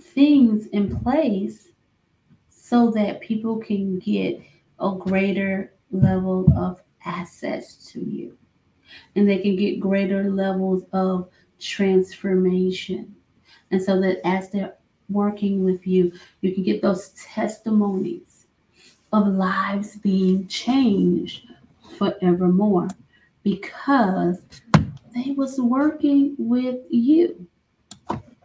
things 0.00 0.66
in 0.66 0.98
place 0.98 1.68
so 2.50 2.90
that 2.90 3.20
people 3.20 3.56
can 3.58 3.98
get 4.00 4.40
a 4.80 4.92
greater 4.94 5.72
level 5.90 6.52
of 6.56 6.82
access 7.04 7.76
to 7.92 8.00
you 8.00 8.36
and 9.14 9.28
they 9.28 9.38
can 9.38 9.56
get 9.56 9.80
greater 9.80 10.24
levels 10.30 10.82
of 10.92 11.28
transformation. 11.60 13.14
And 13.70 13.82
so 13.82 14.00
that 14.00 14.26
as 14.26 14.50
they're 14.50 14.74
working 15.08 15.64
with 15.64 15.86
you, 15.86 16.12
you 16.40 16.52
can 16.52 16.62
get 16.62 16.82
those 16.82 17.10
testimonies 17.10 18.25
of 19.12 19.26
lives 19.28 19.96
being 19.96 20.46
changed 20.48 21.48
forevermore 21.98 22.88
because 23.42 24.42
they 25.14 25.30
was 25.32 25.60
working 25.60 26.34
with 26.38 26.80
you. 26.90 27.46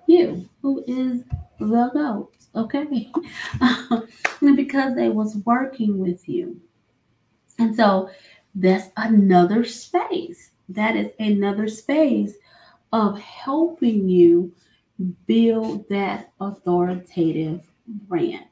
You, 0.07 0.49
who 0.61 0.83
is 0.87 1.23
the 1.59 1.89
goat, 1.93 2.33
okay? 2.55 3.11
because 4.55 4.95
they 4.95 5.09
was 5.09 5.37
working 5.45 5.97
with 5.97 6.27
you. 6.27 6.59
And 7.59 7.75
so 7.75 8.09
that's 8.55 8.89
another 8.97 9.63
space. 9.63 10.51
That 10.69 10.95
is 10.95 11.11
another 11.19 11.67
space 11.67 12.33
of 12.93 13.19
helping 13.19 14.07
you 14.09 14.53
build 15.25 15.87
that 15.89 16.31
authoritative 16.39 17.61
brand. 17.87 18.45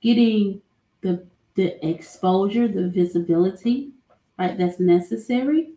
Getting 0.00 0.62
the 1.06 1.26
the 1.54 1.88
exposure, 1.88 2.68
the 2.68 2.88
visibility, 2.88 3.92
right, 4.38 4.58
that's 4.58 4.78
necessary 4.78 5.72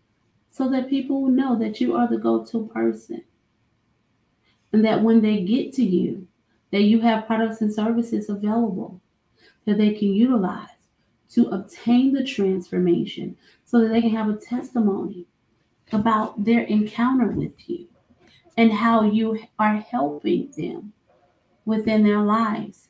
so 0.52 0.70
that 0.70 0.90
people 0.90 1.22
will 1.22 1.32
know 1.32 1.58
that 1.58 1.80
you 1.80 1.96
are 1.96 2.08
the 2.08 2.18
go-to 2.18 2.68
person. 2.68 3.24
And 4.74 4.84
that 4.84 5.02
when 5.02 5.22
they 5.22 5.42
get 5.42 5.72
to 5.74 5.84
you, 5.84 6.28
that 6.72 6.82
you 6.82 7.00
have 7.00 7.28
products 7.28 7.62
and 7.62 7.74
services 7.74 8.30
available 8.30 9.00
that 9.66 9.78
they 9.78 9.94
can 9.94 10.10
utilize 10.14 10.68
to 11.30 11.48
obtain 11.50 12.12
the 12.12 12.24
transformation 12.24 13.38
so 13.66 13.80
that 13.80 13.90
they 13.90 14.02
can 14.02 14.10
have 14.10 14.30
a 14.30 14.36
testimony 14.36 15.26
about 15.92 16.44
their 16.44 16.64
encounter 16.64 17.28
with 17.28 17.70
you 17.70 17.88
and 18.58 18.72
how 18.72 19.04
you 19.04 19.40
are 19.58 19.78
helping 19.78 20.52
them 20.58 20.92
within 21.66 22.04
their 22.04 22.20
lives 22.20 22.89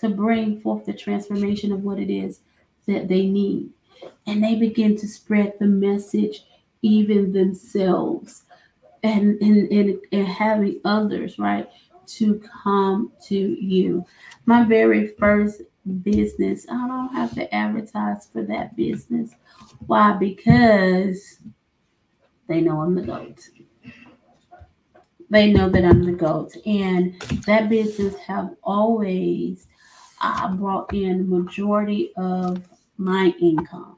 to 0.00 0.08
bring 0.08 0.60
forth 0.60 0.86
the 0.86 0.92
transformation 0.92 1.72
of 1.72 1.82
what 1.82 1.98
it 1.98 2.10
is 2.12 2.40
that 2.86 3.08
they 3.08 3.26
need. 3.26 3.70
And 4.26 4.42
they 4.42 4.54
begin 4.54 4.96
to 4.96 5.06
spread 5.06 5.54
the 5.58 5.66
message 5.66 6.44
even 6.82 7.32
themselves 7.32 8.44
and, 9.02 9.40
and, 9.42 9.70
and, 9.70 9.98
and 10.12 10.26
having 10.26 10.80
others, 10.84 11.38
right, 11.38 11.68
to 12.06 12.42
come 12.62 13.12
to 13.24 13.36
you. 13.36 14.04
My 14.46 14.64
very 14.64 15.08
first 15.08 15.62
business, 16.02 16.66
I 16.70 16.86
don't 16.88 17.14
have 17.14 17.34
to 17.34 17.54
advertise 17.54 18.26
for 18.32 18.42
that 18.42 18.76
business. 18.76 19.32
Why? 19.86 20.12
Because 20.12 21.40
they 22.48 22.60
know 22.60 22.80
I'm 22.80 22.94
the 22.94 23.02
GOAT. 23.02 23.50
They 25.28 25.52
know 25.52 25.68
that 25.68 25.84
I'm 25.84 26.04
the 26.04 26.12
GOAT. 26.12 26.56
And 26.66 27.20
that 27.46 27.68
business 27.68 28.16
have 28.16 28.56
always 28.62 29.66
uh, 30.20 30.54
brought 30.54 30.92
in 30.92 31.28
majority 31.28 32.12
of 32.16 32.66
my 32.98 33.34
income. 33.40 33.96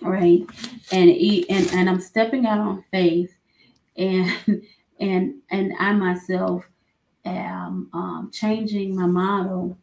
Right. 0.00 0.46
And, 0.92 1.10
and 1.10 1.72
and 1.72 1.90
I'm 1.90 2.00
stepping 2.00 2.46
out 2.46 2.60
on 2.60 2.84
faith 2.92 3.34
and 3.96 4.32
and 5.00 5.34
and 5.50 5.72
I 5.78 5.92
myself 5.92 6.68
am 7.24 7.90
um, 7.92 8.30
changing 8.32 8.96
my 8.96 9.06
model 9.06 9.76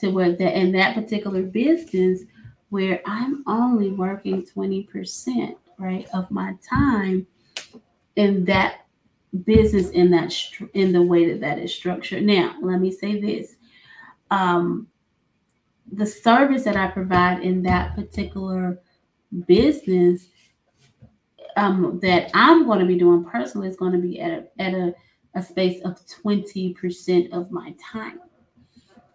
to 0.00 0.08
where 0.08 0.32
that 0.32 0.58
in 0.58 0.72
that 0.72 0.94
particular 0.94 1.42
business 1.42 2.22
where 2.70 3.00
I'm 3.06 3.42
only 3.46 3.90
working 3.90 4.44
20% 4.44 5.56
right 5.78 6.06
of 6.12 6.30
my 6.30 6.54
time 6.68 7.26
in 8.16 8.44
that 8.44 8.86
business 9.44 9.90
in 9.90 10.10
that 10.10 10.34
in 10.74 10.92
the 10.92 11.02
way 11.02 11.30
that 11.30 11.40
that 11.40 11.58
is 11.58 11.74
structured. 11.74 12.22
Now, 12.24 12.54
let 12.62 12.80
me 12.80 12.90
say 12.90 13.20
this. 13.20 13.56
Um, 14.30 14.88
the 15.92 16.06
service 16.06 16.64
that 16.64 16.76
I 16.76 16.88
provide 16.88 17.42
in 17.42 17.62
that 17.62 17.94
particular 17.94 18.80
business 19.46 20.28
um, 21.56 21.98
that 22.02 22.30
I'm 22.34 22.66
going 22.66 22.78
to 22.78 22.86
be 22.86 22.98
doing 22.98 23.24
personally 23.24 23.68
is 23.68 23.76
going 23.76 23.92
to 23.92 23.98
be 23.98 24.20
at 24.20 24.30
a, 24.30 24.62
at 24.62 24.74
a, 24.74 24.94
a 25.34 25.42
space 25.42 25.82
of 25.84 25.98
20% 26.24 27.32
of 27.32 27.50
my 27.50 27.74
time. 27.80 28.20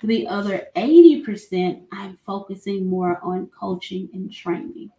The 0.03 0.28
other 0.28 0.68
80%, 0.76 1.86
I'm 1.93 2.18
focusing 2.26 2.88
more 2.88 3.20
on 3.24 3.47
coaching 3.57 4.09
and 4.14 4.32
training, 4.32 4.91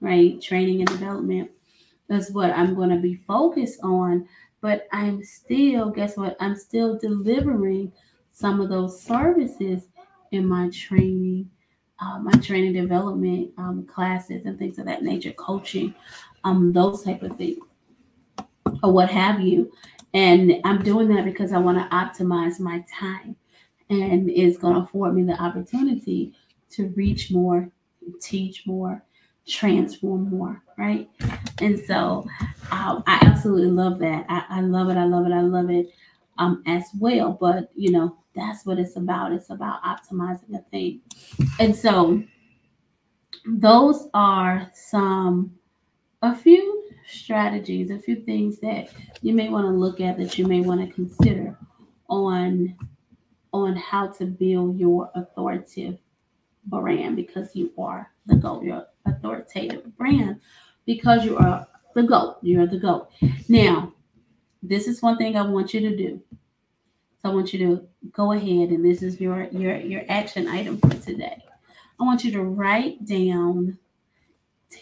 right? 0.00 0.40
Training 0.42 0.80
and 0.80 0.88
development. 0.88 1.50
That's 2.08 2.30
what 2.30 2.50
I'm 2.50 2.74
going 2.74 2.90
to 2.90 2.98
be 2.98 3.14
focused 3.26 3.80
on. 3.82 4.28
But 4.60 4.86
I'm 4.92 5.24
still, 5.24 5.88
guess 5.88 6.18
what? 6.18 6.36
I'm 6.38 6.54
still 6.54 6.98
delivering 6.98 7.92
some 8.32 8.60
of 8.60 8.68
those 8.68 9.00
services 9.00 9.88
in 10.32 10.46
my 10.46 10.70
training, 10.70 11.50
uh, 12.00 12.18
my 12.18 12.32
training 12.40 12.72
development 12.72 13.50
um, 13.58 13.86
classes 13.86 14.44
and 14.44 14.58
things 14.58 14.78
of 14.78 14.86
that 14.86 15.02
nature, 15.02 15.32
coaching, 15.32 15.94
um, 16.44 16.72
those 16.72 17.02
type 17.02 17.22
of 17.22 17.36
things, 17.36 17.58
or 18.82 18.92
what 18.92 19.10
have 19.10 19.40
you. 19.40 19.72
And 20.14 20.60
I'm 20.64 20.82
doing 20.82 21.08
that 21.08 21.24
because 21.24 21.52
I 21.52 21.58
want 21.58 21.78
to 21.78 21.96
optimize 21.96 22.60
my 22.60 22.84
time 22.92 23.36
and 23.88 24.30
it's 24.30 24.58
going 24.58 24.74
to 24.74 24.80
afford 24.80 25.14
me 25.14 25.22
the 25.22 25.40
opportunity 25.40 26.34
to 26.70 26.88
reach 26.88 27.30
more, 27.30 27.70
teach 28.20 28.66
more, 28.66 29.02
transform 29.46 30.30
more, 30.30 30.62
right? 30.78 31.08
And 31.60 31.78
so 31.78 32.26
um, 32.70 33.02
I 33.06 33.18
absolutely 33.22 33.70
love 33.70 33.98
that. 34.00 34.24
I, 34.28 34.44
I, 34.48 34.60
love 34.60 34.88
it. 34.88 34.96
I 34.96 35.04
love 35.04 35.26
it. 35.26 35.32
I 35.32 35.40
love 35.40 35.70
it 35.70 35.90
um, 36.38 36.62
as 36.66 36.84
well. 36.98 37.36
But, 37.38 37.70
you 37.74 37.90
know, 37.90 38.16
that's 38.34 38.64
what 38.64 38.78
it's 38.78 38.96
about. 38.96 39.32
It's 39.32 39.50
about 39.50 39.82
optimizing 39.82 40.54
a 40.54 40.62
thing. 40.70 41.00
And 41.58 41.74
so 41.74 42.22
those 43.46 44.08
are 44.14 44.70
some, 44.74 45.52
a 46.22 46.34
few 46.34 46.84
strategies, 47.06 47.90
a 47.90 47.98
few 47.98 48.16
things 48.16 48.58
that 48.60 48.88
you 49.20 49.34
may 49.34 49.48
want 49.48 49.66
to 49.66 49.70
look 49.70 50.00
at 50.00 50.16
that 50.18 50.38
you 50.38 50.46
may 50.46 50.60
want 50.60 50.80
to 50.80 50.94
consider 50.94 51.56
on 52.08 52.76
on 53.54 53.76
how 53.76 54.06
to 54.06 54.24
build 54.24 54.78
your 54.78 55.10
authoritative 55.14 55.98
brand 56.66 57.16
because 57.16 57.54
you 57.54 57.70
are 57.76 58.10
the 58.26 58.34
GOAT, 58.34 58.64
your 58.64 58.86
authoritative 59.04 59.94
brand 59.98 60.40
because 60.86 61.24
you 61.24 61.36
are 61.36 61.66
the 61.94 62.02
GOAT. 62.02 62.38
You're 62.42 62.66
the 62.66 62.78
GOAT. 62.78 63.10
Now, 63.48 63.92
this 64.62 64.86
is 64.86 65.02
one 65.02 65.18
thing 65.18 65.36
I 65.36 65.42
want 65.42 65.74
you 65.74 65.80
to 65.80 65.96
do. 65.96 66.22
So 67.22 67.30
I 67.30 67.34
want 67.34 67.52
you 67.52 67.58
to 67.60 67.88
go 68.12 68.32
ahead 68.32 68.70
and 68.70 68.84
this 68.84 69.02
is 69.02 69.20
your 69.20 69.44
your 69.52 69.76
your 69.76 70.02
action 70.08 70.48
item 70.48 70.78
for 70.78 70.90
today. 70.90 71.42
I 72.00 72.04
want 72.04 72.24
you 72.24 72.32
to 72.32 72.42
write 72.42 73.04
down 73.06 73.78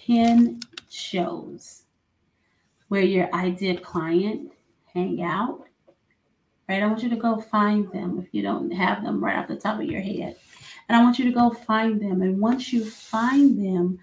10 0.06 0.60
shows 0.88 1.82
where 2.88 3.02
your 3.02 3.32
ideal 3.34 3.76
client 3.76 4.52
hang 4.94 5.22
out 5.22 5.66
right? 6.70 6.84
I 6.84 6.86
want 6.86 7.02
you 7.02 7.08
to 7.10 7.16
go 7.16 7.40
find 7.40 7.90
them 7.90 8.22
if 8.24 8.32
you 8.32 8.42
don't 8.42 8.70
have 8.70 9.02
them 9.02 9.22
right 9.22 9.36
off 9.36 9.48
the 9.48 9.56
top 9.56 9.80
of 9.80 9.86
your 9.86 10.00
head. 10.00 10.36
And 10.88 10.96
I 10.96 11.02
want 11.02 11.18
you 11.18 11.24
to 11.24 11.32
go 11.32 11.50
find 11.50 12.00
them. 12.00 12.22
And 12.22 12.40
once 12.40 12.72
you 12.72 12.84
find 12.84 13.58
them, 13.58 13.98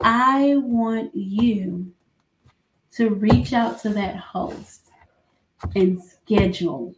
I 0.00 0.54
want 0.58 1.14
you 1.16 1.92
to 2.92 3.10
reach 3.10 3.52
out 3.52 3.80
to 3.80 3.88
that 3.90 4.16
host 4.16 4.90
and 5.74 6.00
schedule 6.00 6.94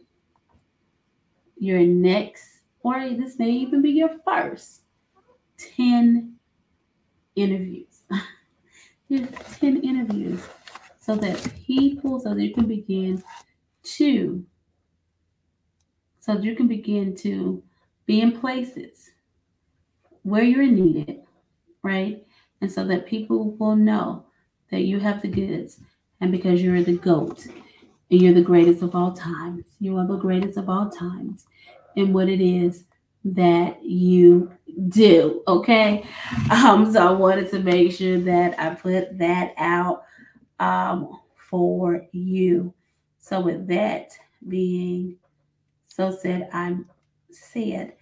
your 1.57 1.79
next, 1.79 2.61
or 2.83 3.09
this 3.09 3.39
may 3.39 3.49
even 3.49 3.81
be 3.81 3.91
your 3.91 4.11
first 4.25 4.81
10 5.57 6.35
interviews. 7.35 8.01
There's 9.09 9.29
10 9.59 9.81
interviews 9.81 10.41
so 10.99 11.15
that 11.15 11.51
people, 11.65 12.19
so 12.19 12.33
that 12.33 12.41
you 12.41 12.53
can 12.53 12.67
begin 12.67 13.23
to, 13.83 14.45
so 16.19 16.35
that 16.35 16.43
you 16.43 16.55
can 16.55 16.67
begin 16.67 17.15
to 17.17 17.63
be 18.05 18.21
in 18.21 18.39
places 18.39 19.11
where 20.23 20.43
you're 20.43 20.65
needed, 20.65 21.21
right? 21.83 22.25
And 22.61 22.71
so 22.71 22.85
that 22.87 23.05
people 23.05 23.51
will 23.57 23.75
know 23.75 24.25
that 24.71 24.81
you 24.81 24.99
have 24.99 25.21
the 25.21 25.27
goods. 25.27 25.79
And 26.21 26.31
because 26.31 26.61
you're 26.61 26.81
the 26.81 26.97
GOAT 26.97 27.45
and 28.11 28.21
you're 28.21 28.33
the 28.33 28.41
greatest 28.41 28.81
of 28.83 28.95
all 28.95 29.13
times, 29.13 29.65
you 29.79 29.97
are 29.97 30.07
the 30.07 30.17
greatest 30.17 30.57
of 30.57 30.69
all 30.69 30.89
times 30.89 31.45
in 31.95 32.13
what 32.13 32.29
it 32.29 32.41
is 32.41 32.83
that 33.23 33.83
you 33.83 34.51
do. 34.89 35.41
Okay. 35.47 36.05
Um, 36.51 36.91
so 36.91 37.07
I 37.07 37.11
wanted 37.11 37.49
to 37.51 37.59
make 37.59 37.91
sure 37.91 38.19
that 38.19 38.59
I 38.59 38.75
put 38.75 39.17
that 39.17 39.53
out 39.57 40.03
um 40.59 41.19
for 41.49 42.05
you. 42.11 42.73
So 43.17 43.39
with 43.39 43.67
that 43.67 44.11
being 44.47 45.17
so 45.87 46.11
said, 46.11 46.49
I'm 46.53 46.87
said, 47.31 47.93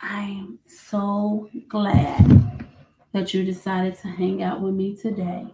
I 0.00 0.22
am 0.22 0.58
so 0.66 1.48
glad 1.68 2.68
that 3.12 3.34
you 3.34 3.44
decided 3.44 3.96
to 3.96 4.08
hang 4.08 4.42
out 4.42 4.60
with 4.60 4.74
me 4.74 4.96
today 4.96 5.46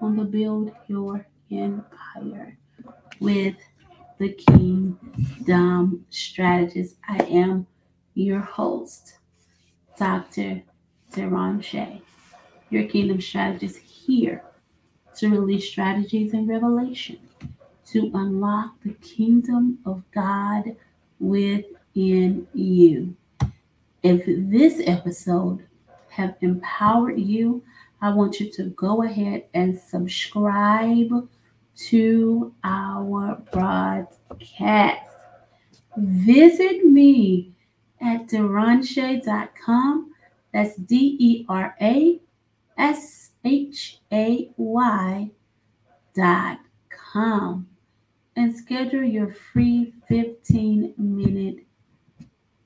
on 0.00 0.16
the 0.16 0.24
Build 0.24 0.72
Your 0.86 1.26
Empire 1.50 2.58
with 3.20 3.54
the 4.18 4.30
Kingdom 4.30 6.06
Strategist. 6.10 6.96
I 7.08 7.18
am 7.24 7.66
your 8.14 8.40
host, 8.40 9.18
Dr. 9.96 10.62
Derashay, 11.12 12.00
your 12.70 12.84
Kingdom 12.84 13.20
Strategist 13.20 13.78
here 13.78 14.42
to 15.16 15.28
release 15.28 15.68
strategies 15.68 16.32
and 16.32 16.48
revelation 16.48 17.18
to 17.86 18.10
unlock 18.14 18.74
the 18.84 18.94
kingdom 18.94 19.78
of 19.84 20.02
God 20.12 20.76
within 21.18 22.46
you. 22.54 23.16
If 24.02 24.22
this 24.26 24.80
episode 24.86 25.66
have 26.08 26.36
empowered 26.40 27.18
you, 27.18 27.62
I 28.00 28.10
want 28.14 28.40
you 28.40 28.50
to 28.52 28.64
go 28.70 29.02
ahead 29.02 29.44
and 29.52 29.78
subscribe 29.78 31.28
to 31.88 32.54
our 32.62 33.42
broadcast. 33.52 35.10
Visit 35.96 36.84
me 36.84 37.52
at 38.00 38.26
derashay.com. 38.26 40.12
That's 40.52 40.76
D 40.76 41.16
E 41.18 41.46
R 41.48 41.74
A 41.80 42.20
S 42.76 43.30
H 43.44 44.00
A 44.12 44.50
Y 44.56 45.30
dot 46.14 46.58
com 46.88 47.66
and 48.36 48.56
schedule 48.56 49.02
your 49.04 49.32
free 49.32 49.92
15 50.08 50.94
minute 50.98 51.64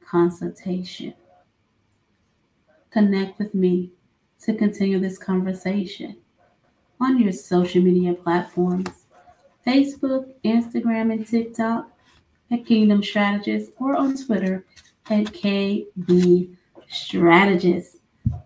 consultation. 0.07 1.15
Connect 2.91 3.39
with 3.39 3.55
me 3.55 3.91
to 4.43 4.55
continue 4.55 4.99
this 4.99 5.19
conversation 5.19 6.17
on 7.01 7.21
your 7.21 7.33
social 7.33 7.83
media 7.83 8.15
platforms 8.15 9.04
Facebook, 9.67 10.33
Instagram, 10.45 11.13
and 11.13 11.27
TikTok 11.27 11.91
at 12.51 12.67
Kingdom 12.67 13.03
Strategist 13.03 13.73
or 13.79 13.97
on 13.97 14.17
Twitter 14.17 14.65
at 15.11 15.27
KB 15.27 16.55
Strategist. 16.89 17.97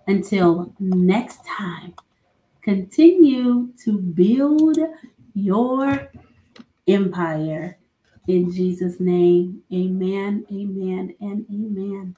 Until 0.07 0.73
next 0.81 1.45
time, 1.47 1.95
continue 2.63 3.69
to 3.85 3.99
build 3.99 4.79
your 5.35 6.11
empire. 6.87 7.79
In 8.27 8.53
Jesus' 8.53 9.01
name, 9.01 9.63
amen, 9.73 10.45
amen, 10.53 11.15
and 11.21 11.47
amen. 11.51 12.17